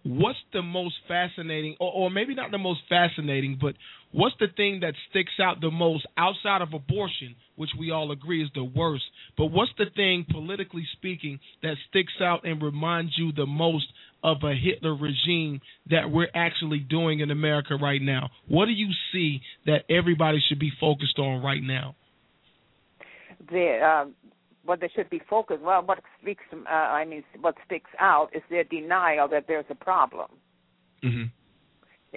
[0.06, 3.74] what's the most fascinating, or, or maybe not the most fascinating, but
[4.12, 8.44] what's the thing that sticks out the most outside of abortion, which we all agree
[8.44, 9.04] is the worst?
[9.36, 13.88] But what's the thing, politically speaking, that sticks out and reminds you the most
[14.24, 15.60] of a Hitler regime
[15.90, 18.30] that we're actually doing in America right now?
[18.48, 21.96] What do you see that everybody should be focused on right now?
[23.50, 24.06] The uh,
[24.66, 25.62] what they should be focused.
[25.62, 29.76] Well, what speaks, uh, I mean, what sticks out is their denial that there's a
[29.76, 30.30] problem.
[31.04, 31.24] Mm-hmm.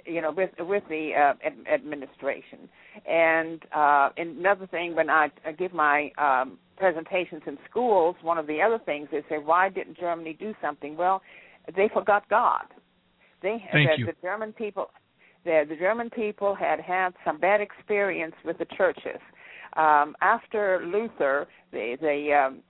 [0.06, 2.68] You know, with with the uh, ad- administration,
[3.06, 8.46] and uh, another thing when I, I give my um, presentations in schools, one of
[8.46, 10.96] the other things is say, why didn't Germany do something?
[10.96, 11.20] Well,
[11.74, 12.66] they forgot God.
[13.42, 14.06] They Thank the, you.
[14.06, 14.86] the German people,
[15.44, 19.20] the the German people had had some bad experience with the churches.
[19.78, 22.62] Um, after Luther, the the um,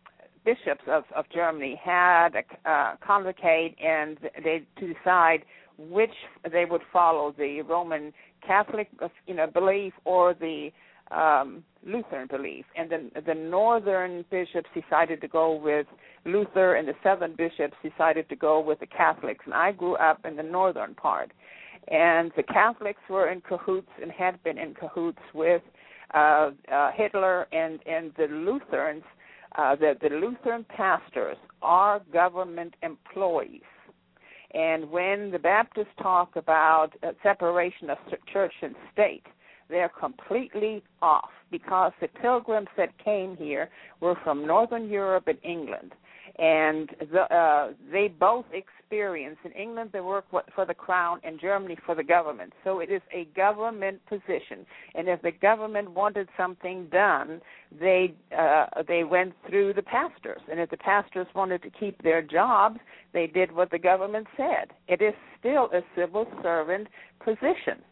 [0.44, 5.40] bishops of, of Germany had a uh, convocate and they to decide
[5.78, 6.14] which
[6.52, 8.12] they would follow the Roman
[8.47, 10.70] Catholic uh, you know belief or the
[11.10, 15.86] um, Lutheran belief, and then the northern bishops decided to go with
[16.26, 19.43] Luther, and the southern bishops decided to go with the Catholics.
[19.47, 21.32] And I grew up in the northern part,
[21.90, 25.62] and the Catholics were in cahoots and had been in cahoots with
[26.14, 29.05] uh, uh, Hitler, and and the Lutherans,
[29.56, 33.62] uh, the the Lutheran pastors are government employees.
[34.55, 37.98] And when the Baptists talk about uh, separation of
[38.32, 39.26] church and state,
[39.68, 43.68] they're completely off because the pilgrims that came here
[44.01, 45.93] were from Northern Europe and England.
[46.39, 48.47] And the, uh, they both
[48.89, 52.52] experienced in England they work for the crown, and Germany for the government.
[52.65, 54.65] So it is a government position.
[54.94, 57.40] And if the government wanted something done,
[57.78, 60.40] they uh, they went through the pastors.
[60.51, 62.78] And if the pastors wanted to keep their jobs,
[63.12, 64.73] they did what the government said.
[64.86, 66.89] It is still a civil servant
[67.23, 67.82] position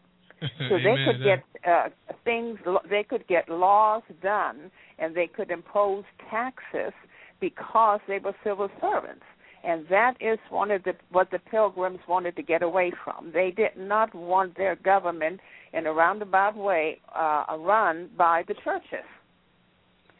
[0.41, 1.89] so they could get uh,
[2.23, 2.57] things
[2.89, 6.93] they could get laws done and they could impose taxes
[7.39, 9.23] because they were civil servants
[9.67, 13.51] and that is one of the what the pilgrims wanted to get away from they
[13.51, 15.39] did not want their government
[15.73, 19.05] in a roundabout way uh, run by the churches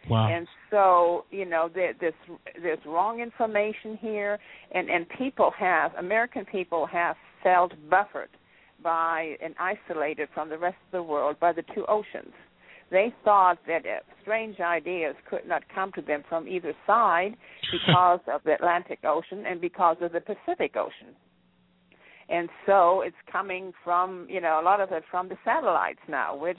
[0.10, 0.30] Wow.
[0.30, 2.14] and so you know there, there's
[2.62, 4.40] there's wrong information here
[4.72, 8.30] and and people have american people have felt buffered
[8.84, 12.34] by and isolated from the rest of the world by the two oceans.
[12.90, 17.36] They thought that uh, strange ideas could not come to them from either side
[17.72, 21.16] because of the Atlantic Ocean and because of the Pacific Ocean.
[22.30, 26.36] And so it's coming from, you know, a lot of it from the satellites now,
[26.36, 26.58] which,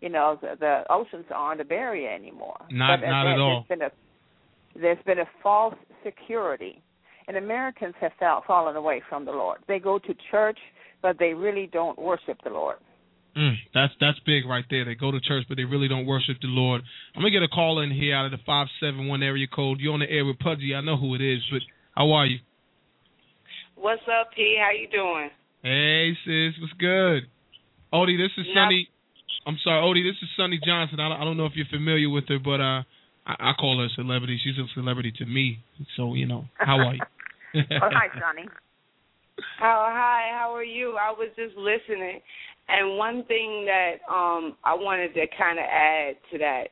[0.00, 2.58] you know, the, the oceans aren't a barrier anymore.
[2.70, 3.64] Not, but, uh, not there, at all.
[3.68, 5.74] There's been, a, there's been a false
[6.04, 6.82] security.
[7.28, 9.58] And Americans have fell, fallen away from the Lord.
[9.66, 10.58] They go to church,
[11.02, 12.76] but they really don't worship the Lord.
[13.36, 14.86] Mm, that's that's big right there.
[14.86, 16.80] They go to church, but they really don't worship the Lord.
[17.14, 19.78] I'm gonna get a call in here out of the five seven one area code.
[19.78, 20.74] You're on the air with Pudgy.
[20.74, 21.60] I know who it is, but
[21.94, 22.38] how are you?
[23.74, 24.56] What's up, P?
[24.58, 25.28] How you doing?
[25.62, 27.28] Hey sis, what's good?
[27.92, 28.88] Odie, this is Sunny.
[29.46, 30.08] I'm sorry, Odie.
[30.08, 30.98] This is Sunny Johnson.
[30.98, 32.82] I don't, I don't know if you're familiar with her, but uh,
[33.26, 34.40] I, I call her a celebrity.
[34.42, 35.58] She's a celebrity to me.
[35.96, 37.02] So you know, how are you?
[37.54, 38.48] oh, hi, Sonny.
[39.60, 40.32] Oh, hi.
[40.32, 40.96] How are you?
[40.96, 42.20] I was just listening,
[42.68, 46.64] and one thing that um I wanted to kind of add to that,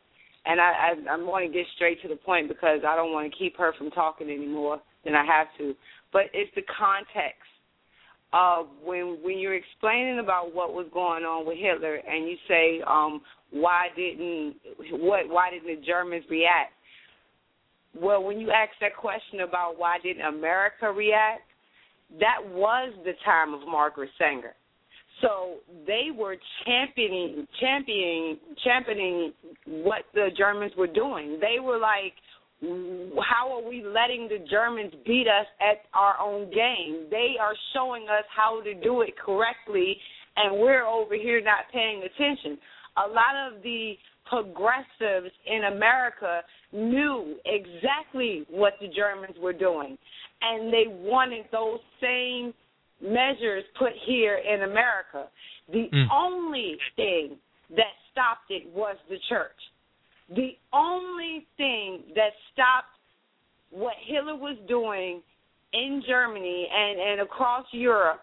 [0.47, 3.31] and I I, I want to get straight to the point because I don't want
[3.31, 5.75] to keep her from talking anymore than I have to.
[6.13, 7.49] But it's the context
[8.33, 12.83] of when when you're explaining about what was going on with Hitler, and you say,
[12.87, 14.57] um, why didn't
[14.91, 16.73] what why didn't the Germans react?
[17.97, 21.43] Well, when you ask that question about why didn't America react,
[22.19, 24.55] that was the time of Margaret Sanger.
[25.21, 29.33] So they were championing, championing, championing
[29.67, 31.39] what the Germans were doing.
[31.41, 32.15] They were like,
[33.23, 37.09] "How are we letting the Germans beat us at our own game?
[37.11, 40.01] They are showing us how to do it correctly,
[40.37, 42.59] and we're over here not paying attention."
[42.97, 46.43] A lot of the progressives in America
[46.73, 49.99] knew exactly what the Germans were doing,
[50.43, 52.55] and they wanted those same
[53.01, 55.29] measures put here in America.
[55.69, 56.09] The Mm.
[56.11, 57.39] only thing
[57.71, 59.59] that stopped it was the church.
[60.29, 62.97] The only thing that stopped
[63.71, 65.23] what Hitler was doing
[65.73, 68.23] in Germany and, and across Europe,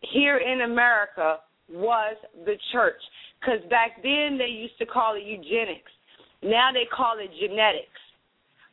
[0.00, 3.00] here in America, was the church.
[3.38, 5.92] Because back then they used to call it eugenics.
[6.42, 8.00] Now they call it genetics.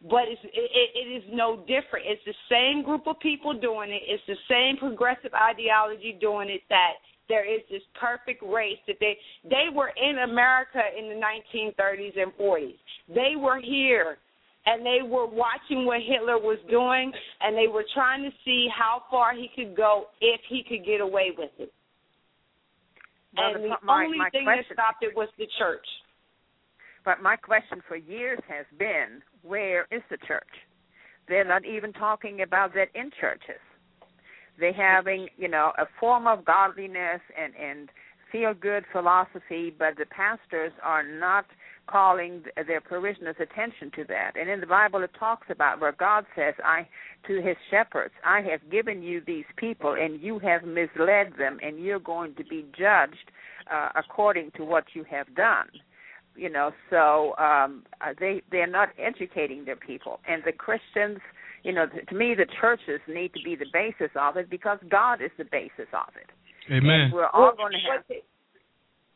[0.03, 2.05] But it's, it, it is no different.
[2.05, 4.01] It's the same group of people doing it.
[4.05, 6.61] It's the same progressive ideology doing it.
[6.69, 12.19] That there is this perfect race that they they were in America in the 1930s
[12.21, 12.77] and 40s.
[13.13, 14.17] They were here
[14.65, 17.11] and they were watching what Hitler was doing
[17.41, 21.01] and they were trying to see how far he could go if he could get
[21.01, 21.73] away with it.
[23.35, 25.85] Well, and the- the my- only my thing that stopped it was the church.
[27.05, 30.43] But my question for years has been, where is the church?
[31.27, 33.61] They're not even talking about that in churches.
[34.59, 37.89] They're having, you know, a form of godliness and and
[38.31, 41.45] feel good philosophy, but the pastors are not
[41.87, 44.31] calling their parishioners' attention to that.
[44.37, 46.87] And in the Bible, it talks about where God says, "I
[47.27, 51.79] to His shepherds, I have given you these people, and you have misled them, and
[51.79, 53.31] you're going to be judged
[53.71, 55.69] uh, according to what you have done."
[56.37, 61.19] You know, so um, uh, they they're not educating their people, and the Christians.
[61.63, 65.21] You know, to me, the churches need to be the basis of it because God
[65.21, 66.29] is the basis of it.
[66.71, 67.09] Amen.
[67.09, 68.21] And we're all going to have they,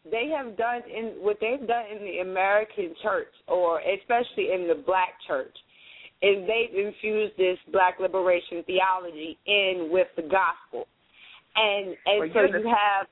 [0.09, 4.83] they have done in what they've done in the American church, or especially in the
[4.85, 5.55] black church,
[6.21, 10.87] is they've infused this black liberation theology in with the gospel,
[11.55, 13.07] and and Well, so the- you have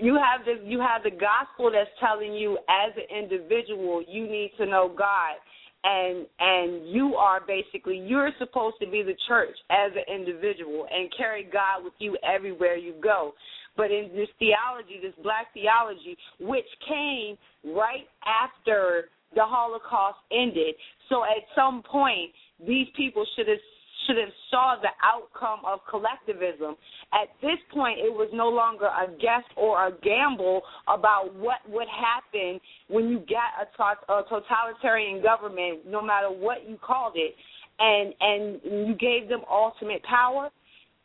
[0.00, 4.52] you have the you have the gospel that's telling you as an individual you need
[4.58, 5.36] to know God
[5.84, 11.12] and and you are basically you're supposed to be the church as an individual and
[11.16, 13.34] carry God with you everywhere you go.
[13.76, 17.36] But in this theology, this black theology, which came
[17.74, 20.76] right after the Holocaust ended,
[21.08, 22.30] so at some point
[22.64, 23.58] these people should have
[24.06, 26.76] should have saw the outcome of collectivism.
[27.12, 31.88] At this point, it was no longer a guess or a gamble about what would
[31.88, 37.34] happen when you got a, a totalitarian government, no matter what you called it,
[37.78, 40.50] and and you gave them ultimate power.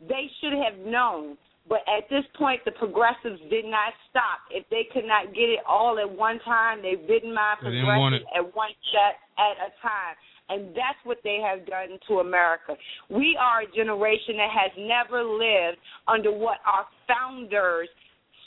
[0.07, 1.37] They should have known.
[1.67, 4.41] But at this point, the progressives did not stop.
[4.49, 8.25] If they could not get it all at one time, they didn't mind didn't progressing
[8.33, 10.17] at one step at a time
[10.49, 12.75] and that's what they have done to America.
[13.09, 15.77] We are a generation that has never lived
[16.07, 17.87] under what our founders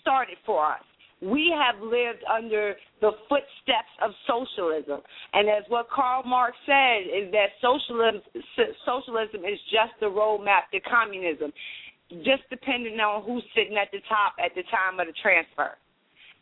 [0.00, 0.82] started for us.
[1.22, 4.98] We have lived under the footsteps of socialism,
[5.32, 8.26] and as what Karl Marx said is that socialism
[8.84, 11.52] socialism is just the roadmap to communism,
[12.26, 15.78] just depending on who's sitting at the top at the time of the transfer.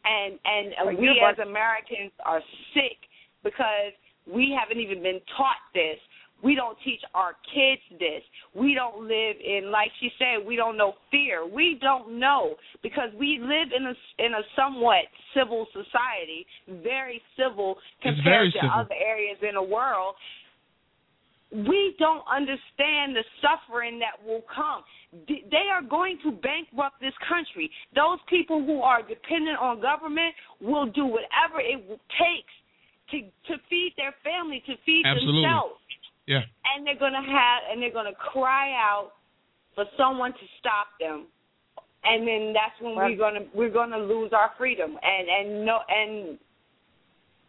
[0.08, 2.40] And and we as Americans are
[2.72, 2.96] sick
[3.44, 3.92] because
[4.26, 5.98] we haven't even been taught this.
[6.42, 8.22] We don't teach our kids this.
[8.54, 11.46] We don't live in, like she said, we don't know fear.
[11.46, 15.04] We don't know because we live in a in a somewhat
[15.36, 16.46] civil society,
[16.82, 18.70] very civil compared very to civil.
[18.74, 20.14] other areas in the world.
[21.52, 24.82] We don't understand the suffering that will come.
[25.26, 27.68] They are going to bankrupt this country.
[27.92, 31.82] Those people who are dependent on government will do whatever it
[32.14, 32.54] takes
[33.10, 35.42] to to feed their family, to feed Absolutely.
[35.42, 35.80] themselves,
[36.26, 36.42] Yeah.
[36.74, 39.12] and they're gonna have and they're gonna cry out
[39.74, 41.26] for someone to stop them,
[42.04, 46.38] and then that's when we're gonna we're gonna lose our freedom, and and no and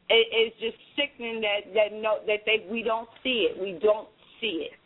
[0.09, 4.07] it, it's just sickening that that no that they we don't see it, we don't
[4.39, 4.77] see it.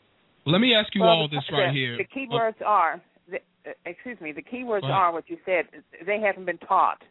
[0.46, 1.98] Let me ask you Well, all the- this right the, here.
[1.98, 5.66] The key words are, the, uh, excuse me, the key words are what you said.
[6.06, 7.02] They haven't been taught,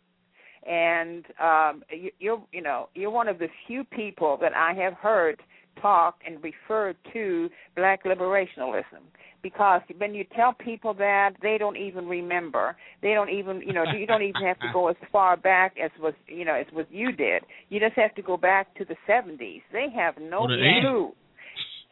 [0.67, 4.95] and um, you, you're, you know, you're one of the few people that I have
[4.95, 5.41] heard
[5.81, 9.03] talk and refer to black liberationalism.
[9.43, 12.77] Because when you tell people that, they don't even remember.
[13.03, 15.91] They don't even, you know, you don't even have to go as far back as
[16.01, 17.43] was, you know, as what you did.
[17.69, 19.61] You just have to go back to the 70s.
[19.71, 20.81] They have no Or the 80s.
[20.81, 21.13] clue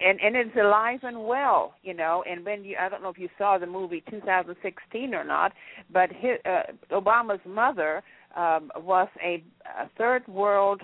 [0.04, 2.24] and and it's alive and well, you know.
[2.28, 5.52] And when you, I don't know if you saw the movie 2016 or not,
[5.92, 8.02] but his, uh, Obama's mother
[8.36, 9.42] um, was a,
[9.78, 10.82] a third world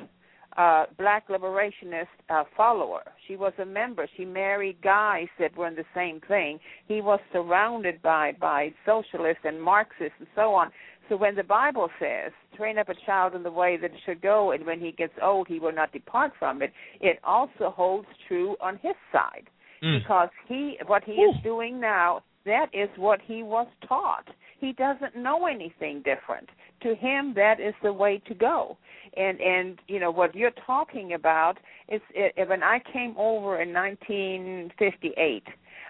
[0.56, 3.02] uh, black liberationist uh, follower.
[3.28, 4.08] She was a member.
[4.16, 6.58] She married guys that were in the same thing.
[6.88, 10.70] He was surrounded by by socialists and Marxists and so on.
[11.08, 14.20] So when the Bible says, train up a child in the way that it should
[14.20, 18.08] go, and when he gets old, he will not depart from it, it also holds
[18.26, 19.48] true on his side.
[19.82, 20.00] Mm.
[20.00, 24.28] Because he, what he is doing now, that is what he was taught.
[24.59, 26.48] He doesn't know anything different.
[26.82, 28.77] To him, that is the way to go.
[29.16, 31.59] And and you know what you're talking about
[31.89, 35.44] is it, when I came over in 1958.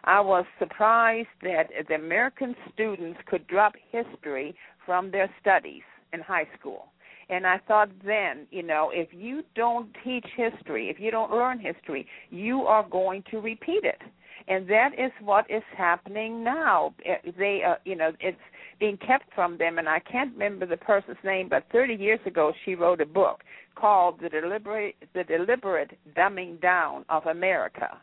[0.05, 4.55] I was surprised that the American students could drop history
[4.87, 6.87] from their studies in high school.
[7.31, 11.59] And I thought then, you know, if you don't teach history, if you don't learn
[11.59, 14.01] history, you are going to repeat it.
[14.49, 16.95] And that is what is happening now.
[17.05, 18.39] Eh, They, uh, you know, it's
[18.81, 19.79] being kept from them.
[19.79, 23.43] And I can't remember the person's name, but 30 years ago, she wrote a book
[23.75, 28.01] called "The Deliberate, the Deliberate Dumbing Down of America."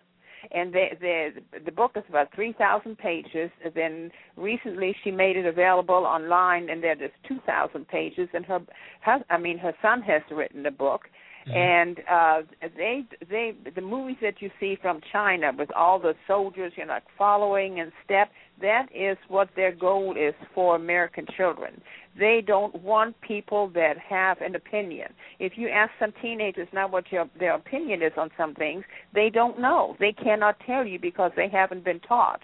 [0.52, 3.50] and the the the book is about three thousand pages.
[3.64, 8.30] And then recently she made it available online, and there there is two thousand pages.
[8.34, 8.60] And her,
[9.02, 11.10] hus I mean, her son has written a book.
[11.54, 12.42] And uh
[12.76, 16.94] they they the movies that you see from China with all the soldiers, you know,
[16.94, 18.32] like following in step,
[18.62, 21.82] that is what their goal is for American children.
[22.18, 25.10] They don't want people that have an opinion.
[25.40, 29.30] If you ask some teenagers now what your their opinion is on some things, they
[29.30, 29.96] don't know.
[30.00, 32.42] They cannot tell you because they haven't been taught.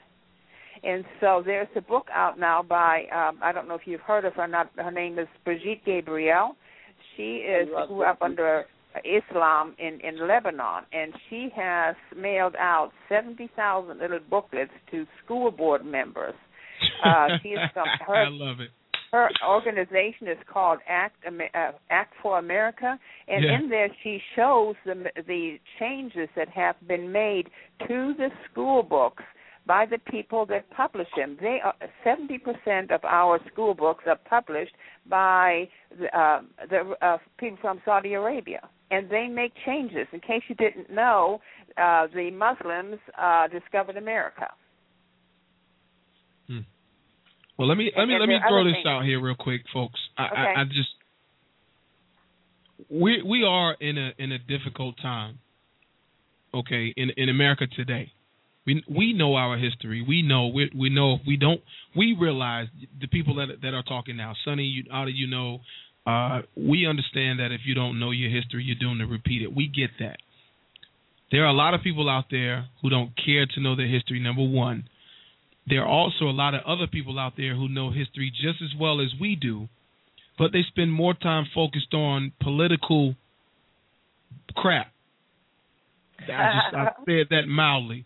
[0.84, 4.26] And so there's a book out now by um, I don't know if you've heard
[4.26, 4.48] of her.
[4.48, 6.56] Not her name is Brigitte Gabriel.
[7.16, 8.66] She is grew up under
[9.06, 15.52] Islam in in Lebanon, and she has mailed out seventy thousand little booklets to school
[15.52, 16.36] board members.
[17.06, 18.72] Uh, she is from her I love it.
[19.12, 22.98] her organization is called Act uh, Act for America,
[23.28, 23.56] and Yeah.
[23.60, 27.50] in there she shows the the changes that have been made
[27.88, 29.24] to the school books
[29.68, 31.38] by the people that publish them.
[31.40, 34.76] They are seventy percent of our school books are published
[35.08, 35.70] by
[36.00, 40.08] the, uh, the uh, people from Saudi Arabia, and they make changes.
[40.14, 41.40] In case you didn't know,
[41.78, 44.48] uh, the Muslims uh, discovered America.
[47.58, 48.88] Well, let me let me And let me throw this things.
[48.88, 50.00] out here real quick, folks.
[50.18, 50.36] I, Okay.
[50.36, 50.90] I, I just
[52.90, 55.38] we we are in a in a difficult time.
[56.56, 58.12] Okay, in in America today,
[58.66, 60.04] we we know our history.
[60.08, 61.62] We know we we know if we don't
[61.96, 62.68] we realize
[63.00, 64.34] the people that that are talking now.
[64.44, 65.60] Sonny, you, of you know,
[66.06, 69.56] uh, we understand that if you don't know your history, you're doing to repeat it.
[69.56, 70.18] We get that.
[71.32, 74.20] There are a lot of people out there who don't care to know their history.
[74.20, 74.86] Number one,
[75.68, 78.78] there are also a lot of other people out there who know history just as
[78.80, 79.70] well as we do,
[80.38, 83.16] but they spend more time focused on political
[84.56, 84.92] crap.
[86.20, 88.06] I just I said that mildly,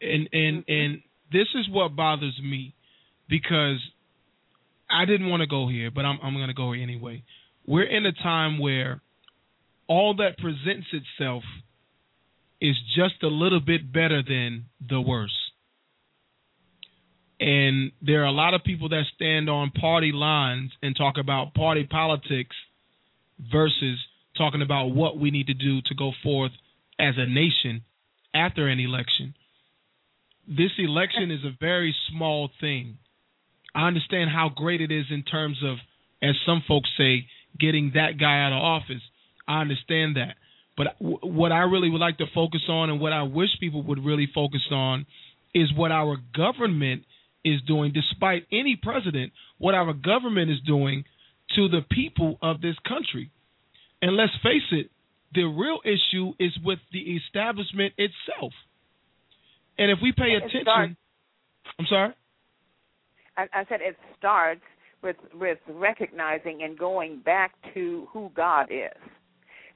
[0.00, 1.02] and and and
[1.32, 2.74] this is what bothers me
[3.28, 3.78] because
[4.92, 7.24] I didn't want to go here, but I'm I'm going to go anyway.
[7.66, 9.00] We're in a time where
[9.88, 11.42] all that presents itself
[12.60, 15.34] is just a little bit better than the worst.
[17.40, 21.54] And there are a lot of people that stand on party lines and talk about
[21.54, 22.54] party politics
[23.50, 23.98] versus
[24.38, 26.52] talking about what we need to do to go forth
[27.00, 27.82] as a nation
[28.32, 29.34] after an election.
[30.46, 32.98] This election is a very small thing.
[33.74, 35.76] I understand how great it is in terms of,
[36.22, 37.26] as some folks say,
[37.58, 39.02] getting that guy out of office.
[39.48, 40.34] I understand that.
[40.76, 43.82] But w- what I really would like to focus on and what I wish people
[43.84, 45.06] would really focus on
[45.54, 47.04] is what our government
[47.44, 51.04] is doing, despite any president, what our government is doing
[51.56, 53.30] to the people of this country.
[54.00, 54.90] And let's face it,
[55.34, 58.52] the real issue is with the establishment itself.
[59.78, 60.96] And if we pay attention,
[61.78, 62.14] I'm sorry.
[63.36, 64.62] I, I said it starts
[65.02, 68.90] with with recognizing and going back to who God is.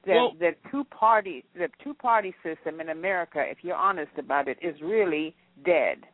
[0.05, 4.47] The Well- the two party the two party system in America, if you're honest about
[4.47, 5.35] it, is really
[5.65, 6.05] dead.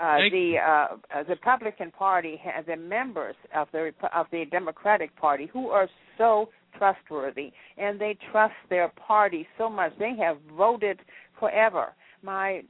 [0.00, 5.14] Uh, the uh, uh, the Republican Party has the members of the of the Democratic
[5.16, 11.00] Party who are so trustworthy and they trust their party so much they have voted
[11.40, 11.94] forever.
[12.22, 12.62] My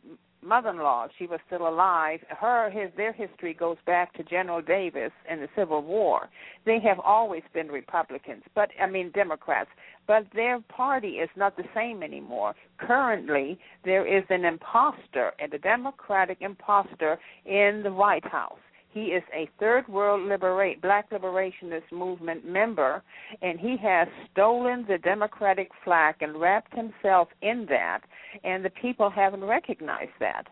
[0.43, 2.21] mother-in-law, she was still alive.
[2.29, 6.29] Her his their history goes back to General Davis and the Civil War.
[6.65, 9.71] They have always been Republicans, but I mean Democrats,
[10.07, 12.55] but their party is not the same anymore.
[12.79, 18.59] Currently, there is an imposter, and a Democratic imposter in the White House.
[18.99, 23.05] He is a third world liberate black liberationist movement member
[23.43, 28.01] and he has stolen the democratic flag and wrapped himself in that
[28.43, 30.49] and the people haven't recognized that.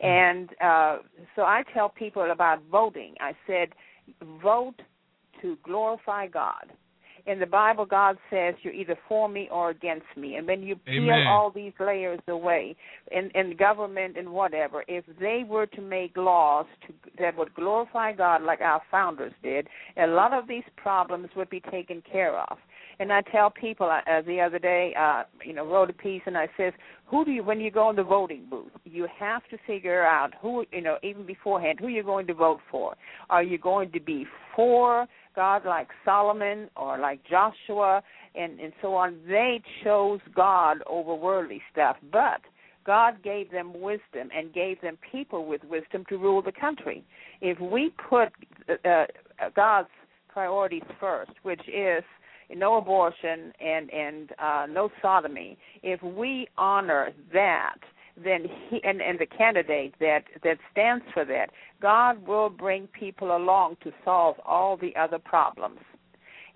[0.00, 0.98] And uh
[1.36, 3.16] so I tell people about voting.
[3.20, 3.68] I said
[4.42, 4.80] vote
[5.42, 6.72] to glorify God.
[7.26, 10.36] In the Bible, God says you're either for me or against me.
[10.36, 11.26] And when you peel Amen.
[11.28, 12.76] all these layers away
[13.10, 18.12] in, in government and whatever, if they were to make laws to, that would glorify
[18.12, 22.58] God like our founders did, a lot of these problems would be taken care of.
[23.00, 26.36] And I tell people uh, the other day, uh, you know, wrote a piece, and
[26.36, 26.74] I says,
[27.06, 30.32] who do you when you go in the voting booth, you have to figure out
[30.40, 32.94] who, you know, even beforehand, who you're going to vote for.
[33.30, 38.02] Are you going to be for God like Solomon or like Joshua
[38.34, 39.18] and and so on.
[39.26, 42.40] They chose God over worldly stuff, but
[42.86, 47.04] God gave them wisdom and gave them people with wisdom to rule the country.
[47.40, 48.28] If we put
[48.84, 49.04] uh,
[49.54, 49.88] God's
[50.28, 52.02] priorities first, which is
[52.54, 57.78] no abortion and and uh, no sodomy, if we honor that,
[58.22, 63.36] then he and, and the candidate that that stands for that, God will bring people
[63.36, 65.80] along to solve all the other problems.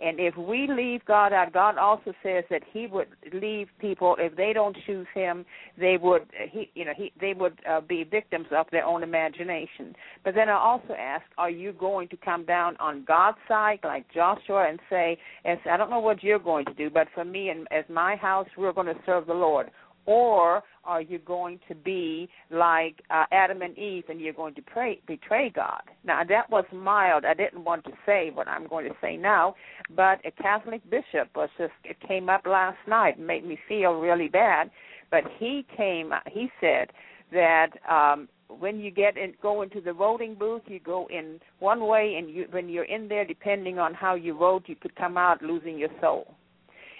[0.00, 4.36] And if we leave God out, God also says that He would leave people if
[4.36, 5.44] they don't choose Him.
[5.78, 9.94] They would, he, you know, he, they would uh, be victims of their own imagination.
[10.24, 14.04] But then I also ask, are you going to come down on God's side, like
[14.12, 17.50] Joshua, and say, "As I don't know what you're going to do, but for me
[17.50, 19.70] and as my house, we're going to serve the Lord."
[20.06, 24.62] Or are you going to be like uh, Adam and Eve and you're going to
[24.62, 25.82] pray, betray God?
[26.04, 27.24] Now, that was mild.
[27.24, 29.54] I didn't want to say what I'm going to say now,
[29.94, 33.94] but a Catholic bishop was just, it came up last night and made me feel
[33.94, 34.70] really bad.
[35.10, 36.90] But he came, he said
[37.32, 41.86] that um, when you get in, go into the voting booth, you go in one
[41.86, 45.16] way, and you, when you're in there, depending on how you vote, you could come
[45.16, 46.34] out losing your soul.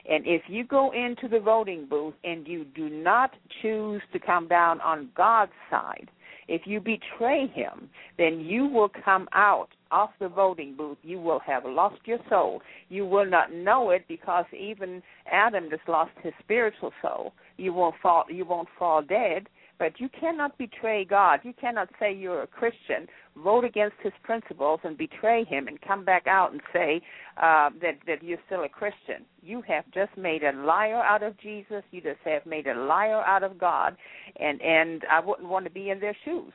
[0.09, 3.31] And if you go into the voting booth and you do not
[3.63, 6.11] choose to come down on God's side,
[6.47, 10.99] if you betray him, then you will come out off the voting booth.
[11.03, 12.61] You will have lost your soul.
[12.89, 17.33] You will not know it because even Adam just lost his spiritual soul.
[17.57, 19.49] You won't fall you won't fall dead,
[19.79, 21.41] but you cannot betray God.
[21.43, 23.07] You cannot say you're a Christian,
[23.37, 27.01] vote against his principles, and betray him, and come back out and say
[27.37, 29.25] uh, that that you're still a Christian.
[29.43, 31.83] You have just made a liar out of Jesus.
[31.91, 33.97] You just have made a liar out of God,
[34.39, 36.53] and and I wouldn't want to be in their shoes.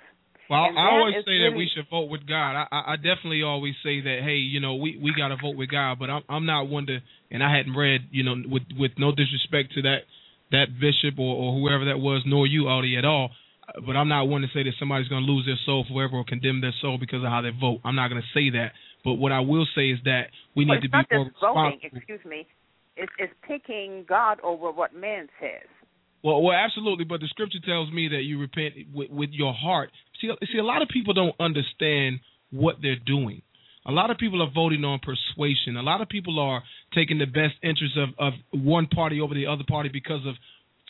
[0.49, 2.55] Well, And I always say that we should vote with God.
[2.57, 4.19] I, I I definitely always say that.
[4.23, 5.99] Hey, you know, we we got to vote with God.
[5.99, 6.97] But I'm I'm not one to,
[7.29, 10.09] and I hadn't read, you know, with with no disrespect to that
[10.51, 13.31] that bishop or, or whoever that was, nor you, Audie, at all.
[13.85, 16.25] But I'm not one to say that somebody's going to lose their soul forever or
[16.25, 17.81] condemn their soul because of how they vote.
[17.85, 18.71] I'm not going to say that.
[19.03, 21.79] But what I will say is that we Well, need to be not more voting.
[21.83, 22.47] Excuse me.
[22.97, 25.69] It's it's picking God over what man says.
[26.23, 27.05] Well, well, absolutely.
[27.05, 29.91] But the scripture tells me that you repent with, with your heart.
[30.19, 32.19] See, see, a lot of people don't understand
[32.51, 33.41] what they're doing.
[33.89, 35.75] A lot of people are voting on persuasion.
[35.75, 36.61] A lot of people are
[36.93, 40.35] taking the best interest of, of one party over the other party because of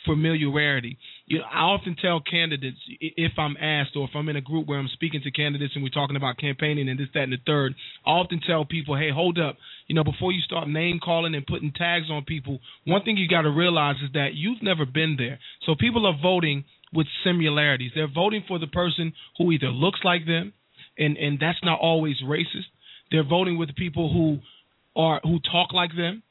[0.05, 0.97] familiarity.
[1.26, 4.67] You know, I often tell candidates if I'm asked or if I'm in a group
[4.67, 7.38] where I'm speaking to candidates and we're talking about campaigning and this, that, and the
[7.45, 7.73] third,
[8.05, 9.55] I often tell people, hey, hold up.
[9.88, 13.30] You know, before you start name calling and putting tags on people, one thing you
[13.30, 15.39] got to realize is that you've never been there.
[15.65, 17.91] So people are voting with similarities.
[17.95, 20.51] They're voting for the person who either looks like them,
[20.97, 22.67] and and that's not always racist.
[23.11, 24.40] They're voting with people who
[24.95, 26.23] are who talk like them.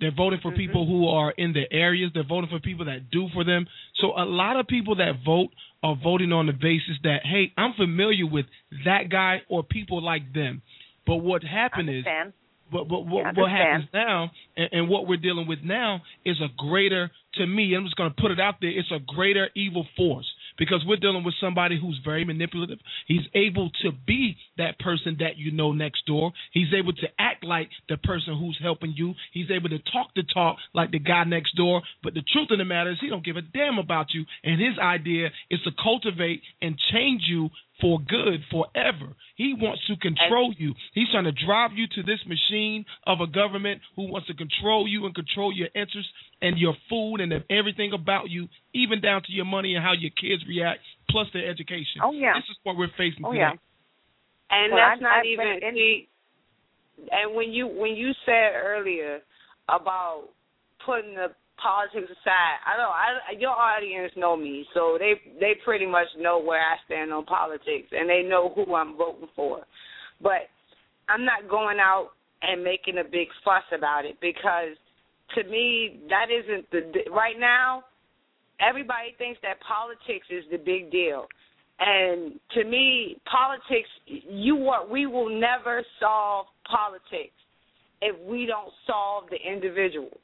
[0.00, 0.92] They're voting for people mm-hmm.
[0.92, 2.10] who are in their areas.
[2.12, 3.66] They're voting for people that do for them.
[4.00, 5.48] So a lot of people that vote
[5.82, 8.44] are voting on the basis that, hey, I'm familiar with
[8.84, 10.60] that guy or people like them.
[11.06, 12.04] But what happened is,
[12.70, 16.48] but but what, what happens now, and, and what we're dealing with now, is a
[16.58, 19.86] greater, to me, I'm just going to put it out there, it's a greater evil
[19.96, 20.26] force
[20.58, 22.78] because we're dealing with somebody who's very manipulative.
[23.06, 26.32] He's able to be that person that you know next door.
[26.52, 29.14] He's able to act like the person who's helping you.
[29.32, 31.82] He's able to talk the talk like the guy next door.
[32.02, 34.24] But the truth of the matter is, he don't give a damn about you.
[34.44, 37.50] And his idea is to cultivate and change you
[37.80, 39.12] for good forever.
[39.36, 40.72] He wants to control you.
[40.94, 44.88] He's trying to drive you to this machine of a government who wants to control
[44.88, 49.32] you and control your interests and your food and everything about you, even down to
[49.32, 50.80] your money and how your kids react,
[51.10, 52.00] plus their education.
[52.02, 52.32] Oh, yeah.
[52.34, 53.40] This is what we're facing Oh today.
[53.40, 53.52] yeah.
[54.48, 56.08] And Well, that's I- not I- even but in- see.
[57.12, 59.20] And when you when you said earlier
[59.68, 60.30] about
[60.84, 65.86] putting the politics aside, I know I your audience know me, so they they pretty
[65.86, 69.62] much know where I stand on politics, and they know who I'm voting for.
[70.22, 70.48] But
[71.08, 72.10] I'm not going out
[72.42, 74.76] and making a big fuss about it because
[75.34, 77.84] to me that isn't the right now.
[78.58, 81.26] Everybody thinks that politics is the big deal.
[81.78, 87.36] And to me, politics you what we will never solve politics
[88.00, 90.18] if we don't solve the individual.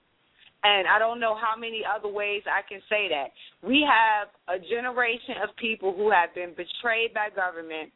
[0.65, 3.35] And I don't know how many other ways I can say that.
[3.67, 7.91] We have a generation of people who have been betrayed by government.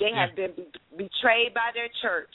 [0.00, 0.54] They have been
[0.96, 2.32] betrayed by their church.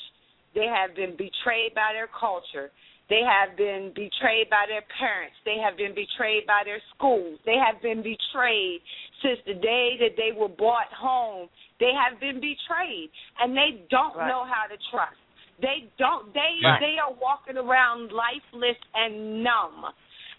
[0.54, 2.70] They have been betrayed by their culture.
[3.10, 5.36] They have been betrayed by their parents.
[5.44, 7.40] They have been betrayed by their schools.
[7.46, 8.80] They have been betrayed
[9.22, 11.50] since the day that they were brought home.
[11.80, 13.10] They have been betrayed,
[13.40, 14.28] and they don't Right.
[14.28, 15.18] know how to trust.
[15.62, 16.34] They don't.
[16.34, 16.80] They Right.
[16.80, 19.86] they are walking around lifeless and numb.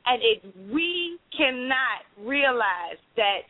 [0.07, 3.43] And if we cannot realize that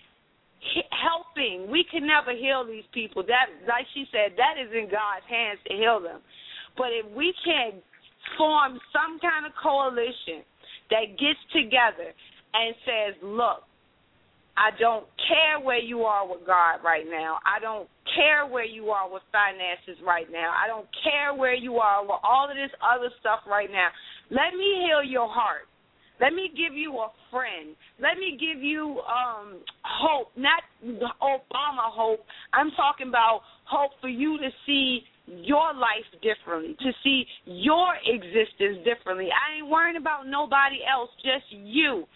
[0.91, 3.23] helping, we can never heal these people.
[3.23, 6.21] That, like she said, that is in God's hands to heal them.
[6.77, 7.83] But if we can
[8.39, 10.43] form some kind of coalition
[10.91, 12.13] that gets together
[12.55, 13.65] and says, look,
[14.57, 17.39] I don't care where you are with God right now.
[17.45, 20.55] I don't care where you are with finances right now.
[20.55, 23.89] I don't care where you are with all of this other stuff right now.
[24.31, 25.67] Let me heal your heart.
[26.21, 27.75] Let me give you a friend.
[27.99, 30.63] Let me give you um hope, not
[31.21, 32.21] Obama hope.
[32.53, 38.85] I'm talking about hope for you to see your life differently, to see your existence
[38.85, 39.29] differently.
[39.33, 42.07] I ain't worrying about nobody else, just you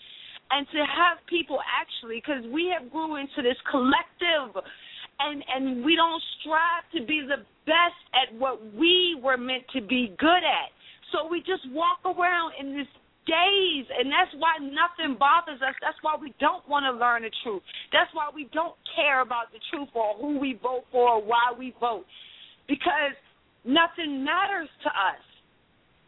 [0.50, 4.56] and to have people actually because we have grew into this collective
[5.20, 9.80] and and we don't strive to be the best at what we were meant to
[9.80, 10.72] be good at.
[11.12, 12.88] So we just walk around in this
[13.26, 15.76] daze and that's why nothing bothers us.
[15.82, 17.62] That's why we don't want to learn the truth.
[17.92, 21.52] That's why we don't care about the truth or who we vote for or why
[21.58, 22.04] we vote
[22.68, 23.16] because
[23.64, 25.22] nothing matters to us.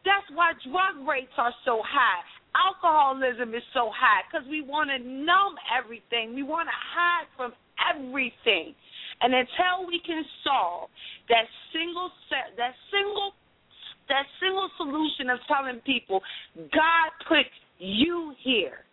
[0.04, 2.24] That's why drug rates are so high
[2.54, 6.34] alcoholism is so high because we want to numb everything.
[6.34, 8.74] We want to hide from everything.
[9.20, 10.88] And until we can solve
[11.28, 13.32] that single set, that single,
[14.08, 16.20] that single solution of telling people,
[16.56, 17.46] God put
[17.78, 18.84] you here.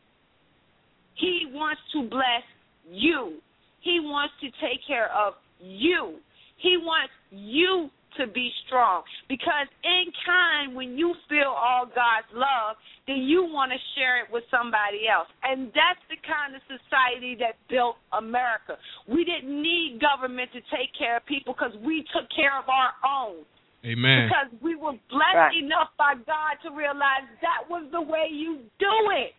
[1.15, 2.45] He wants to bless
[2.91, 3.39] you.
[3.81, 6.19] He wants to take care of you.
[6.57, 9.03] He wants you to be strong.
[9.29, 12.75] Because in kind, when you feel all God's love,
[13.07, 15.27] then you want to share it with somebody else.
[15.43, 18.77] And that's the kind of society that built America.
[19.07, 22.91] We didn't need government to take care of people because we took care of our
[23.05, 23.45] own.
[23.85, 24.27] Amen.
[24.27, 25.63] Because we were blessed Right.
[25.63, 29.33] enough by God to realize that was the way you do it.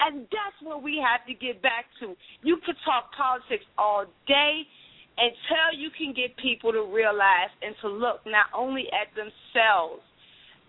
[0.00, 2.16] And that's what we have to get back to.
[2.42, 4.64] You could talk politics all day
[5.20, 10.00] until you can get people to realize and to look not only at themselves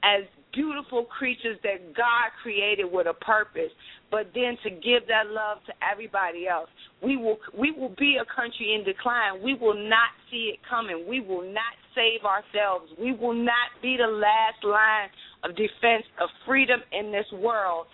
[0.04, 3.72] as beautiful creatures that God created with a purpose,
[4.10, 6.68] but then to give that love to everybody else.
[7.02, 9.42] We will we will be a country in decline.
[9.42, 11.06] We will not see it coming.
[11.08, 12.92] We will not save ourselves.
[13.00, 15.10] We will not be the last line
[15.44, 17.88] of defense of freedom in this world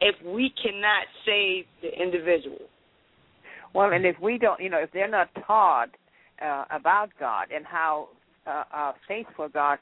[0.00, 2.66] if we cannot save the individual.
[3.74, 5.90] Well, and if we don't, you know, if they're not taught
[6.40, 8.08] uh, about God and how
[8.46, 9.78] uh, uh, faithful God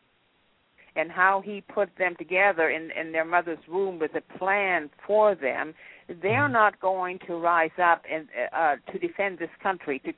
[0.96, 5.34] and how He put them together in, in their mother's womb with a plan for
[5.34, 5.74] them,
[6.22, 10.16] they're not going to rise up and uh, to defend this country, to keep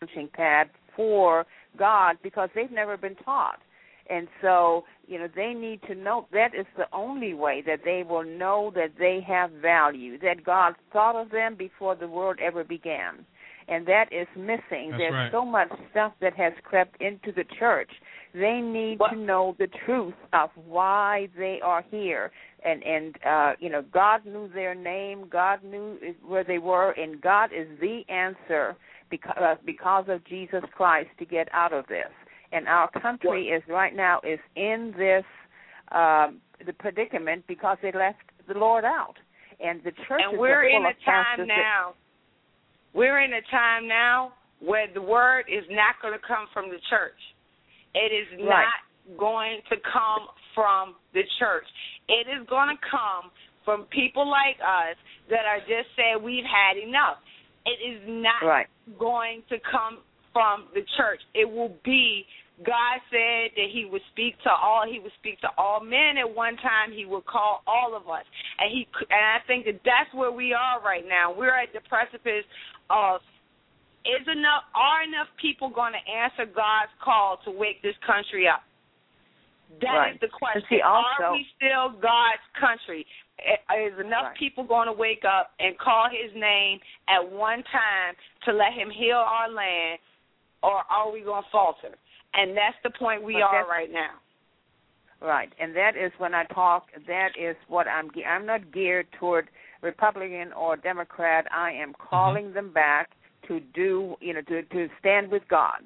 [0.00, 1.46] launching pad for
[1.78, 3.60] God because they've never been taught.
[4.10, 8.02] And so, you know, they need to know that is the only way that they
[8.06, 12.64] will know that they have value, that God thought of them before the world ever
[12.64, 13.24] began.
[13.68, 14.90] And that is missing.
[14.90, 15.32] That's There's right.
[15.32, 17.90] so much stuff that has crept into the church.
[18.34, 22.32] They need to know the truth of why they are here.
[22.64, 27.20] And and uh you know, God knew their name, God knew where they were, and
[27.20, 28.76] God is the answer
[29.08, 32.10] because uh, because of Jesus Christ to get out of this
[32.52, 35.24] and our country is right now is in this
[35.92, 38.18] um the predicament because they left
[38.48, 39.14] the Lord out
[39.60, 40.20] and the church.
[40.22, 41.94] and we're in a time pastors that- now.
[42.92, 46.78] We're in a time now where the word is not going to come from the
[46.90, 47.20] church.
[47.94, 48.66] It is Right.
[48.66, 51.66] not going to come from the church.
[52.08, 53.30] It is going to come
[53.64, 54.96] from people like us
[55.28, 57.18] that are just saying we've had enough.
[57.64, 58.66] It is not Right.
[58.98, 59.98] going to come
[60.32, 61.20] from the church.
[61.34, 62.26] It will be
[62.66, 64.84] God said that He would speak to all.
[64.84, 66.92] He would speak to all men at one time.
[66.92, 68.24] He would call all of us,
[68.58, 68.86] and He.
[69.08, 71.32] And I think that that's where we are right now.
[71.32, 72.44] We're at the precipice
[72.90, 73.20] of
[74.04, 78.64] is enough are enough people going to answer God's call to wake this country up?
[79.80, 80.20] That is Right.
[80.20, 80.66] the question.
[80.68, 83.06] See, also- are we still God's country?
[83.74, 88.52] Is enough people going to wake up and call His name at one time to
[88.52, 89.98] let Him heal our land,
[90.62, 91.96] or are we going to falter?
[92.34, 94.10] And that's the point we But are right now.
[95.22, 96.86] Right, and that is when I talk.
[97.06, 98.08] That is what I'm.
[98.10, 99.48] ge- I'm not geared toward
[99.82, 101.44] Republican or Democrat.
[101.52, 103.10] I am calling them back
[103.46, 105.82] to do, you know, to to stand with God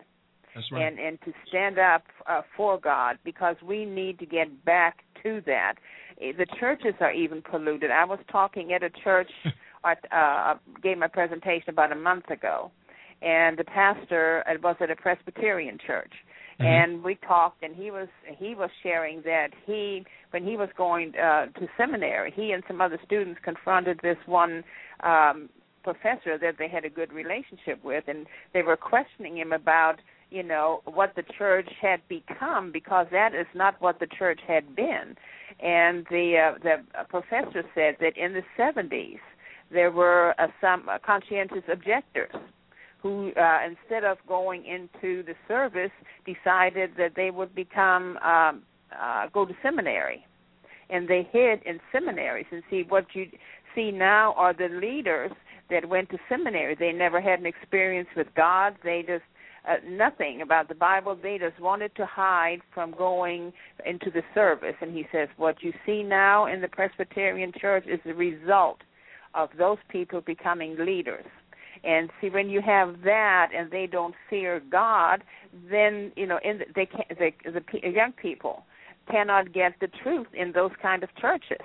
[0.55, 0.83] That's right.
[0.87, 5.41] and and to stand up uh, for God because we need to get back to
[5.47, 5.75] that.
[6.21, 7.91] Eh, The churches are even polluted.
[7.91, 9.31] I was talking at a church.
[9.85, 12.71] I uh, gave my presentation about a month ago,
[13.21, 16.12] and the pastor it was at a Presbyterian church,
[16.60, 16.66] Mhm.
[16.66, 18.09] and we talked, and he was
[18.39, 22.81] he was sharing that he when he was going uh, to seminary, he and some
[22.81, 24.64] other students confronted this one
[25.01, 25.48] um,
[25.82, 30.01] professor that they had a good relationship with, and they were questioning him about
[30.31, 34.74] you know what the church had become because that is not what the church had
[34.74, 35.16] been
[35.60, 39.20] and the uh, the professor said that in the 70s
[39.70, 42.35] there were uh, some conscientious objectors
[43.05, 45.90] who uh, instead of going into the service
[46.24, 48.62] decided that they would become um,
[48.98, 50.24] uh, go to seminary
[50.89, 53.26] and they hid in seminaries and see what you
[53.74, 55.31] see now are the leaders
[55.68, 59.22] that went to seminary they never had an experience with god they just
[59.68, 61.16] uh, nothing about the Bible.
[61.20, 63.51] They just wanted to hide from going
[63.86, 64.74] into the service.
[64.82, 68.82] And he says, what you see now in the Presbyterian Church is the result
[69.32, 71.24] of those people becoming leaders.
[71.85, 75.23] And see, when you have that, and they don't fear God,
[75.70, 78.65] then you know, in the, they can the, the young people
[79.11, 81.61] cannot get the truth in those kind of churches.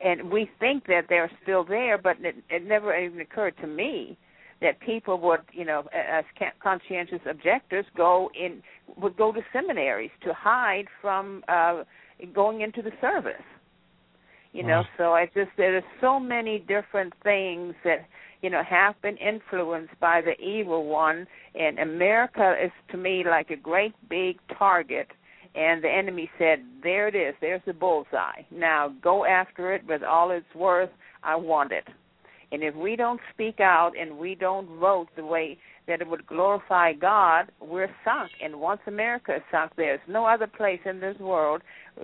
[0.00, 4.16] And we think that they're still there, but it, it never even occurred to me
[4.60, 6.24] that people would, you know, as
[6.62, 8.62] conscientious objectors, go in
[8.96, 11.82] would go to seminaries to hide from uh,
[12.34, 13.42] going into the service.
[14.52, 18.06] You know, so I just there are so many different things that
[18.46, 23.50] you know have been influenced by the evil one, and America is to me like
[23.50, 25.08] a great big target.
[25.56, 27.34] And the enemy said, "There it is.
[27.40, 28.42] There's the bullseye.
[28.52, 30.90] Now go after it with all it's worth.
[31.24, 31.88] I want it."
[32.52, 35.58] And if we don't speak out and we don't vote the way
[35.88, 38.30] that it would glorify God, we're sunk.
[38.40, 41.62] And once America is sunk, there's no other place in this world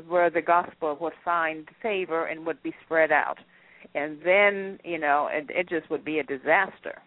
[0.09, 3.39] where the gospel would find favor and would be spread out.
[3.95, 7.01] And then, you know, it, it just would be a disaster.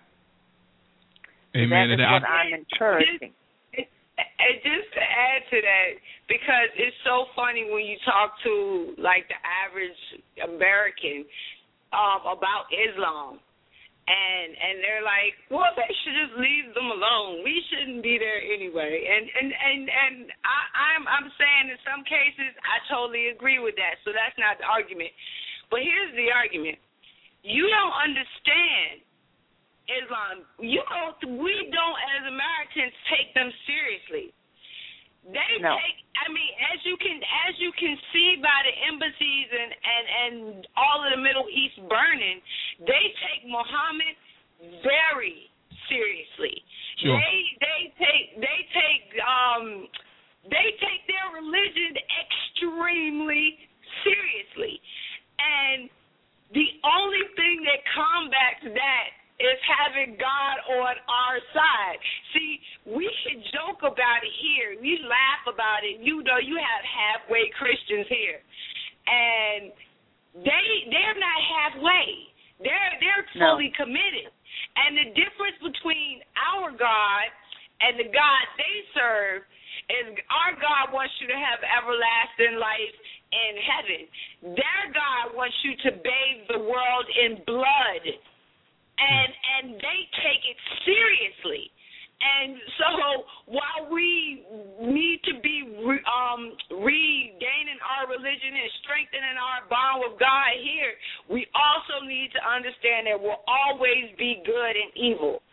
[1.55, 1.89] Amen.
[1.89, 3.33] That is And I- what I'm encouraging.
[3.75, 5.89] And just to add to that,
[6.29, 9.97] because it's so funny when you talk to like the average
[10.39, 11.25] American
[11.91, 13.41] um, about Islam,
[14.07, 17.41] and and they're like, well, they should just leave them alone.
[17.43, 19.03] We shouldn't be there anyway.
[19.09, 20.15] And and and and
[20.45, 20.59] I,
[20.95, 23.99] I'm I'm saying in some cases I totally agree with that.
[24.05, 25.09] So that's not the argument.
[25.69, 26.77] But here's the argument:
[27.43, 29.05] you don't understand
[29.85, 30.45] Islam.
[30.59, 31.39] You don't.
[31.41, 34.33] We don't, as Americans, take them seriously.
[35.25, 35.77] They No.
[35.77, 36.05] take.
[36.21, 37.17] I mean, as you can
[37.49, 41.77] as you can see by the embassies and and and all of the Middle East
[41.89, 42.41] burning,
[42.79, 44.15] they take Muhammad
[44.81, 45.49] very
[45.89, 46.63] seriously.
[46.97, 47.19] Sure.
[47.19, 49.87] They they take they take um
[50.49, 53.57] they take their religion extremely
[54.03, 54.81] seriously.
[55.39, 55.89] And
[56.53, 61.99] the only thing that combats that is having God on our side.
[62.31, 64.79] See, we can joke about it here.
[64.79, 65.99] We laugh about it.
[65.99, 68.39] You know, you have halfway Christians here.
[69.05, 69.75] And
[70.39, 72.31] they they're not halfway.
[72.63, 73.59] They're they're No.
[73.59, 74.31] fully committed.
[74.79, 76.23] And the difference between
[76.55, 77.27] our God
[77.83, 79.43] and the God they serve
[79.91, 82.95] is our God wants you to have everlasting life
[83.31, 84.01] in heaven.
[84.55, 88.03] Their God wants you to bathe the world in blood.
[88.95, 91.71] And and they take it seriously.
[92.15, 92.89] And so
[93.51, 94.47] while we
[94.81, 100.95] need to be re, um, regaining our religion and strengthening our bond with God here,
[101.29, 105.43] we also need to understand there will always be good and evil.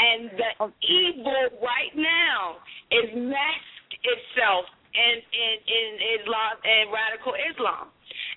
[0.00, 0.50] And the
[0.80, 2.56] evil right now
[2.90, 4.64] is masked itself
[4.94, 5.88] in in, in
[6.20, 7.88] Islam and radical Islam.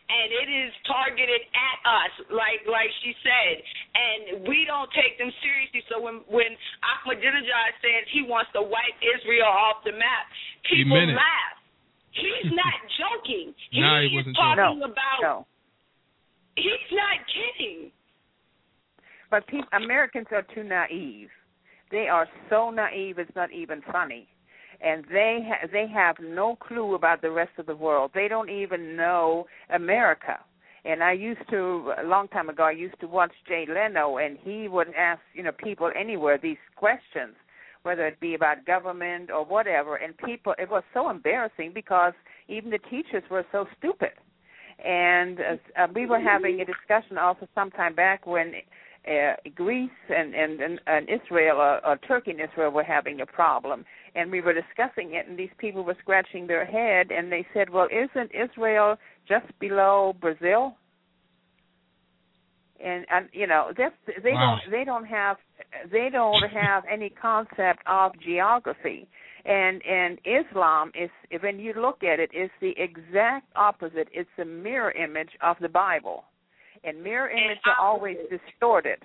[0.05, 3.55] And it is targeted at us, like like she said,
[3.97, 5.81] and we don't take them seriously.
[5.89, 6.53] So when when
[6.85, 10.25] Ahmadinejad says he wants to wipe Israel off the map,
[10.69, 11.57] people laugh.
[12.13, 13.51] He's not joking.
[13.73, 14.83] He Nah, he is wasn't talking joking.
[14.93, 15.19] about.
[15.21, 15.35] No.
[16.55, 17.91] He's not kidding.
[19.31, 21.29] But people, Americans are too naive.
[21.91, 24.27] They are so naive; it's not even funny.
[24.81, 28.11] And they ha- they have no clue about the rest of the world.
[28.13, 30.39] They don't even know America.
[30.83, 32.63] And I used to a long time ago.
[32.63, 36.57] I used to watch Jay Leno, and he would ask you know people anywhere these
[36.75, 37.35] questions,
[37.83, 39.95] whether it be about government or whatever.
[39.95, 42.13] And people, it was so embarrassing because
[42.47, 44.11] even the teachers were so stupid.
[44.83, 45.43] And uh,
[45.81, 48.53] uh, we were having a discussion also some time back when
[49.07, 53.25] uh, Greece and and and, and Israel or, or Turkey and Israel were having a
[53.25, 53.85] problem,
[54.15, 57.69] and we were discussing it, and these people were scratching their head, and they said,
[57.69, 58.97] "Well, isn't Israel
[59.27, 60.77] just below Brazil?"
[62.83, 64.57] And and you know that's they Wow.
[64.63, 65.37] don't they don't have
[65.91, 69.07] they don't have any concept of geography,
[69.45, 71.09] And and Islam is
[71.41, 74.09] when you look at it, it's the exact opposite.
[74.11, 76.25] It's a mirror image of the Bible,
[76.83, 79.03] and mirror images are always distorted.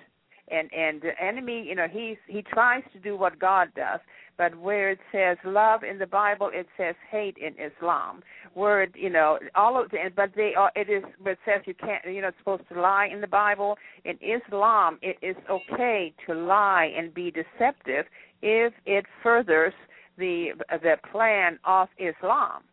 [0.49, 3.99] And and the enemy, you know, he's he tries to do what God does,
[4.41, 8.23] but where it says love in the Bible, it says hate in Islam.
[8.55, 11.61] Where it, you know all of the, but they are it is but it says
[11.67, 13.77] you can't you know it's supposed to lie in the Bible.
[14.03, 18.05] In Islam, it is okay to lie and be deceptive
[18.41, 19.73] if it furthers
[20.17, 22.63] the the plan of Islam.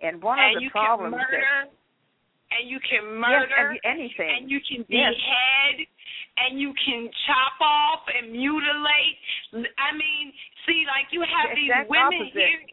[0.00, 1.70] And one and of the problems murder, that
[2.50, 5.14] and you can murder, yes, anything, and you can Yes.
[5.14, 5.86] behead,
[6.46, 9.16] and you can chop off and mutilate.
[9.78, 10.32] I mean,
[10.66, 12.32] see, like you have The these women opposite.
[12.34, 12.66] here.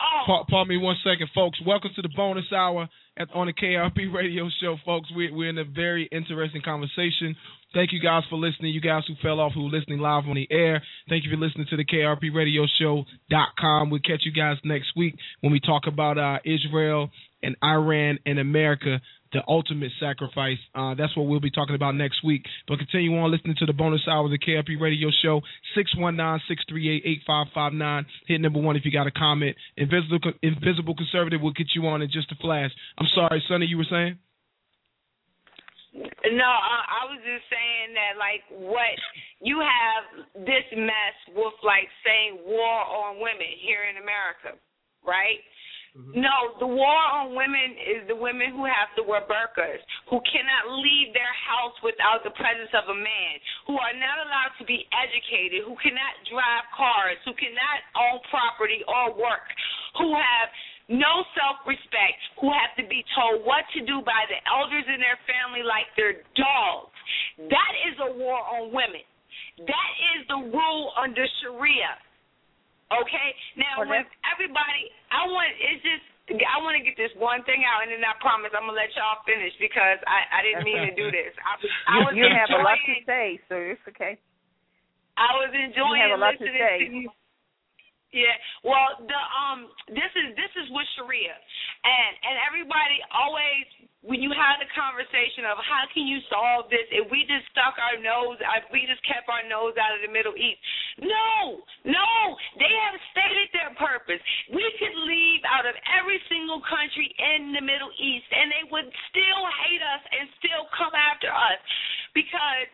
[0.00, 1.58] Oh, Pa- Pardon me one second, folks.
[1.64, 5.08] Welcome to the bonus hour at, on the KRP radio show, folks.
[5.14, 7.36] We're, we're in a very interesting conversation.
[7.72, 8.72] Thank you guys for listening.
[8.74, 10.82] You guys who fell off, who are listening live on the air.
[11.08, 13.90] Thank you for listening to the KRP radio show.com.
[13.90, 17.10] We'll catch you guys next week when we talk about uh, Israel
[17.44, 19.00] and Iran and America,
[19.32, 20.58] the ultimate sacrifice.
[20.74, 22.42] Uh, that's what we'll be talking about next week.
[22.66, 25.42] But continue on listening to the bonus hour of the KRP radio show,
[25.76, 28.04] 619-638-8559.
[28.26, 29.56] Hit number one if you got a comment.
[29.76, 32.70] Invisible, Invisible Conservative will get you on in just a flash.
[32.96, 34.18] I'm sorry, Sonny, you were saying?
[35.94, 38.98] No, I, I was just saying that like what
[39.38, 44.58] you have this mess with like saying war on women here in America,
[45.06, 45.38] right?
[45.94, 46.26] Mm-hmm.
[46.26, 49.78] No, the war on women is the women who have to wear burqas,
[50.10, 53.34] who cannot leave their house without the presence of a man,
[53.70, 58.82] who are not allowed to be educated, who cannot drive cars, who cannot own property
[58.90, 59.46] or work,
[60.02, 60.50] who have
[60.90, 64.98] no self respect, who have to be told what to do by the elders in
[64.98, 66.90] their family like they're dogs.
[67.38, 69.06] That is a war on women.
[69.62, 72.02] That is the rule under Sharia.
[72.92, 73.28] Okay?
[73.56, 77.68] Now Well, when everybody I want it's just I want to get this one thing
[77.68, 80.80] out, and then I promise I'm gonna let y'all finish because I I didn't mean
[80.88, 81.36] to do this.
[81.40, 81.52] I
[81.88, 84.16] I was you, you have a lot to say, so it's okay.
[85.20, 86.76] I was enjoying have a lot to listening say.
[86.90, 87.10] you.
[88.14, 88.36] Yeah.
[88.62, 91.34] Well, the um this is this is with Sharia.
[91.34, 93.66] And and everybody always
[94.04, 97.72] when you have the conversation of how can you solve this if we just stuck
[97.80, 100.60] our nose if we just kept our nose out of the Middle East.
[101.00, 102.10] No, no.
[102.60, 104.20] They have stated their purpose.
[104.52, 108.88] We could leave out of every single country in the Middle East and they would
[109.08, 111.58] still hate us and still come after us
[112.12, 112.68] because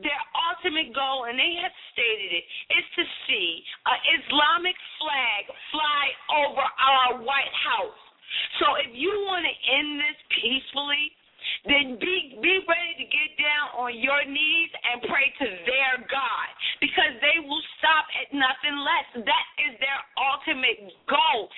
[0.00, 6.04] their ultimate goal, and they have stated it, is to see an Islamic flag fly
[6.32, 8.11] over our White House.
[8.60, 11.04] So if you want to end this peacefully,
[11.66, 16.48] then be be ready to get down on your knees and pray to their God
[16.78, 19.06] because they will stop at nothing less.
[19.26, 21.50] That is their ultimate goal.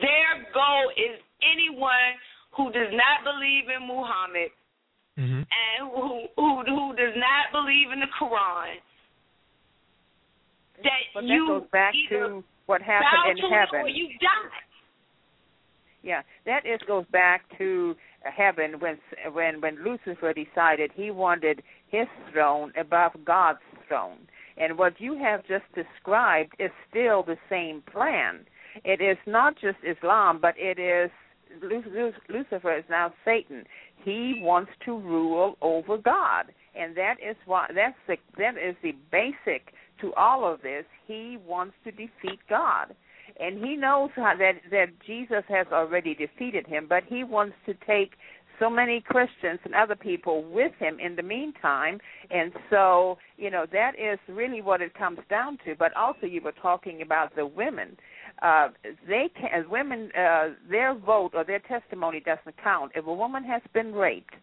[0.00, 2.16] Their goal is anyone
[2.56, 4.52] who does not believe in Muhammad
[5.18, 5.42] Mm-hmm.
[5.42, 8.78] and who who who does not believe in the Quran
[10.80, 13.80] that But that you goes back either to what bow happened in to heaven.
[13.84, 14.64] or you die.
[16.02, 18.98] Yeah, that is goes back to heaven when
[19.32, 24.18] when when Lucifer decided he wanted his throne above God's throne.
[24.56, 28.46] And what you have just described is still the same plan.
[28.84, 31.10] It is not just Islam, but it is
[31.62, 33.64] Lu- Lu- Lucifer is now Satan.
[34.04, 38.94] He wants to rule over God, and that is why that's the that is the
[39.10, 40.84] basic to all of this.
[41.06, 42.94] He wants to defeat God
[43.40, 47.74] and he knows how that that Jesus has already defeated him, but he wants to
[47.86, 48.12] take
[48.58, 51.98] so many Christians and other people with him in the meantime,
[52.30, 55.74] and so you know that is really what it comes down to.
[55.74, 57.96] But also, you were talking about the women.
[58.42, 58.68] Uh,
[59.08, 62.92] they can, as women, uh, their vote or their testimony doesn't count.
[62.94, 64.34] If a woman has been raped,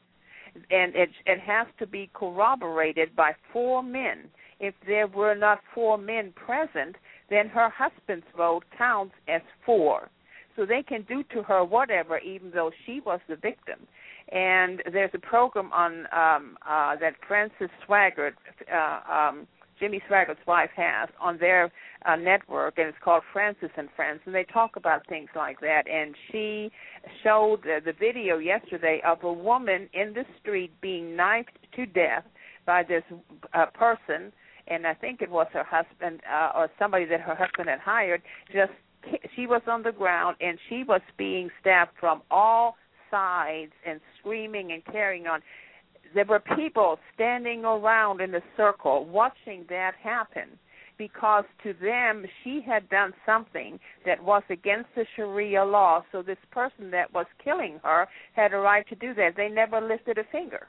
[0.72, 4.30] and it it has to be corroborated by four men.
[4.60, 6.96] If there were not four men present,
[7.30, 10.10] then her husband's vote counts as four.
[10.56, 13.88] So they can do to her whatever, even though she was the victim.
[14.30, 18.34] And there's a program on um, uh, that Frances Swaggart,
[18.74, 19.48] uh, um,
[19.80, 21.72] Jimmy Swaggart's wife, has on their
[22.06, 25.84] uh, network, and it's called Frances and Friends, and they talk about things like that.
[25.88, 26.72] And she
[27.24, 32.26] showed the video yesterday of a woman in the street being knifed to death
[32.66, 33.04] by this
[33.54, 34.34] uh, person
[34.68, 38.22] and I think it was her husband uh, or somebody that her husband had hired.
[38.54, 38.72] Just
[39.36, 42.76] she was on the ground and she was being stabbed from all
[43.10, 45.42] sides and screaming and carrying on.
[46.14, 50.60] There were people standing around in a circle watching that happen.
[50.98, 56.04] because to them she had done something that was against the Sharia law.
[56.12, 59.36] So this person that was killing her had a right to do that.
[59.38, 60.68] They never lifted a finger.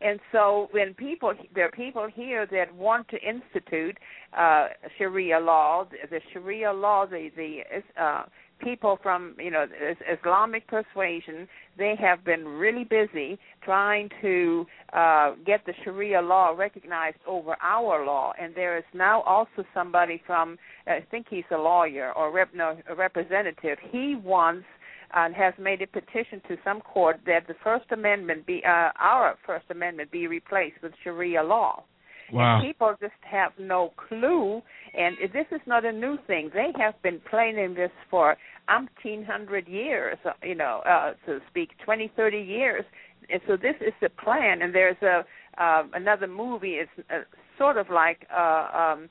[0.00, 3.98] And so when people there are people here that want to institute
[4.36, 7.60] uh Sharia law, the Sharia law, the the
[8.00, 8.24] uh
[8.60, 9.66] people from you know
[10.10, 11.48] Islamic persuasion,
[11.78, 18.04] they have been really busy trying to uh, get the Sharia law recognized over our
[18.04, 18.32] law.
[18.40, 22.78] And there is now also somebody from I think he's a lawyer or rep, no,
[22.88, 23.78] a representative.
[23.90, 24.66] He wants
[25.14, 29.36] and has made a petition to some court that the First Amendment be uh, our
[29.46, 31.84] First Amendment be replaced with Sharia law.
[32.32, 32.58] Wow.
[32.58, 34.62] And people just have no clue.
[34.94, 36.50] And this is not a new thing.
[36.54, 38.36] They have been planning this for
[38.68, 42.84] umpteen hundred years, uh, you know, uh, so to speak, twenty, thirty years.
[43.28, 44.62] And so this is the plan.
[44.62, 45.24] And there's a
[45.58, 46.74] uh, another movie.
[46.74, 47.20] It's uh,
[47.58, 49.08] sort of like uh, um,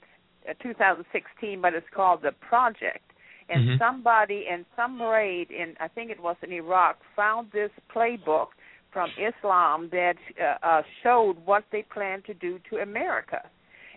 [0.62, 3.04] 2016, but it's called The Project.
[3.52, 3.78] And Mm-hmm.
[3.80, 8.48] somebody in some raid in, I think it was in Iraq, found this playbook
[8.94, 13.42] from Islam that uh, uh, showed what they plan to do to America.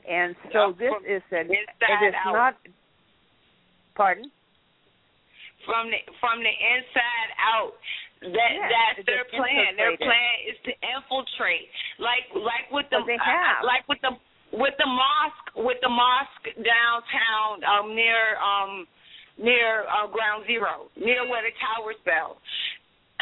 [0.09, 1.69] And so Yeah, this from is an it
[2.09, 2.33] is out.
[2.33, 2.55] not
[3.95, 4.31] pardon
[5.67, 7.73] from the from the inside out.
[8.23, 9.77] That Yeah, that's their just plan.
[9.77, 11.69] Their plan is to infiltrate,
[11.99, 13.63] like like with the But they have.
[13.67, 14.15] like with the
[14.55, 18.87] with the mosque with the mosque downtown um near um
[19.43, 22.39] near uh, ground zero near where the towers fell.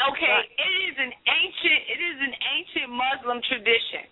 [0.01, 0.49] Okay, Right.
[0.49, 4.05] it is an ancient it is an ancient Muslim tradition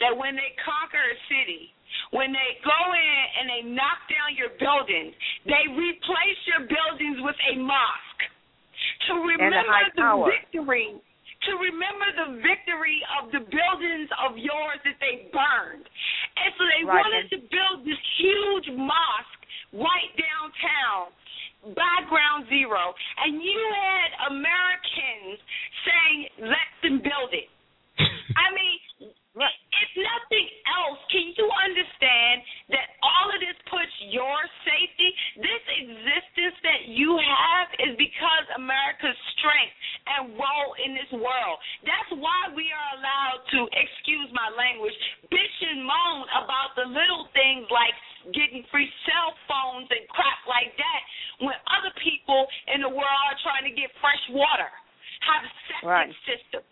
[0.00, 1.72] that when they conquer a city,
[2.12, 5.12] when they go in and they knock down your buildings,
[5.44, 8.24] they replace your buildings with a mosque
[9.08, 10.96] to remember the victory.
[11.48, 15.88] To remember the victory of the buildings of yours that they burned.
[16.36, 19.40] And so they Right, wanted to build this huge mosque
[19.72, 21.16] right downtown
[21.76, 22.94] by ground zero.
[23.24, 25.38] And you had Americans
[25.84, 26.18] saying,
[26.50, 27.48] let them build it.
[28.00, 32.42] I mean, if nothing else, can you understand
[32.74, 39.16] that all of this puts your safety, this existence that you have is because America's
[39.38, 39.76] strength
[40.18, 41.56] and role in this world.
[41.86, 44.96] That's why we are allowed to, excuse my language,
[45.30, 47.94] bitch and moan about the little things like
[48.34, 51.00] getting free cell phones and crap like that
[51.40, 54.68] when other people in the world are trying to get fresh water,
[55.24, 56.14] have septic Right.
[56.24, 56.64] systems.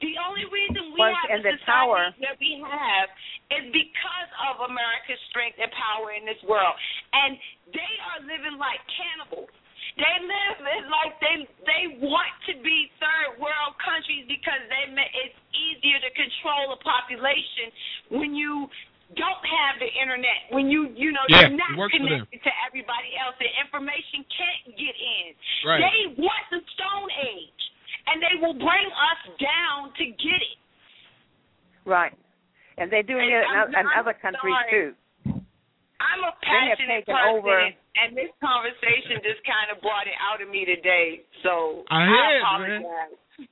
[0.00, 3.08] The only reason we Well, have the the society that we have
[3.48, 6.76] is because of America's strength and power in this world.
[7.16, 7.38] And
[7.72, 9.48] they are living like cannibals.
[9.96, 10.56] They live
[10.92, 16.76] like they they want to be third world countries because they it's easier to control
[16.76, 17.72] a population
[18.10, 18.68] when you
[19.14, 20.50] don't have the internet.
[20.50, 22.26] When you you know Yeah, you're not it works for them.
[22.26, 25.28] connected to everybody else, the information can't get in.
[25.62, 25.80] Right.
[25.86, 27.62] They want the Stone Age,
[28.10, 30.58] and they will bring us down to get it.
[31.86, 32.12] right.
[32.78, 34.70] And they're doing And it in, I'm- in I'm other countries sorry.
[34.70, 34.94] too.
[35.96, 40.48] I'm a passionate person, over- and this conversation just kind of brought it out of
[40.50, 41.22] me today.
[41.42, 43.48] So I hear it, apologize.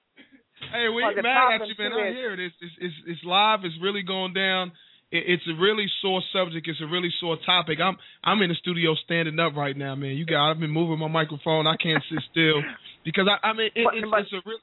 [0.73, 1.93] Hey, we Well, ain't the mad at problem you, man.
[1.95, 2.41] I is- hear it.
[2.41, 3.65] It's, it's, it's, it's live.
[3.65, 4.73] It's really going down.
[5.15, 6.67] It, it's a really sore subject.
[6.67, 7.79] It's a really sore topic.
[7.81, 10.17] I'm I'm in the studio standing up right now, man.
[10.17, 10.51] You got.
[10.51, 11.67] I've been moving my microphone.
[11.67, 12.63] I can't sit still
[13.05, 13.47] because I.
[13.47, 14.59] I mean, it, it's, it's a real.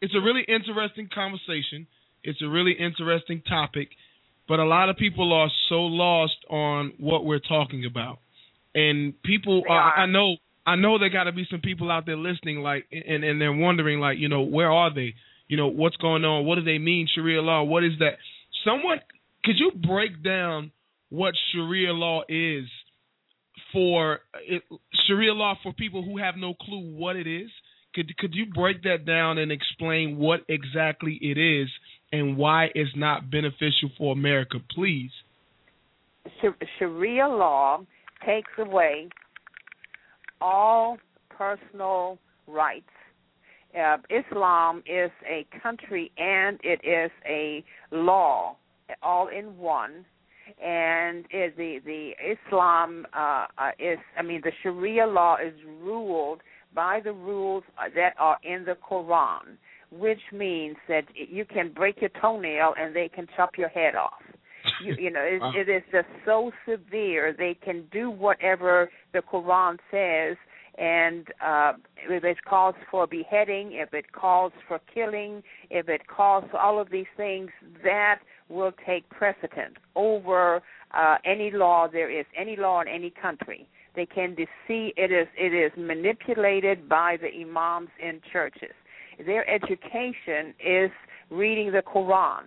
[0.00, 1.86] It's a really interesting conversation.
[2.22, 3.88] It's a really interesting topic,
[4.48, 8.18] but a lot of people are so lost on what we're talking about,
[8.74, 9.64] and people.
[9.68, 9.98] Are, are.
[9.98, 10.36] I know.
[10.68, 13.52] I know there got to be some people out there listening, like, and and they're
[13.52, 15.14] wondering, like, you know, where are they?
[15.48, 16.44] You know, what's going on?
[16.44, 17.62] What do they mean, Sharia law?
[17.62, 18.18] What is that?
[18.64, 18.98] Someone,
[19.46, 20.72] could you break down
[21.08, 22.64] what Sharia law is
[23.72, 24.62] for it,
[25.06, 27.48] Sharia law for people who have no clue what it is?
[27.94, 31.68] Could could you break that down and explain what exactly it is
[32.12, 35.10] and why it's not beneficial for America, please?
[36.78, 37.80] Sharia law
[38.26, 39.08] takes away
[40.40, 40.98] all
[41.30, 42.18] personal
[42.48, 42.84] rights.
[43.78, 48.56] Uh, Islam is a country and it is a law,
[49.02, 50.04] all in one.
[50.62, 56.40] And it, the the Islam uh, uh, is, I mean, the Sharia law is ruled
[56.74, 57.64] by the rules
[57.94, 59.56] that are in the Quran,
[59.90, 64.22] which means that you can break your toenail and they can chop your head off.
[64.84, 67.34] You, you know, it, it is just so severe.
[67.36, 70.36] They can do whatever the Quran says,
[70.78, 71.72] And uh,
[72.08, 76.78] if it calls for beheading, if it calls for killing, if it calls for all
[76.78, 77.50] of these things,
[77.82, 80.62] that will take precedent over
[80.92, 83.66] uh, any law there is, any law in any country.
[83.94, 84.92] They can deceive.
[84.96, 88.74] It is it is manipulated by the imams in churches.
[89.24, 90.90] Their education is
[91.30, 92.44] reading the Quran.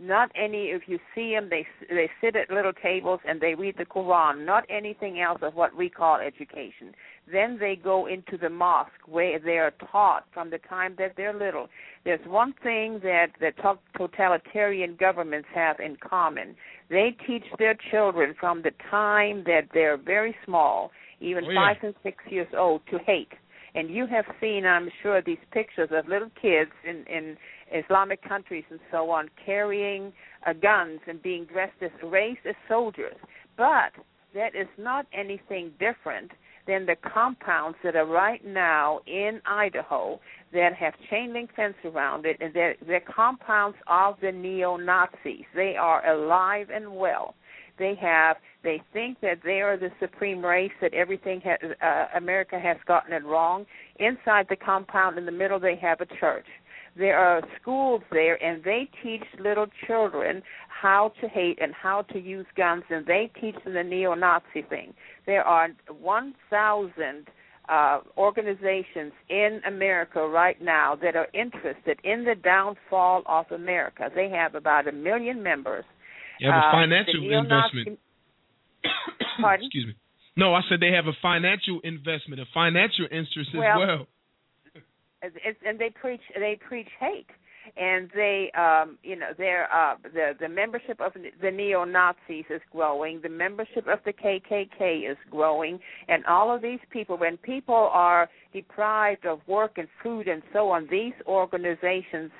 [0.00, 0.66] Not any.
[0.66, 4.46] If you see them, they they sit at little tables and they read the Quran.
[4.46, 6.94] Not anything else of what we call education.
[7.30, 11.34] Then they go into the mosque where they are taught from the time that they're
[11.36, 11.68] little.
[12.04, 13.52] There's one thing that the
[13.96, 16.56] totalitarian governments have in common.
[16.88, 20.90] They teach their children from the time that they're very small,
[21.20, 21.74] even Oh, yeah.
[21.74, 23.32] five and six years old, to hate.
[23.74, 27.36] And you have seen, I'm sure, these pictures of little kids in, in
[27.72, 30.12] Islamic countries and so on carrying
[30.46, 33.16] uh, guns and being dressed as raised as soldiers.
[33.56, 33.92] But
[34.34, 36.30] that is not anything different
[36.68, 40.20] than the compounds that are right now in Idaho
[40.52, 45.46] that have chain link fence around it, and they're, they're compounds of the neo Nazis.
[45.56, 47.34] They are alive and well.
[47.78, 48.36] They have.
[48.64, 50.72] They think that they are the supreme race.
[50.80, 53.66] That everything has, uh, America has gotten it wrong.
[53.98, 56.46] Inside the compound, in the middle, they have a church.
[56.98, 62.18] There are schools there, and they teach little children how to hate and how to
[62.18, 64.92] use guns, and they teach them the neo-Nazi thing.
[65.26, 65.68] There are
[66.00, 67.28] 1,000
[67.68, 74.10] uh, organizations in America right now that are interested in the downfall of America.
[74.14, 75.84] They have about a million members.
[76.40, 77.98] You have a Uh, financial neo-Nazi- investment.
[79.40, 79.66] Pardon?
[79.66, 79.94] Excuse me.
[80.36, 84.00] No, I said they have a financial investment, a financial interest as Well, well.
[84.02, 84.10] it's,
[85.22, 87.26] and they preach they preach hate.
[87.76, 92.62] And they um you know their uh the the membership of the neo nazis is
[92.70, 93.20] growing.
[93.22, 95.78] The membership of the kkk is growing.
[96.08, 100.70] And all of these people when people are deprived of work and food and so
[100.70, 102.30] on these organizations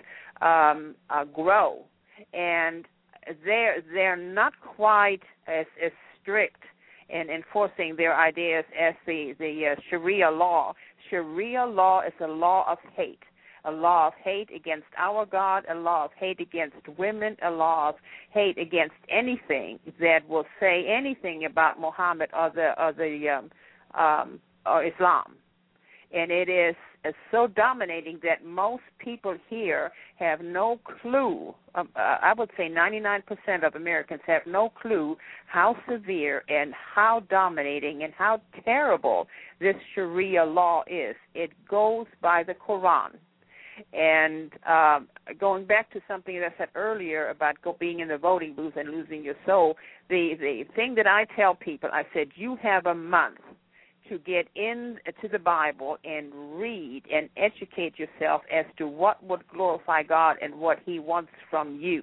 [0.40, 1.84] um uh, grow.
[2.32, 2.86] And
[3.44, 6.62] they're they're not quite as as strict
[7.10, 10.74] in enforcing their ideas as the the uh, Sharia law.
[11.10, 13.22] Sharia law is a law of hate,
[13.64, 17.90] a law of hate against our God, a law of hate against women, a law
[17.90, 17.94] of
[18.30, 23.50] hate against anything that will say anything about Muhammad or the or the um,
[24.00, 25.36] um, or Islam,
[26.12, 31.54] and it is is so dominating that most people here have no clue.
[31.74, 33.22] Um, uh, I would say 99%
[33.66, 35.16] of Americans have no clue
[35.46, 39.28] how severe and how dominating and how terrible
[39.60, 41.14] this Sharia law is.
[41.34, 43.10] It goes by the Quran.
[43.92, 45.08] And um,
[45.38, 48.74] going back to something that I said earlier about go, being in the voting booth
[48.76, 49.76] and losing your soul,
[50.10, 53.38] the the thing that I tell people, I said you have a month
[54.08, 60.02] to get into the Bible and read and educate yourself as to what would glorify
[60.02, 62.02] God and what He wants from you.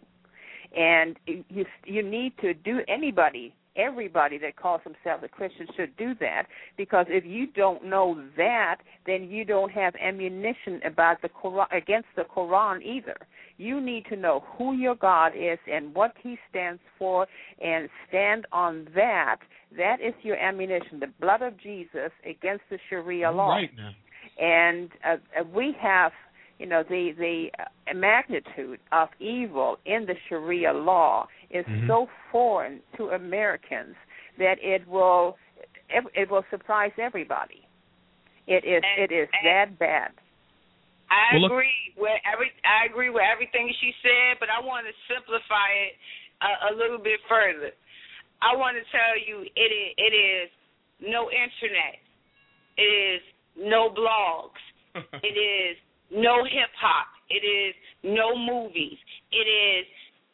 [0.76, 6.14] And you you need to do anybody everybody that calls themselves a Christian should do
[6.19, 6.44] that
[6.77, 12.07] because if you don't know that, then you don't have ammunition about the Quran against
[12.15, 13.15] the Quran either.
[13.57, 17.26] You need to know who your God is and what He stands for,
[17.61, 19.38] and stand on that.
[19.77, 23.49] That is your ammunition, the blood of Jesus against the Sharia law.
[23.49, 23.91] Right now.
[24.40, 26.11] And uh, uh, we have
[26.60, 31.88] you know the the uh, magnitude of evil in the Sharia law is Mhm.
[31.88, 33.95] so foreign to Americans
[34.38, 35.38] that it will
[35.90, 37.65] it, it will surprise everybody.
[38.48, 40.11] It is it is that bad.
[41.11, 42.52] I Well, look- agree with every.
[42.65, 45.94] I agree with everything she said, but I want to simplify it
[46.41, 47.72] a, a little bit further.
[48.41, 50.49] I want to tell you, it is, it is
[51.02, 52.02] no internet.
[52.77, 53.22] It is
[53.57, 54.60] no blogs.
[55.23, 55.77] it is
[56.11, 57.07] no hip hop.
[57.30, 57.73] It is
[58.03, 58.98] no movies.
[59.32, 59.86] It is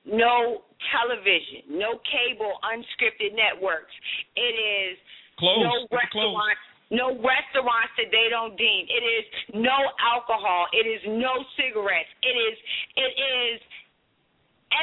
[0.05, 3.93] no television, no cable, unscripted networks.
[4.35, 4.97] It is
[5.37, 5.61] Closed.
[5.61, 6.57] no closed.
[6.91, 8.85] No restaurants that they don't deem.
[8.85, 10.67] It is no alcohol.
[10.75, 12.11] It is no cigarettes.
[12.21, 12.55] It is
[12.95, 13.57] it is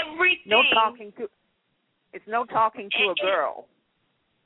[0.03, 0.49] everything.
[0.49, 1.29] No talking to
[2.13, 3.69] it's no talking to a It- it- girl.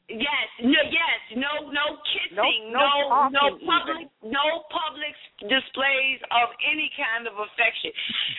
[0.08, 5.14] Yes, no, yes, no, no kissing, No- no no, no public, no public
[5.48, 7.92] displays of any kind of affection,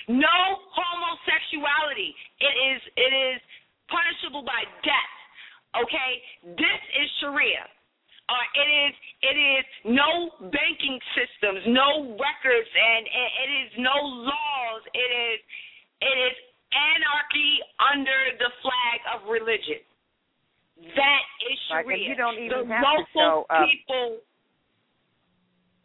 [0.09, 2.13] no homosexuality.
[2.39, 3.41] It is, it is
[3.87, 5.15] punishable by death.
[5.81, 7.65] Okay, this is Sharia.
[8.29, 13.95] Uh, it is, it is no banking systems, no records, and it, it is no
[13.99, 14.81] laws.
[14.95, 15.39] It is,
[16.01, 16.35] it is
[16.71, 17.53] anarchy
[17.93, 19.83] under the flag of religion.
[20.95, 21.95] That is Right, Sharia.
[21.95, 23.67] and you don't even the have to local show up.
[23.69, 24.07] people.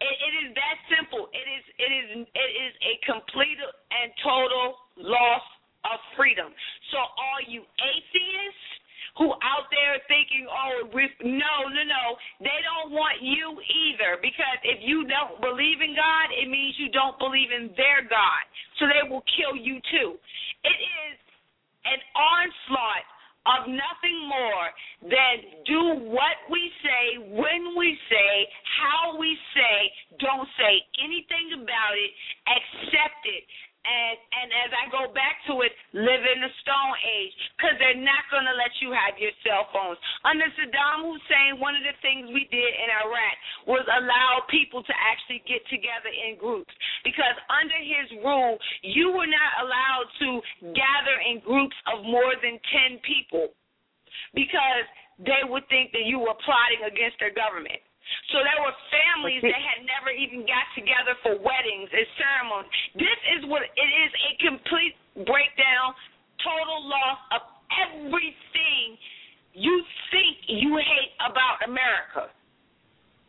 [0.00, 1.26] It, it is that simple.
[1.34, 5.42] It is it is it is a complete and total loss
[5.90, 6.54] of freedom.
[6.94, 8.77] So all you atheists
[9.18, 12.04] who out there thinking, oh, no, no, no,
[12.38, 16.88] they don't want you either because if you don't believe in God, it means you
[16.94, 18.42] don't believe in their God.
[18.78, 20.14] So they will kill you too.
[20.62, 21.16] It is
[21.84, 23.06] an onslaught
[23.48, 24.66] of nothing more
[25.08, 25.34] than
[25.64, 25.80] do
[26.12, 28.34] what we say, when we say,
[28.76, 29.76] how we say,
[30.20, 32.12] don't say anything about it,
[32.44, 33.44] accept it.
[33.88, 37.96] And and as I go back to it, live in the Stone Age, because they're
[37.96, 39.96] not going to let you have your cell phones.
[40.28, 44.92] Under Saddam Hussein, one of the things we did in Iraq was allow people to
[44.92, 46.68] actually get together in groups,
[47.00, 50.28] because under his rule, you were not allowed to
[50.76, 53.56] gather in groups of more than ten people,
[54.36, 54.84] because
[55.16, 57.80] they would think that you were plotting against their government.
[58.32, 62.70] So there were families that had never even got together for weddings and ceremonies.
[62.96, 64.94] This is what it is a complete
[65.24, 65.94] breakdown,
[66.44, 67.42] total loss of
[67.88, 68.96] everything
[69.54, 69.74] you
[70.12, 72.30] think you hate about America.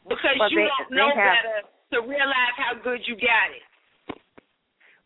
[0.07, 1.61] Because But you they- don't know have- better
[1.93, 3.63] to realize how good you got it.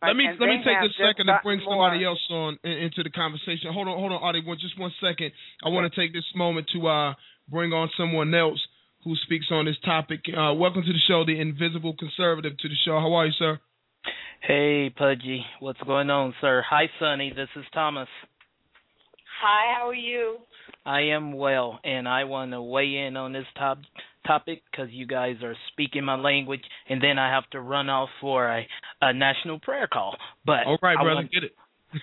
[0.02, 2.72] Let me let me take have this second to bring somebody more- else on in,
[2.72, 3.72] into the conversation.
[3.72, 5.32] Hold on, hold on, Audie, one just one second.
[5.64, 7.14] I want to take this moment to uh,
[7.48, 8.60] bring on someone else
[9.04, 10.20] who speaks on this topic.
[10.28, 12.98] Uh, welcome to the show, the Invisible Conservative, to the show.
[12.98, 13.60] How are you, sir?
[14.40, 15.44] Hey, Pudgy.
[15.60, 16.62] What's going on, sir?
[16.68, 17.32] Hi, Sonny.
[17.34, 18.08] This is Thomas.
[19.42, 20.38] Hi, how are you?
[20.86, 23.78] I am well, and I want to weigh in on this top
[24.26, 28.08] topic because you guys are speaking my language, and then I have to run off
[28.20, 28.66] for a,
[29.02, 30.16] a national prayer call.
[30.46, 31.52] But All right, I brother, want- get it.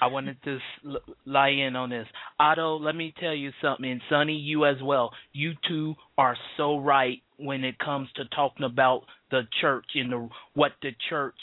[0.01, 2.07] I wanted to l- lie in on this.
[2.39, 5.11] Otto, let me tell you something, and Sonny, you as well.
[5.34, 10.30] You two are so right when it comes to talking about the church and the,
[10.53, 11.35] what the church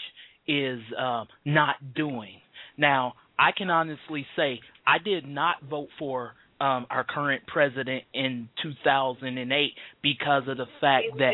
[0.46, 2.36] is uh, not doing.
[2.76, 8.48] Now, I can honestly say I did not vote for um, our current president in
[8.62, 9.72] 2008
[10.02, 11.32] because of the fact that.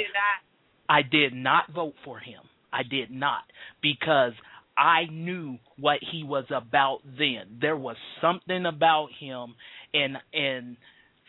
[0.89, 2.41] I did not vote for him.
[2.73, 3.43] I did not
[3.82, 4.32] because
[4.77, 7.59] I knew what he was about then.
[7.61, 9.55] There was something about him
[9.93, 10.77] and and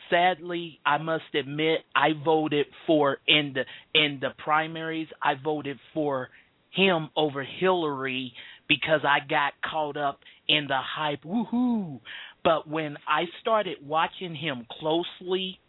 [0.10, 6.30] sadly I must admit I voted for in the in the primaries I voted for
[6.72, 8.34] him over Hillary
[8.68, 12.00] because I got caught up in the hype woohoo.
[12.44, 15.60] But when I started watching him closely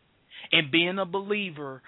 [0.53, 1.83] and being a believer,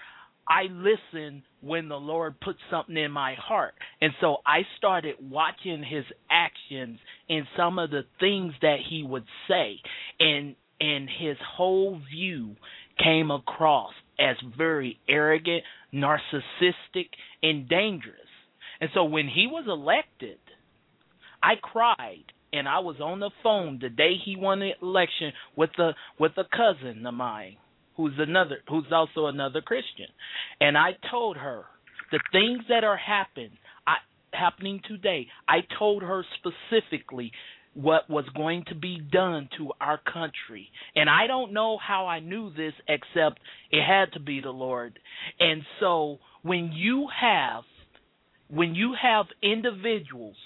[0.49, 3.75] I listen when the Lord puts something in my heart.
[4.01, 9.25] And so I started watching his actions and some of the things that he would
[9.47, 9.75] say
[10.19, 12.55] and and his whole view
[13.03, 15.61] came across as very arrogant,
[15.93, 17.09] narcissistic,
[17.43, 18.15] and dangerous.
[18.79, 20.39] And so when he was elected,
[21.43, 25.71] I cried and I was on the phone the day he won the election with
[25.79, 27.57] a with a cousin of mine
[27.99, 30.05] who's another who's also another Christian.
[30.61, 31.65] And I told her
[32.13, 33.49] the things that are happen
[33.85, 33.95] I
[34.31, 35.27] happening today.
[35.49, 37.33] I told her specifically
[37.73, 40.69] what was going to be done to our country.
[40.95, 44.97] And I don't know how I knew this except it had to be the Lord.
[45.41, 47.63] And so when you have
[48.49, 50.37] when you have individuals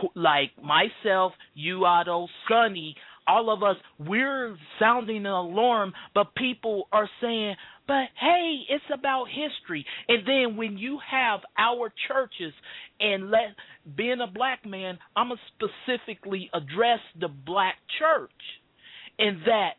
[0.00, 2.94] who, like myself, you, Otto, Sonny,
[3.30, 7.54] all of us, we're sounding an alarm, but people are saying,
[7.86, 9.86] but hey, it's about history.
[10.08, 12.52] And then when you have our churches,
[12.98, 13.54] and let
[13.96, 18.30] being a black man, I'm gonna specifically address the black church,
[19.18, 19.74] in that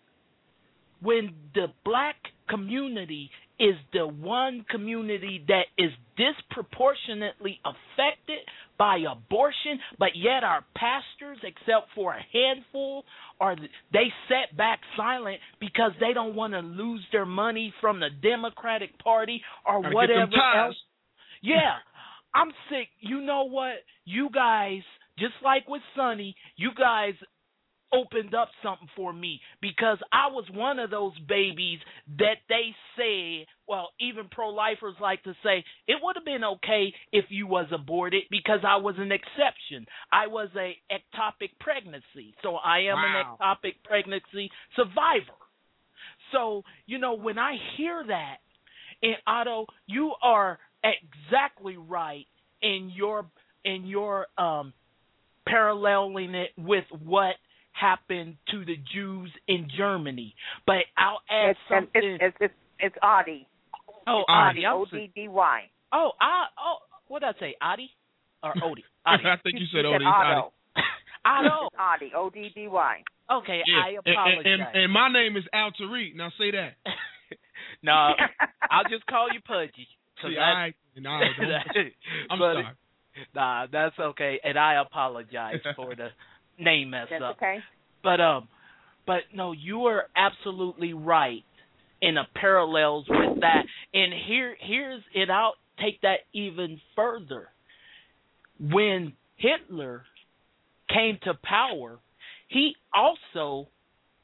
[1.01, 2.15] when the black
[2.49, 3.30] community
[3.61, 8.40] is the one community that is disproportionately affected
[8.77, 13.06] by abortion, but yet our pastors, except for a handful,
[13.40, 13.56] are
[13.93, 18.98] they set back silent because they don't want to lose their money from the Democratic
[18.98, 20.75] Party or Gotta whatever else.
[21.43, 21.75] Yeah,
[22.33, 22.88] I'm sick.
[22.99, 23.75] You know what?
[24.06, 24.81] You guys,
[25.19, 27.14] just like with Sonny, you guys
[27.93, 31.79] opened up something for me because I was one of those babies
[32.17, 37.25] that they say, well, even pro-lifers like to say, it would have been okay if
[37.29, 39.85] you was aborted because I was an exception.
[40.11, 42.33] I was a ectopic pregnancy.
[42.43, 43.05] So I am Wow.
[43.05, 45.37] an ectopic pregnancy survivor.
[46.31, 48.37] So, you know, when I hear that,
[49.01, 52.25] and Otto, you are exactly right
[52.61, 53.25] in your
[53.65, 54.73] in your um
[55.47, 57.35] paralleling it with what
[57.72, 60.35] happened to the Jews in Germany.
[60.66, 62.17] But I'll add It's, something.
[62.19, 63.48] it's, it's, it's, oh, it's Audie.
[64.08, 65.11] oh, Audie, I'm O sorry.
[65.16, 65.61] D D Y.
[65.93, 66.77] Oh, I oh
[67.08, 67.56] what did I say?
[67.61, 67.90] Adi
[68.43, 68.83] or Odie?
[69.06, 69.24] Adi.
[69.25, 69.95] I think you said You said Odie.
[69.95, 70.32] It's Adi.
[70.32, 70.51] Otto.
[71.25, 71.69] Otto.
[71.77, 72.11] Adi.
[72.16, 73.03] O D D Y.
[73.32, 73.83] Okay, Yeah.
[73.85, 74.43] I apologize.
[74.45, 76.16] And, and, and my name is Al Tariq.
[76.16, 76.74] Now say that.
[77.83, 77.91] no,
[78.69, 79.88] I'll just call you Pudgy.
[80.19, 80.75] 'cause See, that's- all right.
[80.98, 81.09] No,
[82.30, 82.67] I'm but- sorry.
[83.35, 86.08] Nah, that's okay, and I apologize for the
[86.61, 87.38] name mess That's up.
[87.38, 87.59] okay.
[88.03, 88.48] But um,
[89.06, 91.43] but no, you are absolutely right
[92.01, 93.64] in the parallels with that.
[93.93, 95.30] And here, here's it.
[95.30, 97.48] I'll take that even further.
[98.59, 100.03] When Hitler
[100.90, 101.99] came to power,
[102.48, 103.67] he also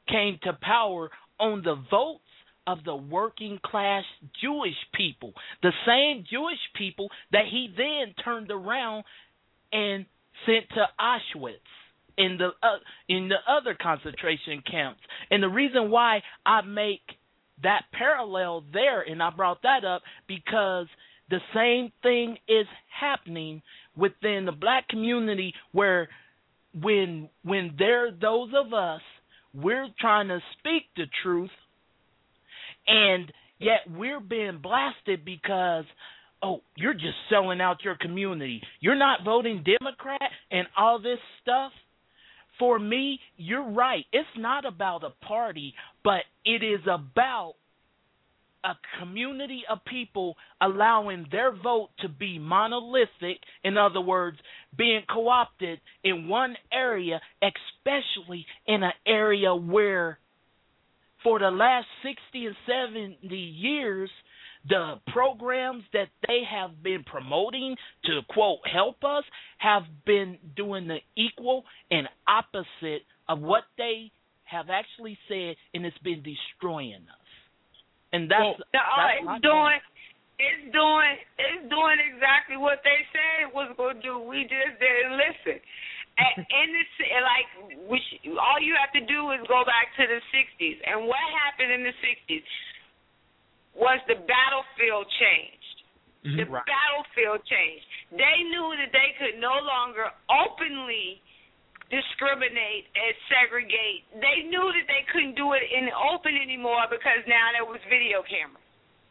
[0.08, 1.10] came to power
[1.40, 2.22] on the votes
[2.66, 4.04] of the working class
[4.42, 9.04] Jewish people, the same Jewish people that he then turned around
[9.72, 10.04] and
[10.46, 11.56] sent to Auschwitz
[12.18, 12.76] in the uh,
[13.08, 15.00] in the other concentration camps.
[15.30, 17.00] And the reason why I make
[17.62, 20.86] that parallel there and I brought that up because
[21.30, 22.66] the same thing is
[23.00, 23.62] happening
[23.96, 26.08] within the black community where
[26.80, 29.00] when when there are those of us
[29.54, 31.50] we're trying to speak the truth
[32.86, 35.84] and yet we're being blasted because
[36.42, 41.72] oh you're just selling out your community you're not voting democrat and all this stuff
[42.58, 44.04] for me you're right.
[44.12, 47.54] It's not about a party but it is about
[48.64, 54.38] a community of people allowing their vote to be monolithic, in other words,
[54.76, 60.18] being co opted in one area, especially in an area where
[61.22, 62.56] for the last 60 and
[63.20, 64.10] 70 years,
[64.68, 69.24] the programs that they have been promoting to quote help us
[69.58, 74.10] have been doing the equal and opposite of what they
[74.44, 77.28] have actually said, and it's been destroying us.
[78.12, 79.80] And that's, No, that's it's doing
[80.38, 84.22] it's doing it's doing exactly what they said it was gonna do.
[84.22, 85.60] We just didn't listen.
[86.18, 87.48] And in this like
[87.84, 90.80] we sh- all you have to do is go back to the sixties.
[90.86, 92.42] And what happened in the sixties
[93.78, 95.76] was the battlefield changed.
[96.26, 96.36] Mm-hmm.
[96.42, 97.86] The battlefield changed.
[98.12, 101.22] They knew that they could no longer openly
[101.88, 104.04] discriminate and segregate.
[104.20, 107.80] They knew that they couldn't do it in the open anymore because now there was
[107.88, 108.67] video cameras.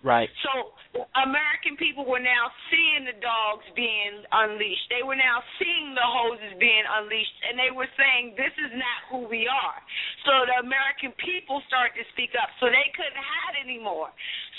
[0.07, 0.31] Right.
[0.39, 0.71] So
[1.19, 4.87] American people were now seeing the dogs being unleashed.
[4.87, 8.99] They were now seeing the hoses being unleashed, and they were saying, "This is not
[9.11, 9.79] who we are."
[10.23, 12.47] So the American people started to speak up.
[12.63, 14.07] So they couldn't hide anymore.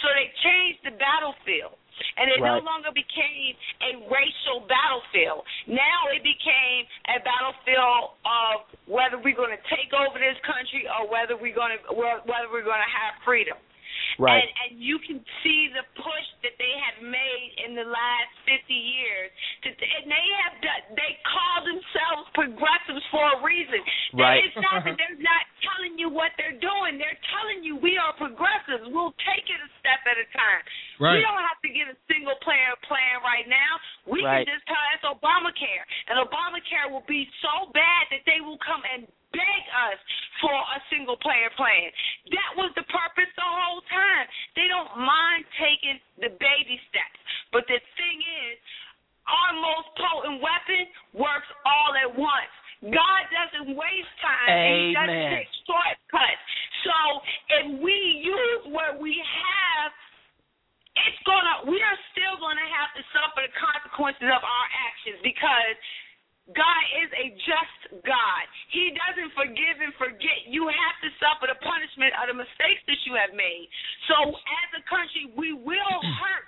[0.04, 1.80] So they changed the battlefield,
[2.20, 5.48] and it no longer became a racial battlefield.
[5.66, 8.54] Now it became a battlefield of
[8.84, 12.68] whether we're going to take over this country or whether we're going to whether we're
[12.68, 13.56] going to have freedom.
[14.18, 14.42] Right.
[14.42, 18.66] And, and you can see the push that they have made in the last 50
[18.74, 19.30] years.
[19.64, 23.78] And they have done, they call themselves progressives for a reason.
[24.18, 24.42] Right.
[24.42, 26.98] It's not that they're not telling you what they're doing.
[26.98, 28.90] They're telling you we are progressives.
[28.90, 30.62] We'll take it a step at a time.
[30.98, 31.18] Right.
[31.18, 33.72] We don't have to get a single player plan right now.
[34.06, 34.42] We Right.
[34.42, 35.84] can just tell it's Obamacare.
[36.10, 39.98] And Obamacare will be so bad that they will come and beg us
[40.40, 41.90] for a single player plan.
[42.32, 44.26] That was the purpose the whole time.
[44.56, 47.18] They don't mind taking the baby steps.
[47.52, 48.56] But the thing is,
[49.28, 52.52] our most potent weapon works all at once.
[52.80, 54.48] God doesn't waste time.
[54.48, 55.34] and He doesn't Amen.
[55.36, 56.42] take shortcuts.
[56.86, 56.96] So
[57.60, 59.90] if we use what we have,
[60.98, 65.74] it's gonna we are still gonna have to suffer the consequences of our actions because
[66.56, 68.42] God is a just God.
[68.72, 70.48] He doesn't forgive and forget.
[70.48, 73.68] You have to suffer the punishment of the mistakes that you have made.
[74.08, 76.46] So as a country, we will hurt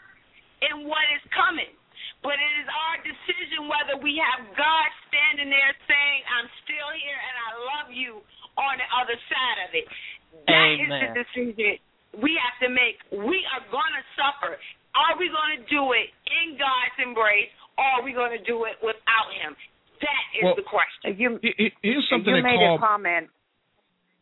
[0.72, 1.68] in what is coming.
[2.24, 7.16] But it is our decision whether we have God standing there saying, I'm still here
[7.20, 8.20] and I love you
[8.60, 9.84] on the other side of it.
[10.48, 11.16] That is the Amen.
[11.16, 11.72] decision
[12.24, 13.00] we have to make.
[13.12, 14.56] We are going to suffer.
[14.96, 18.64] Are we going to do it in God's embrace or are we going to do
[18.68, 19.56] it without Him?
[20.04, 21.16] That is Well, the question.
[21.16, 21.40] You,
[21.80, 22.76] Here's something you they made call.
[22.76, 23.28] a comment.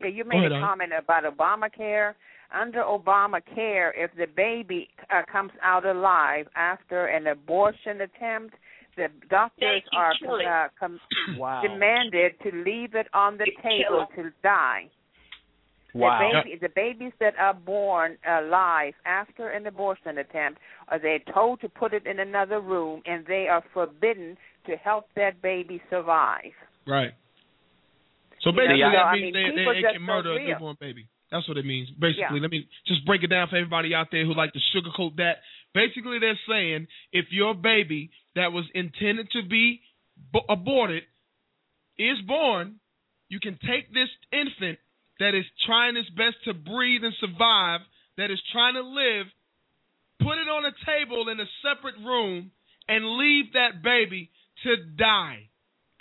[0.03, 0.62] Yeah, you Go made ahead, a Ann.
[0.62, 2.15] comment about Obamacare.
[2.50, 8.55] Under Obamacare, if the baby uh, comes out alive after an abortion attempt,
[8.97, 10.12] the doctors are
[10.65, 10.99] uh, com-
[11.39, 11.62] Wow.
[11.62, 14.89] demanded to leave it on the table to die.
[15.94, 16.18] Wow.
[16.18, 21.60] The, baby, the babies that are born alive after an abortion attempt are they told
[21.60, 24.36] to put it in another room, and they are forbidden
[24.67, 26.52] to help that baby survive.
[26.86, 27.12] Right.
[28.42, 30.07] So You know, basically, so, that I means mean, they, they, people they just can
[30.07, 31.07] don't murder a newborn baby.
[31.31, 31.90] That's what it means.
[31.90, 32.42] Basically, Yeah.
[32.42, 35.42] let me just break it down for everybody out there who like to sugarcoat that.
[35.74, 39.82] Basically, they're saying if your baby that was intended to be
[40.32, 41.05] b- aborted
[41.98, 42.81] is born,
[43.28, 44.78] you can take this infant
[45.20, 47.81] that is trying its best to breathe and survive,
[48.16, 49.26] that is trying to live,
[50.20, 52.50] put it on a table in a separate room,
[52.89, 54.31] and leave that baby
[54.62, 55.48] to die.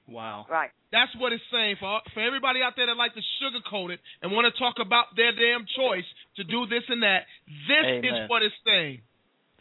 [0.07, 0.45] Wow.
[0.49, 0.71] Right.
[0.91, 4.31] That's what it's saying for for everybody out there that like to sugarcoat it and
[4.31, 6.07] want to talk about their damn choice
[6.39, 7.27] to do this and that.
[7.67, 8.05] This Amen.
[8.05, 9.01] is what it's saying.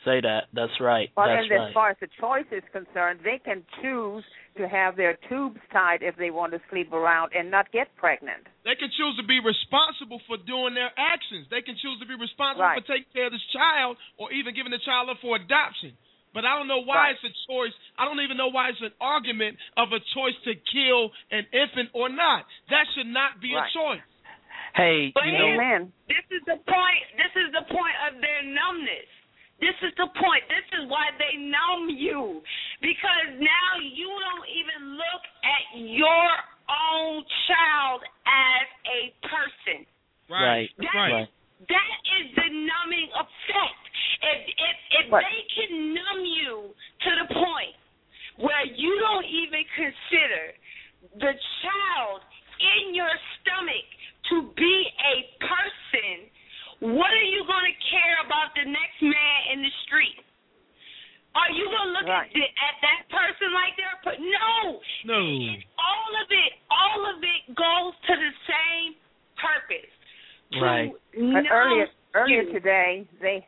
[0.07, 0.47] Say that.
[0.55, 1.11] That's right.
[1.19, 1.67] Well, That's and right.
[1.67, 4.23] as far as the choice is concerned, they can choose
[4.57, 8.47] to have their tubes tied if they want to sleep around and not get pregnant.
[8.63, 11.51] They can choose to be responsible for doing their actions.
[11.51, 12.79] They can choose to be responsible Right.
[12.81, 15.99] for taking care of this child or even giving the child up for adoption.
[16.37, 17.17] But I don't know why Right.
[17.17, 17.73] it's a choice.
[17.97, 21.89] I don't even know why it's an argument of a choice to kill an infant
[21.95, 22.45] or not.
[22.69, 23.65] That should not be Right.
[23.65, 24.03] a choice.
[24.75, 25.93] Hey, But you know, Amen.
[26.09, 27.05] This is the point.
[27.17, 29.09] This is the point of their numbness.
[29.61, 30.47] This is the point.
[30.51, 32.45] This is why they numb you.
[32.83, 36.29] Because now you don't even look at your
[36.69, 39.87] own child as a person.
[40.29, 41.29] right, That right.
[41.61, 43.83] Is that is the numbing effect.
[44.23, 47.77] If if if But- they can numb you to the point
[48.37, 50.55] where you don't even consider
[51.17, 52.23] the child
[52.61, 53.11] in your
[53.41, 53.85] stomach
[54.31, 56.31] to be a person,
[56.81, 60.21] what are you going to care about the next man in the street?
[61.35, 62.27] Are you going to look Right.
[62.27, 64.17] at, the, at that person like they're put?
[64.17, 64.81] per- no?
[65.05, 65.21] No.
[65.21, 68.97] It, all of it, all of it goes to the same
[69.37, 69.93] purpose.
[70.53, 70.93] To Right.
[71.13, 72.53] But earlier, earlier you.
[72.53, 73.47] today, they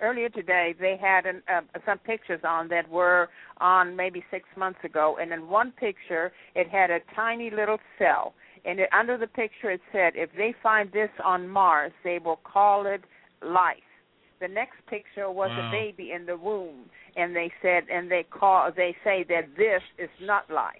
[0.00, 4.80] earlier today they had an, uh, some pictures on that were on maybe six months
[4.84, 9.28] ago, and in one picture it had a tiny little cell, and it, under the
[9.28, 13.02] picture it said, if they find this on Mars, they will call it
[13.42, 13.76] life.
[14.40, 15.68] The next picture was Wow.
[15.68, 19.82] a baby in the womb, and they said, and they call, they say that this
[19.98, 20.74] is not life.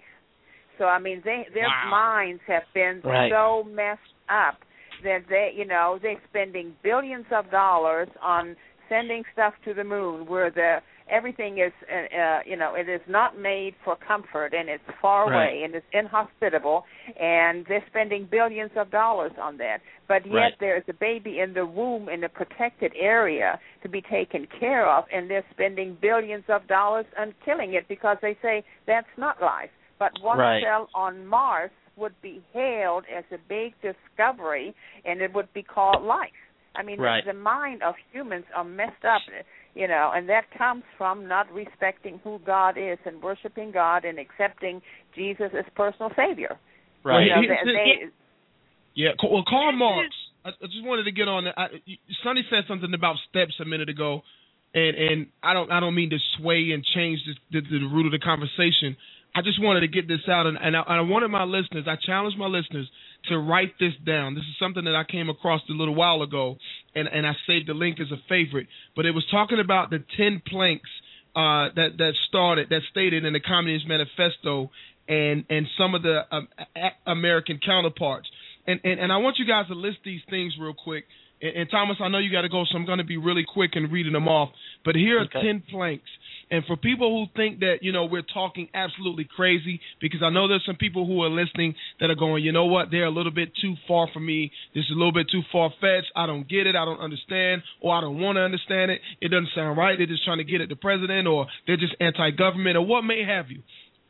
[0.77, 1.89] So I mean, they their Wow.
[1.89, 3.31] minds have been Right.
[3.31, 4.57] so messed up
[5.03, 8.55] that they, you know, they're spending billions of dollars on
[8.89, 10.77] sending stuff to the moon, where the
[11.09, 15.29] everything is, uh, uh, you know, it is not made for comfort, and it's far
[15.29, 15.49] Right.
[15.51, 16.83] away, and it's inhospitable,
[17.19, 19.79] and they're spending billions of dollars on that.
[20.07, 20.53] But yet Right.
[20.59, 24.87] there is a baby in the womb in a protected area to be taken care
[24.89, 29.41] of, and they're spending billions of dollars on killing it because they say that's not
[29.41, 29.71] life.
[29.99, 30.63] But one Right.
[30.63, 34.73] cell on Mars would be hailed as a big discovery,
[35.05, 36.31] and it would be called life.
[36.75, 37.23] I mean, Right.
[37.25, 39.21] the mind of humans are messed up,
[39.75, 44.17] you know, and that comes from not respecting who God is and worshiping God and
[44.17, 44.81] accepting
[45.15, 46.57] Jesus as personal Savior.
[47.03, 47.25] right.
[47.25, 48.05] You know, they, they,
[48.95, 50.09] Yeah, well, Karl Marx.
[50.45, 51.45] I, I just wanted to get on.
[51.45, 51.53] that.
[51.57, 54.23] I, you- Sonny said something about steps a minute ago,
[54.73, 57.19] and and I don't I don't mean to sway and change
[57.51, 58.97] the, the, the root of the conversation.
[59.35, 61.85] I just wanted to get this out, and, and, I, and I wanted my listeners.
[61.87, 62.87] I challenged my listeners
[63.29, 64.35] to write this down.
[64.35, 66.57] This is something that I came across a little while ago,
[66.93, 68.67] and and I saved the link as a favorite.
[68.95, 70.89] But it was talking about the ten planks
[71.35, 74.69] uh, that that started that stated in the Communist Manifesto
[75.07, 76.47] and and some of the um,
[77.07, 78.27] American counterparts.
[78.67, 81.05] And, and and I want you guys to list these things real quick.
[81.43, 83.45] And, and Thomas, I know you got to go, so I'm going to be really
[83.47, 84.49] quick in reading them off.
[84.85, 85.41] But here are Okay.
[85.43, 86.09] ten planks.
[86.51, 90.47] And for people who think that you know we're talking absolutely crazy, because I know
[90.47, 93.31] there's some people who are listening that are going, you know what, they're a little
[93.31, 94.51] bit too far for me.
[94.75, 96.11] This is a little bit too far fetched.
[96.15, 96.75] I don't get it.
[96.75, 99.01] I don't understand, or I don't want to understand it.
[99.19, 99.97] It doesn't sound right.
[99.97, 103.23] They're just trying to get at the president, or they're just anti-government, or what may
[103.23, 103.63] have you.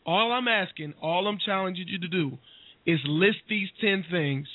[0.06, 2.38] All I'm asking, all I'm challenging you to do,
[2.86, 4.48] is list these ten things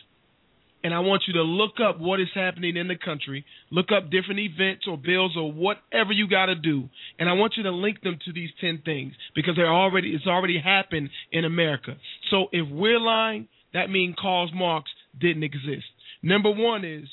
[0.84, 4.10] and I want you to look up what is happening in the country, look up
[4.10, 7.70] different events or bills or whatever you got to do, and I want you to
[7.70, 11.97] link them to these 10 things because they're already it's already happened in America.
[12.31, 15.86] So if we're lying, that means Karl Marx didn't exist.
[16.23, 17.08] Number 1 is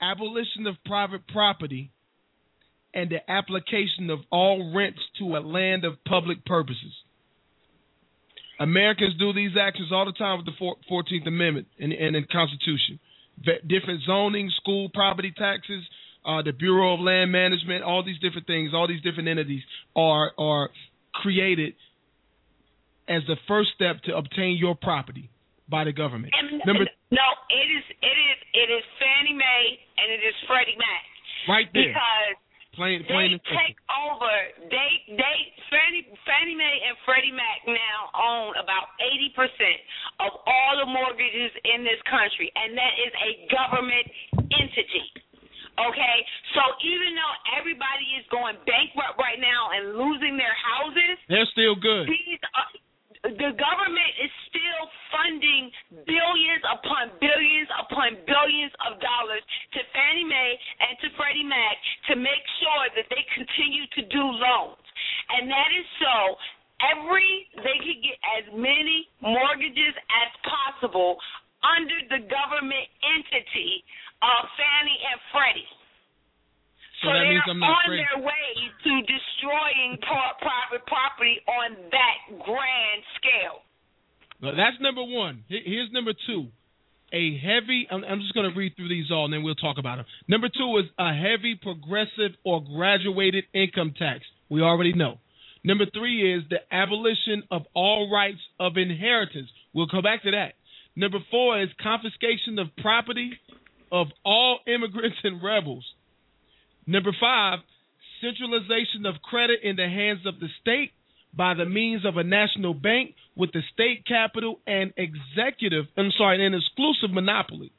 [0.00, 1.90] abolition of private property
[2.94, 6.92] and the application of all rents to a land of public purposes.
[8.60, 12.98] Americans do these actions all the time with the 14th Amendment and, and the Constitution.
[13.44, 15.84] V- different zoning, school property taxes,
[16.26, 19.62] uh, the Bureau of Land Management, all these different things, all these different entities
[19.94, 20.70] are are
[21.14, 21.74] created
[23.08, 25.30] as the first step to obtain your property
[25.68, 26.32] by the government.
[26.36, 30.76] And, Number no, it is it is it is Fannie Mae and it is Freddie
[30.76, 31.04] Mac
[31.48, 32.36] right there, because
[32.78, 33.58] plain they plain simple.
[33.58, 33.76] take
[34.08, 34.32] over.
[34.70, 39.78] They they Fannie Fannie Mae and Freddie Mac now own about eighty percent
[40.22, 44.06] of all the mortgages in this country, and that is a government
[44.54, 45.06] entity.
[45.78, 46.16] Okay,
[46.58, 51.78] so even though everybody is going bankrupt right now and losing their houses, They're still
[51.78, 52.10] good.
[52.10, 52.66] these are,
[53.36, 54.82] the government is still
[55.12, 55.68] funding
[56.08, 59.44] billions upon billions upon billions of dollars
[59.76, 61.76] to Fannie Mae and to Freddie Mac
[62.08, 64.80] to make sure that they continue to do loans.
[65.36, 66.16] And that is so
[66.96, 71.20] every they can get as many mortgages as possible
[71.60, 73.84] under the government entity
[74.24, 75.77] of Fannie and Freddie.
[77.02, 82.18] So that they're means I'm not on their way to destroying private property on that
[82.42, 83.62] grand scale.
[84.42, 85.44] Well, that's number one.
[85.48, 86.48] Here's number two.
[87.12, 87.86] A heavy.
[87.90, 90.06] I'm, I'm just going to read through these all, and then we'll talk about them.
[90.28, 94.24] Number two is a heavy progressive or graduated income tax.
[94.50, 95.18] We already know.
[95.64, 99.48] Number three is the abolition of all rights of inheritance.
[99.72, 100.54] We'll come back to that.
[100.96, 103.32] Number four is confiscation of property
[103.90, 105.84] of all immigrants and rebels.
[106.88, 107.58] Number five,
[108.22, 110.92] centralization of credit in the hands of the state
[111.36, 116.44] by the means of a national bank with the state capital and executive, I'm sorry,
[116.44, 117.72] an exclusive monopoly.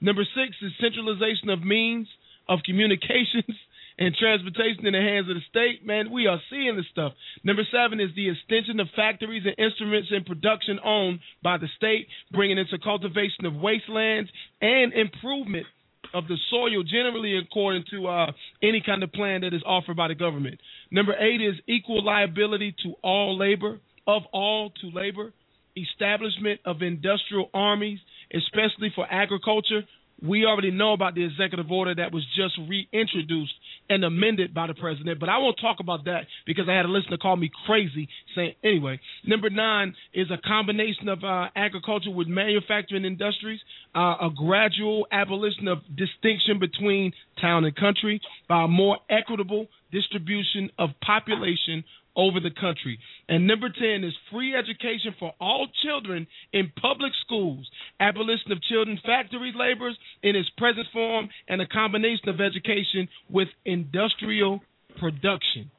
[0.00, 2.08] Number six is centralization of means
[2.48, 3.52] of communications
[3.98, 5.84] and transportation in the hands of the state.
[5.84, 7.12] Man, we are seeing this stuff.
[7.44, 12.08] Number seven is the extension of factories and instruments in production owned by the state,
[12.32, 14.30] bringing into cultivation of wastelands
[14.62, 15.66] and improvement
[16.14, 20.08] of the soil generally according to uh, any kind of plan that is offered by
[20.08, 20.60] the government.
[20.90, 25.32] Number eight is equal liability to all labor, of all to labor,
[25.76, 27.98] establishment of industrial armies,
[28.32, 29.82] especially for agriculture.
[30.22, 33.52] We already know about the executive order that was just reintroduced
[33.90, 36.88] and amended by the president, but I won't talk about that because I had a
[36.88, 38.98] listener call me crazy saying anyway.
[39.26, 43.60] Number nine is a combination of uh, agriculture with manufacturing industries,
[43.94, 50.70] uh, a gradual abolition of distinction between town and country by a more equitable distribution
[50.78, 51.84] of population
[52.16, 52.98] over the country.
[53.28, 57.68] And number 10 is free education for all children in public schools,
[58.00, 63.48] abolition of children factory laborers in its present form, and a combination of education with
[63.64, 64.60] industrial
[64.98, 65.70] production.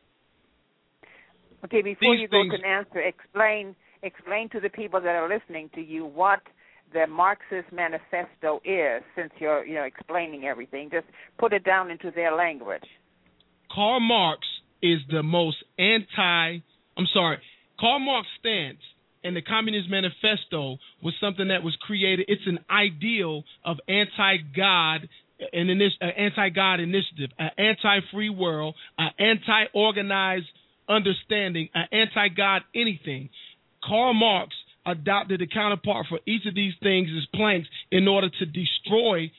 [1.64, 5.16] Okay, before These you go things- to an answer, explain explain to the people that
[5.16, 6.40] are listening to you what
[6.94, 10.90] the Marxist manifesto is, since you're you know explaining everything.
[10.92, 11.08] Just
[11.38, 12.84] put it down into their language.
[13.72, 14.42] Karl Marx
[14.94, 16.60] is the most anti.
[16.98, 17.40] I'm sorry.
[17.80, 18.80] Karl Marx stance
[19.24, 22.26] and the Communist Manifesto was something that was created.
[22.30, 25.10] It's an ideal of anti-God
[25.52, 30.46] and an initi- uh, anti-God initiative, an anti-free world, an anti-organized
[30.88, 33.30] understanding, an anti-God anything.
[33.84, 34.56] Karl Marx
[34.86, 39.32] adopted a counterpart for each of these things as planks in order to destroy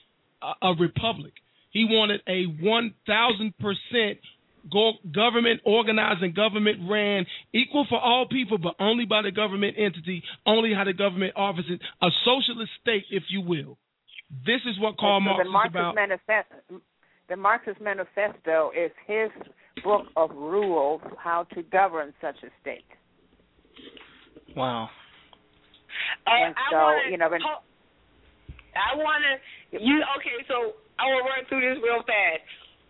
[0.43, 1.33] a, a republic.
[1.71, 4.19] He wanted a 1,000% go-
[5.15, 10.23] government organized and government ran, equal for all people, but only by the government entity,
[10.47, 13.79] only how the government offers it, a socialist state, if you will.
[14.45, 15.95] This is what Karl so Marx the is Marxist about.
[15.95, 16.57] manifesto,
[17.29, 19.31] the Marxist manifesto is his
[19.85, 22.85] book of rules how to govern such a state.
[24.57, 24.89] Wow.
[26.27, 27.43] And, And I so, wanna, you know, when-
[28.77, 30.37] I want to you okay.
[30.49, 32.45] So I will run through this real fast.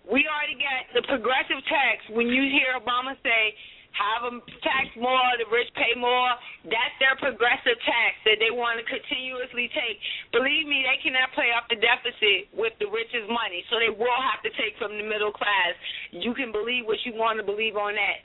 [0.07, 2.07] We already got the progressive tax.
[2.15, 3.55] When you hear Obama say,
[3.91, 6.31] "Have them tax more, the rich pay more,"
[6.65, 9.99] that's their progressive tax that they want to continuously take.
[10.31, 14.21] Believe me, they cannot play off the deficit with the richest money, so they will
[14.23, 15.75] have to take from the middle class.
[16.13, 18.23] You can believe what you want to believe on that,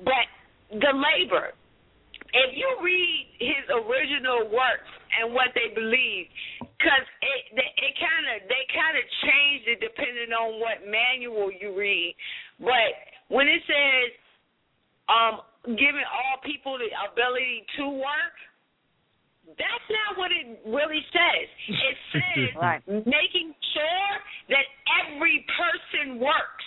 [0.00, 0.26] but
[0.80, 1.52] the labor
[2.32, 4.88] if you read his original works
[5.20, 6.26] and what they believe,
[6.60, 11.76] because it it kind of they kind of changed it depending on what manual you
[11.76, 12.16] read.
[12.60, 12.92] But
[13.28, 14.08] when it says
[15.12, 15.44] um,
[15.76, 18.36] giving all people the ability to work,
[19.58, 21.46] that's not what it really says.
[21.68, 24.12] It says making sure
[24.56, 24.64] that
[25.04, 26.66] every person works.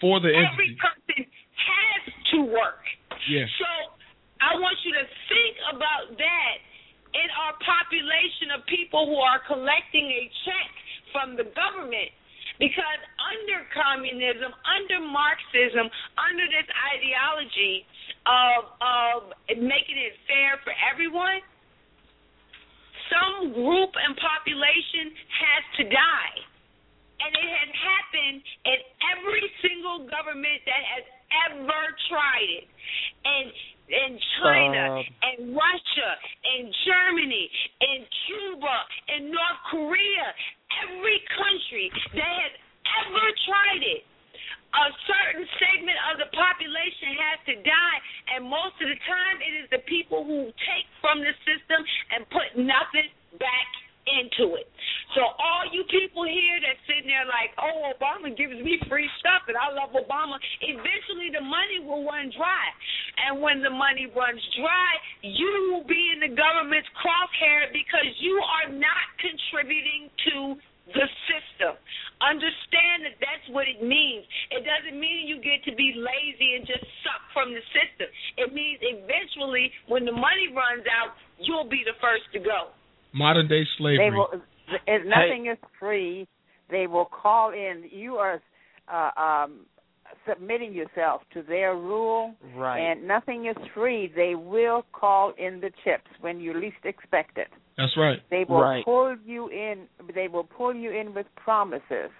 [0.00, 0.80] for the Every entity.
[0.80, 2.02] person has
[2.32, 2.80] to work.
[3.28, 3.48] Yes.
[3.58, 3.97] So
[4.40, 6.56] I want you to think about that
[7.14, 10.70] in our population of people who are collecting a check
[11.12, 12.12] from the government.
[12.58, 15.86] Because under communism, under Marxism,
[16.18, 17.86] under this ideology
[18.26, 19.18] of of
[19.62, 21.38] making it fair for everyone,
[23.06, 26.38] some group and population has to die.
[27.22, 28.78] And it has happened in
[29.14, 31.04] every single government that has
[31.50, 32.66] ever tried it.
[33.22, 33.46] And
[33.88, 36.10] in China, Uh, and Russia,
[36.44, 37.50] and Germany,
[37.80, 38.76] and Cuba,
[39.08, 40.26] and North Korea,
[40.84, 42.52] every country that
[42.84, 44.04] has ever tried it,
[44.68, 47.98] a certain segment of the population has to die,
[48.36, 51.80] and most of the time it is the people who take from the system
[52.12, 53.08] and put nothing
[53.40, 53.68] back
[54.22, 54.68] into it.
[55.16, 59.48] So all you people here that's sitting there like, oh, Obama gives me free stuff
[59.48, 62.66] and I love Obama, eventually the money will run dry.
[63.28, 64.92] And when the money runs dry,
[65.24, 70.60] you will be in the government's crosshair because you are not contributing to
[70.92, 71.76] the system.
[72.24, 74.24] Understand that that's what it means.
[74.50, 78.08] It doesn't mean you get to be lazy and just suck from the system.
[78.40, 82.72] It means eventually, when the money runs out, you'll be the first to go.
[83.12, 84.10] Modern day slavery.
[84.10, 84.28] They will,
[84.86, 86.26] if nothing is free,
[86.70, 87.84] they will call in.
[87.90, 88.40] You are
[88.92, 89.66] uh, um,
[90.28, 92.78] submitting yourself to their rule, Right.
[92.78, 94.12] and nothing is free.
[94.14, 97.48] They will call in the chips when you least expect it.
[97.76, 98.18] That's right.
[98.30, 98.84] They will Right.
[98.84, 99.86] pull you in.
[100.14, 102.10] They will pull you in with promises,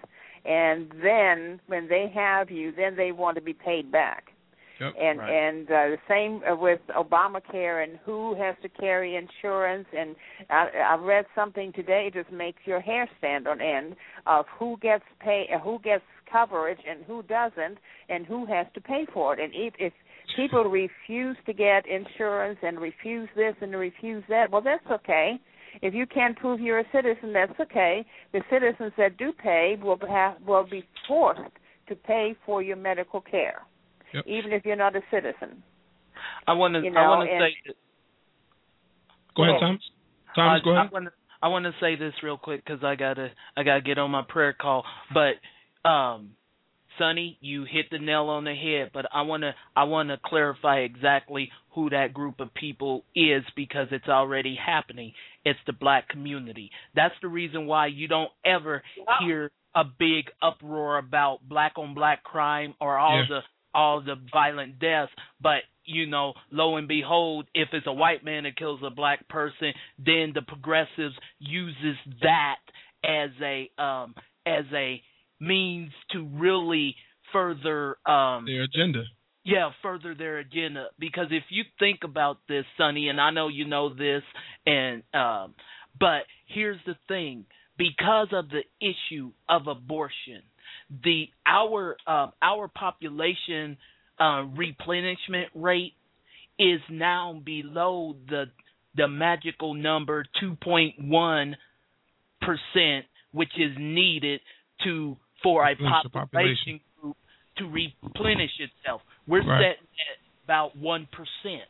[0.45, 4.33] and then when they have you, then they want to be paid back.
[4.81, 4.95] Yep.
[5.01, 5.31] And Right.
[5.31, 9.87] and uh, the same uh, with Obamacare and who has to carry insurance.
[9.97, 10.15] And
[10.51, 15.05] I, I read something today just makes your hair stand on end of who gets
[15.21, 19.41] pay, who gets coverage and who doesn't, and who has to pay for it.
[19.41, 19.93] And if, if
[20.37, 25.41] people refuse to get insurance and refuse this and refuse that, well, that's okay.
[25.83, 28.05] If you can't prove you're a citizen, that's okay.
[28.33, 31.53] The citizens that do pay will have will be forced
[31.89, 33.63] to pay for your medical care,
[34.15, 34.25] Yep.
[34.27, 35.63] even if you're not a citizen.
[36.47, 36.81] I want to.
[36.81, 37.75] You I want to and- say.
[39.37, 39.61] Go ahead.
[39.61, 39.83] Thomas.
[40.35, 40.87] Thomas, I, go ahead.
[40.91, 41.13] I want to.
[41.41, 43.31] I want to say this real quick because I gotta.
[43.57, 44.85] I gotta get on my prayer call.
[45.15, 46.31] But, um,
[46.99, 48.91] Sonnie, you hit the nail on the head.
[48.93, 49.55] But I want to.
[49.77, 55.13] I want to clarify exactly who that group of people is because it's already happening.
[55.45, 56.71] It's the black community.
[56.97, 58.83] That's the reason why you don't ever
[59.21, 63.27] hear a big uproar about black on black crime or all Yeah.
[63.29, 63.41] the
[63.75, 68.43] all the violent deaths, but you know, lo and behold, if it's a white man
[68.45, 72.57] that kills a black person, then the progressives uses that
[73.05, 74.15] as a um
[74.47, 75.03] as a
[75.41, 76.95] means to really
[77.33, 79.05] further um Their agenda.
[79.45, 80.89] yeah, further their agenda.
[80.99, 84.23] Because if you think about this, Sonnie, and I know you know this,
[84.67, 85.55] and um,
[85.99, 87.47] but here's the thing:
[87.79, 90.43] because of the issue of abortion,
[91.05, 93.77] the our um, our population
[94.19, 95.93] uh, replenishment rate
[96.59, 98.45] is now below the
[98.97, 101.55] the magical number 2.1
[102.41, 104.41] percent, which is needed
[104.85, 107.17] to for a the population group
[107.59, 109.03] to replenish itself.
[109.27, 109.77] We're Right.
[109.77, 111.69] set at about one percent.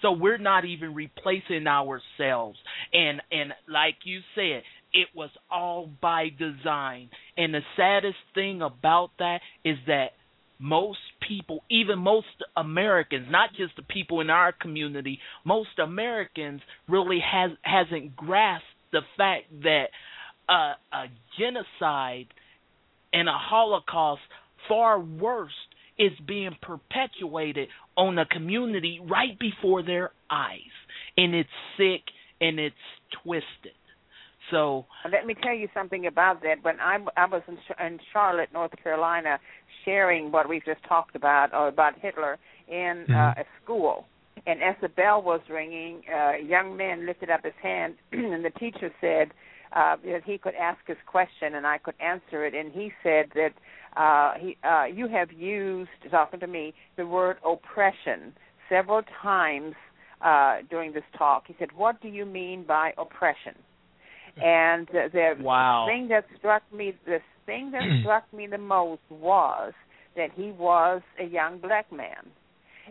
[0.00, 2.58] So we're not even replacing ourselves.
[2.92, 4.62] And and like you said,
[4.92, 7.10] it was all by design.
[7.36, 10.10] And the saddest thing about that is that
[10.58, 17.20] most people, even most Americans, not just the people in our community, most Americans really
[17.20, 19.86] has hasn't grasped the fact that
[20.48, 21.06] uh, a
[21.38, 22.26] genocide
[23.12, 24.20] and a Holocaust
[24.68, 25.52] far worse
[25.98, 30.58] is being perpetuated on a community right before their eyes,
[31.16, 32.02] and it's sick
[32.40, 32.74] and it's
[33.22, 33.72] twisted.
[34.50, 36.62] So Let me tell you something about that.
[36.62, 39.38] When I, I was in, in Charlotte, North Carolina,
[39.84, 42.38] sharing what we've just talked about, or about Hitler,
[42.68, 44.06] in uh, a school,
[44.46, 48.44] and as the bell was ringing, uh, a young man lifted up his hand, and
[48.44, 49.32] the teacher said
[49.72, 53.26] uh, that he could ask his question and I could answer it, and he said
[53.34, 53.52] that
[53.96, 58.32] uh, he, uh, you have used, talking to me, the word oppression
[58.68, 59.74] several times
[60.20, 61.44] uh, during this talk.
[61.46, 63.54] He said, "What do you mean by oppression?"
[64.42, 65.86] And the, the Wow.
[65.86, 69.72] thing that struck me, the thing that struck me the most was
[70.16, 72.30] that he was a young black man.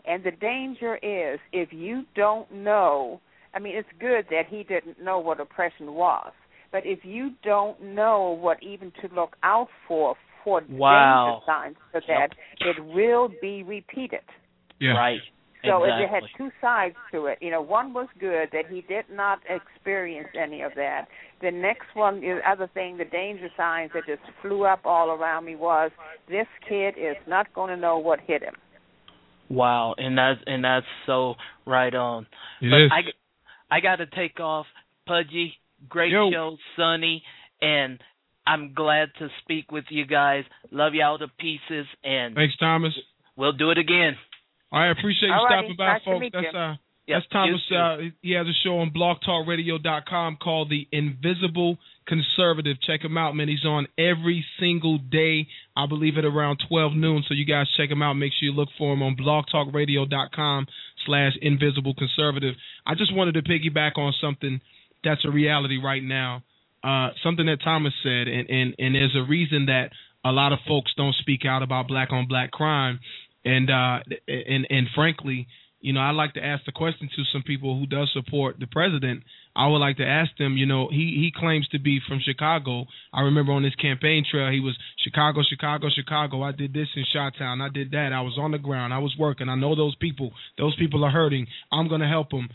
[0.06, 3.20] And the danger is if you don't know,
[3.54, 6.32] I mean, it's good that he didn't know what oppression was,
[6.72, 11.44] but if you don't know what even to look out for for Wow.
[11.44, 12.30] danger signs for that,
[12.62, 14.22] it will be repeated.
[14.80, 14.94] Yeah.
[14.94, 15.20] right.
[15.66, 16.04] So exactly.
[16.06, 17.38] it had two sides to it.
[17.42, 21.08] You know, one was good that he did not experience any of that.
[21.42, 25.46] The next one, the other thing, the danger signs that just flew up all around
[25.46, 25.92] me was
[26.30, 28.56] this kid is not going to know what hit him.
[29.50, 32.28] Wow, and that's and that's so right on.
[32.62, 32.92] It but is.
[32.92, 34.68] I I got to take off.
[35.08, 35.54] Pudgy,
[35.90, 36.30] great Yo.
[36.32, 37.24] show, Sonny,
[37.62, 38.00] and
[38.46, 40.44] I'm glad to speak with you guys.
[40.72, 42.94] Love y'all to pieces, and Thanks, Thomas.
[43.36, 44.16] we'll do it again.
[44.72, 46.26] I appreciate you stopping by, Nice folks.
[46.34, 46.76] That's uh
[47.10, 47.18] Yep.
[47.18, 47.62] That's Thomas.
[47.72, 52.78] Uh, he has a show on blogtalkradio.com called The Invisible Conservative.
[52.86, 53.48] Check him out, man.
[53.48, 55.48] He's on every single day.
[55.76, 57.24] I believe at around 12 noon.
[57.28, 58.14] So you guys check him out.
[58.14, 60.68] Make sure you look for him on blogtalkradio.com
[61.08, 62.54] slash invisible conservative.
[62.86, 64.62] I just wanted to piggyback on something
[65.04, 66.44] that's a reality right now.
[66.84, 69.90] Uh, something that Thomas said, and, and, and there's a reason that
[70.24, 73.00] a lot of folks don't speak out about black on black crime.
[73.50, 75.48] And uh, and and frankly,
[75.82, 78.68] you know, I like to ask the question to some people who does support the
[78.68, 79.24] president.
[79.56, 82.86] I would like to ask them, you know, he he claims to be from Chicago.
[83.14, 86.44] I remember on his campaign trail, he was Chicago, Chicago, Chicago.
[86.44, 87.62] I did this in Chi-Town.
[87.62, 88.12] I did that.
[88.14, 88.94] I was on the ground.
[88.94, 89.50] I was working.
[89.50, 90.32] I know those people.
[90.58, 91.48] Those people are hurting.
[91.72, 92.50] I'm going to help them.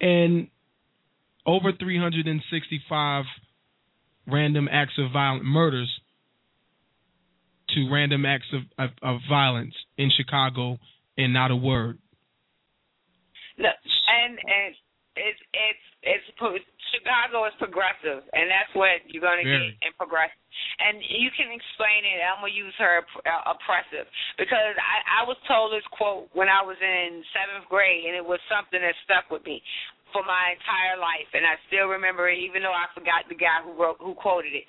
[0.00, 0.48] And
[1.46, 3.24] over 365
[4.26, 5.90] random acts of violent murders
[7.74, 10.78] to random acts of, of, of violence in Chicago
[11.16, 11.98] and not a word.
[13.58, 14.74] No, and and
[15.14, 16.26] it's it's it's
[16.94, 19.74] Chicago is progressive, and that's what you're going to Very.
[19.74, 20.38] get in progressive.
[20.78, 22.22] And you can explain it.
[22.22, 24.06] I'm gonna use her uh, oppressive
[24.38, 28.26] because I I was told this quote when I was in seventh grade, and it
[28.26, 29.62] was something that stuck with me
[30.14, 33.66] for my entire life, and I still remember it, even though I forgot the guy
[33.66, 34.66] who wrote who quoted it.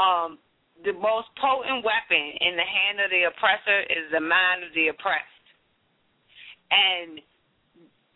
[0.00, 0.40] Um,
[0.84, 4.88] the most potent weapon in the hand of the oppressor is the mind of the
[4.88, 5.46] oppressed.
[6.70, 7.20] And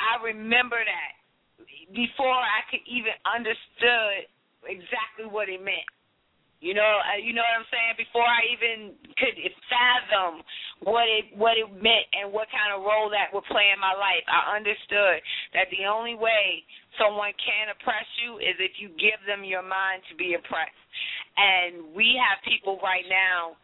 [0.00, 1.12] I remember that
[1.94, 4.28] before I could even understood
[4.66, 5.88] exactly what it meant.
[6.60, 7.96] You know, uh, you know what I'm saying.
[7.96, 9.32] Before I even could
[9.72, 10.44] fathom
[10.84, 13.96] what it what it meant and what kind of role that would play in my
[13.96, 15.24] life, I understood
[15.56, 16.60] that the only way
[17.00, 20.76] someone can oppress you is if you give them your mind to be oppressed.
[21.40, 23.56] And we have people right now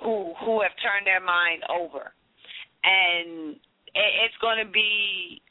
[0.00, 2.08] who who have turned their mind over,
[2.88, 3.60] and
[3.92, 5.44] it, it's going to be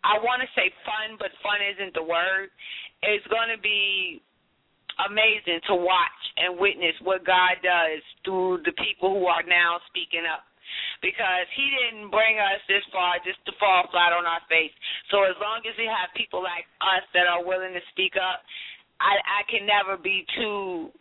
[0.00, 2.48] I want to say fun, but fun isn't the word.
[3.04, 4.24] It's going to be
[5.06, 10.26] amazing to watch and witness what God does through the people who are now speaking
[10.26, 10.46] up.
[11.00, 14.74] Because he didn't bring us this far just to fall flat on our face.
[15.08, 18.44] So as long as we have people like us that are willing to speak up,
[19.00, 20.92] I, I can never be too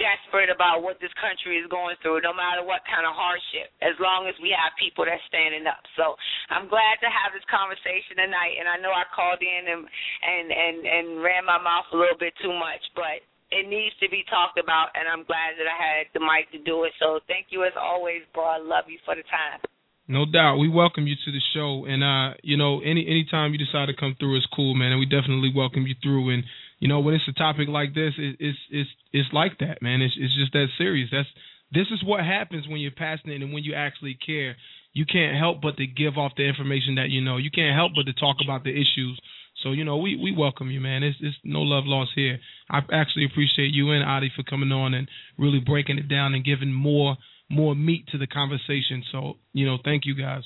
[0.00, 3.92] desperate about what this country is going through, no matter what kind of hardship, as
[4.00, 5.84] long as we have people that's standing up.
[6.00, 6.16] So
[6.48, 10.46] I'm glad to have this conversation tonight, and I know I called in and and
[10.48, 13.20] and, and ran my mouth a little bit too much, but
[13.52, 16.60] it needs to be talked about, and I'm glad that I had the mic to
[16.64, 16.96] do it.
[16.96, 18.44] So thank you as always, bro.
[18.44, 19.60] I love you for the time.
[20.08, 20.58] No doubt.
[20.58, 23.94] We welcome you to the show, and uh, you know, any anytime you decide to
[23.94, 24.90] come through is cool, man.
[24.90, 26.34] And we definitely welcome you through.
[26.34, 26.44] And
[26.80, 30.02] you know, when it's a topic like this, it, it's it's it's like that, man.
[30.02, 31.08] It's it's just that serious.
[31.12, 31.28] That's
[31.70, 34.56] this is what happens when you're passionate and when you actually care.
[34.92, 37.38] You can't help but to give off the information that you know.
[37.38, 39.18] You can't help but to talk about the issues.
[39.62, 41.02] So you know, we we welcome you, man.
[41.02, 42.38] It's it's no love lost here.
[42.70, 45.08] I actually appreciate you and Adi for coming on and
[45.38, 47.16] really breaking it down and giving more
[47.48, 49.02] more meat to the conversation.
[49.12, 50.42] So you know, thank you guys.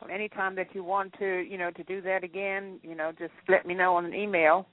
[0.00, 3.32] Well, anytime that you want to, you know, to do that again, you know, just
[3.48, 4.68] let me know on an email,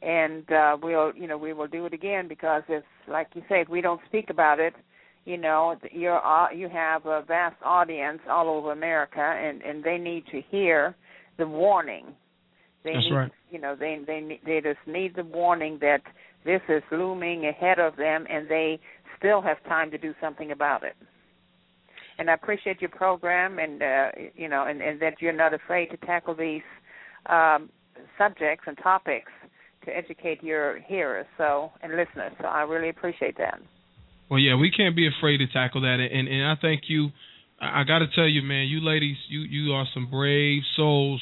[0.00, 3.60] and uh, we'll, you know, we will do it again because if, like you say,
[3.60, 4.74] if we don't speak about it,
[5.26, 9.98] you know, you're uh, you have a vast audience all over America, and and they
[9.98, 10.94] need to hear
[11.36, 12.14] the warning.
[12.86, 13.32] They That's need, right.
[13.50, 16.02] you know, they they they just need the warning that
[16.44, 18.78] this is looming ahead of them, and they
[19.18, 20.94] still have time to do something about it.
[22.18, 25.90] And I appreciate your program, and uh, you know, and, and that you're not afraid
[25.90, 26.62] to tackle these
[27.26, 27.70] um,
[28.16, 29.32] subjects and topics
[29.84, 32.32] to educate your hearers, so and listeners.
[32.40, 33.58] So I really appreciate that.
[34.30, 37.10] Well, yeah, we can't be afraid to tackle that, and and I thank you.
[37.60, 41.20] I, I got to tell you, man, you ladies, you you are some brave souls.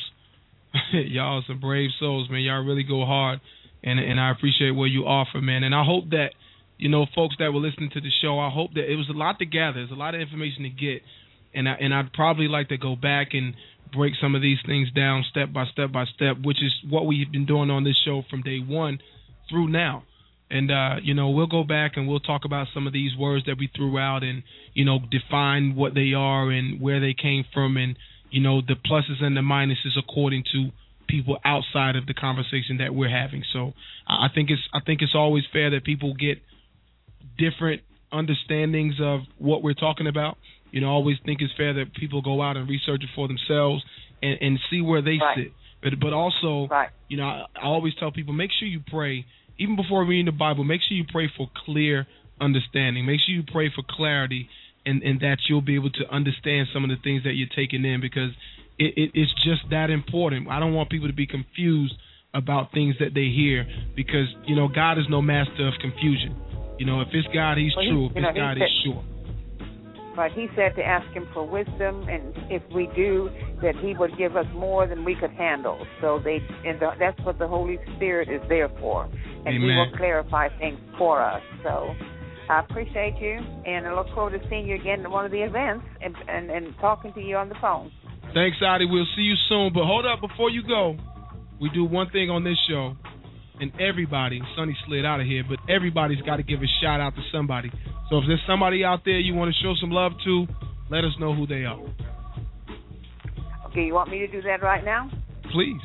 [0.92, 2.40] Y'all some brave souls, man.
[2.40, 3.40] Y'all really go hard,
[3.82, 5.62] and and I appreciate what you offer, man.
[5.62, 6.30] And I hope that
[6.78, 9.16] you know, folks that were listening to the show, I hope that it was a
[9.16, 9.74] lot to gather.
[9.78, 11.02] There's a lot of information to get,
[11.54, 13.54] and I, and I'd probably like to go back and
[13.92, 17.30] break some of these things down step by step by step, which is what we've
[17.30, 18.98] been doing on this show from day one
[19.48, 20.02] through now.
[20.50, 23.46] And uh, you know, we'll go back and we'll talk about some of these words
[23.46, 27.44] that we threw out, and you know, define what they are and where they came
[27.54, 27.96] from, and
[28.34, 30.70] you know, the pluses and the minuses according to
[31.06, 33.44] people outside of the conversation that we're having.
[33.52, 33.74] So
[34.08, 36.38] I think it's I think it's always fair that people get
[37.38, 40.36] different understandings of what we're talking about.
[40.72, 43.28] You know, I always think it's fair that people go out and research it for
[43.28, 43.84] themselves
[44.20, 45.36] and, and see where they Right.
[45.36, 45.52] sit.
[45.80, 46.90] But but also, Right.
[47.08, 49.24] you know, I, I always tell people make sure you pray
[49.58, 50.64] even before reading the Bible.
[50.64, 52.08] Make sure you pray for clear
[52.40, 53.06] understanding.
[53.06, 54.48] Make sure you pray for clarity,
[54.86, 57.84] and and that you'll be able to understand some of the things that you're taking
[57.84, 58.30] in because
[58.78, 60.48] it, it, it's just that important.
[60.48, 61.94] I don't want people to be confused
[62.34, 66.36] about things that they hear because you know God is no master of confusion.
[66.78, 68.06] You know, if it's God, He's Well, he- true.
[68.06, 69.04] If you know, it's God, He's sure.
[70.16, 73.30] But he said to ask him for wisdom, and if we do,
[73.62, 75.84] that he would give us more than we could handle.
[76.00, 79.04] So they, and the, that's what the Holy Spirit is there for,
[79.44, 81.42] and He will clarify things for us.
[81.64, 81.94] So
[82.48, 85.42] I appreciate you, and I look forward to seeing you again at one of the
[85.42, 87.90] events and and, and talking to you on the phone.
[88.34, 88.86] Thanks, Adi.
[88.86, 89.72] We'll see you soon.
[89.72, 90.96] But hold up, before you go,
[91.60, 92.96] we do one thing on this show,
[93.60, 97.14] and everybody, Sonnie slid out of here, but everybody's got to give a shout out
[97.14, 97.70] to somebody.
[98.10, 100.46] So if there's somebody out there you want to show some love to,
[100.90, 101.80] let us know who they are.
[103.68, 105.10] Okay, you want me to do that right now?
[105.52, 105.80] Please.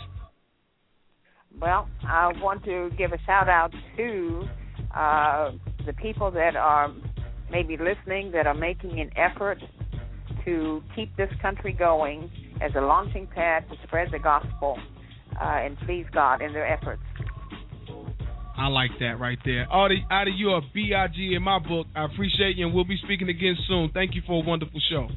[1.59, 4.47] Well, I want to give a shout out to
[4.95, 5.51] uh,
[5.89, 6.93] the people that are
[7.49, 9.57] maybe listening that are making an effort
[10.45, 12.29] to keep this country going
[12.61, 14.77] as a launching pad to spread the gospel
[15.41, 17.01] uh, and please God in their efforts.
[18.55, 19.65] I like that right there.
[19.71, 21.33] Adi, Adi, you're a B.I.G.
[21.35, 21.87] in my book.
[21.95, 23.89] I appreciate you, and we'll be speaking again soon.
[23.91, 25.07] Thank you for a wonderful show.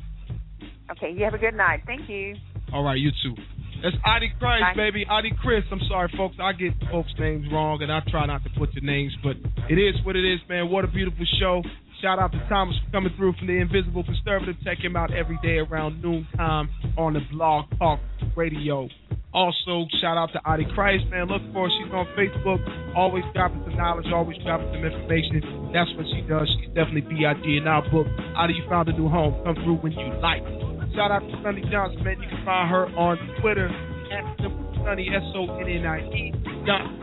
[0.92, 1.82] Okay, you have a good night.
[1.84, 2.36] Thank you.
[2.72, 3.34] All right, you too.
[3.82, 4.74] That's Adi Christ, Bye.
[4.76, 5.04] baby.
[5.10, 5.64] Adi Chris.
[5.72, 6.36] I'm sorry, folks.
[6.40, 9.36] I get folks' names wrong, and I try not to put your names, but
[9.68, 10.70] it is what it is, man.
[10.70, 11.62] What a beautiful show.
[12.00, 14.56] Shout out to Thomas for coming through from the Invisible Conservative.
[14.64, 18.00] Check him out every day around noontime on the Blog Talk
[18.36, 18.88] Radio.
[19.34, 21.26] Also, shout out to Adi Christ, man.
[21.26, 21.74] Look for her.
[21.78, 22.60] She's on Facebook.
[22.94, 25.70] Always dropping some knowledge, always dropping some information.
[25.72, 26.46] That's what she does.
[26.60, 27.56] She's definitely B.I.G.
[27.56, 28.06] in our book.
[28.36, 29.42] Adi, you found a new home.
[29.44, 30.42] Come through when you like.
[30.94, 32.20] Shout out to Sonnie Johnson, man.
[32.20, 33.64] You can find her on Twitter
[34.12, 34.24] at
[34.84, 36.32] Sonnie, S O N N I E.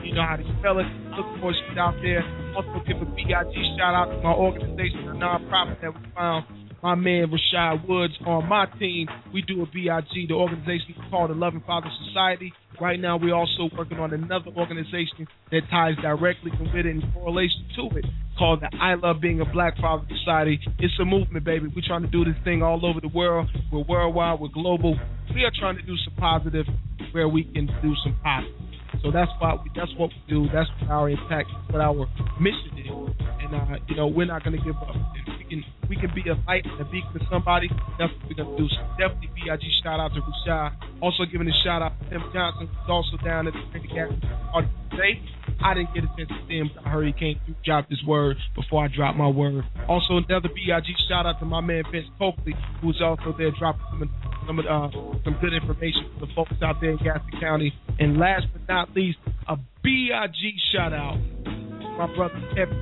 [0.06, 0.85] You know how to spell it.
[1.18, 2.22] Look for she's out there.
[2.53, 3.50] Also, give a BIG
[3.82, 6.45] shout out to my organization, a nonprofit that we found.
[6.84, 9.08] My man Rashad Woods on my team.
[9.34, 10.30] We do a BIG.
[10.30, 12.53] The organization called the Loving Father Society.
[12.80, 17.66] Right now, we're also working on another organization that ties directly with it in correlation
[17.76, 18.06] to it
[18.40, 20.59] called the I Love Being a Black Father Society.
[20.80, 21.68] It's a movement, baby.
[21.68, 23.50] We're trying to do this thing all over the world.
[23.72, 24.40] We're worldwide.
[24.40, 24.98] We're global.
[25.35, 26.66] We are trying to do some positive
[27.11, 28.56] where we can do some positive.
[29.03, 30.48] So that's why we, that's what we do.
[30.53, 32.08] That's what our impact, what our
[32.40, 33.16] mission is.
[33.43, 34.95] And uh, you know, we're not gonna give up.
[35.38, 38.38] We can we can be a light and a beacon to somebody, that's what we're
[38.38, 38.69] gonna do.
[38.69, 41.01] So definitely BIG shout out to Rashad.
[41.01, 45.19] Also giving a shout out to Tim Johnson, who's also down at the party today.
[45.61, 46.69] I didn't get a chance to see him.
[46.85, 49.66] I heard he came through, dropped his word before I dropped my word.
[49.90, 54.09] Also another BIG shout out to my man Vince Coakley, who's also there dropping some
[54.45, 54.90] some uh,
[55.26, 57.74] some good information for the folks out there in Gaston County.
[58.00, 62.77] And last but not least, a BIG shout out to my brother Kevin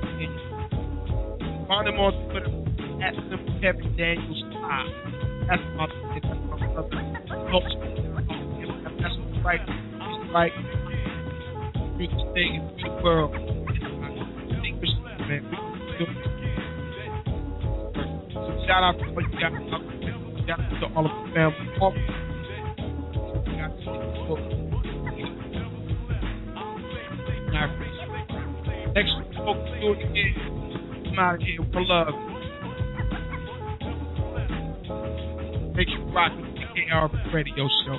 [1.68, 2.67] Find him on Twitter
[3.02, 3.14] at
[3.60, 4.90] Kevin Daniels Five.
[5.48, 6.98] That's my that's my brother.
[9.00, 9.64] That's what's right.
[10.32, 10.52] Right.
[11.98, 13.32] You can stay in the world.
[18.34, 19.52] So shout out to what you got.
[20.46, 21.66] Shout out to all of the family.
[21.80, 21.92] All
[28.94, 30.34] Next week, folks, do it again.
[31.06, 32.27] I'm out of here for love.
[35.78, 37.98] Make you rock with the KR radio show.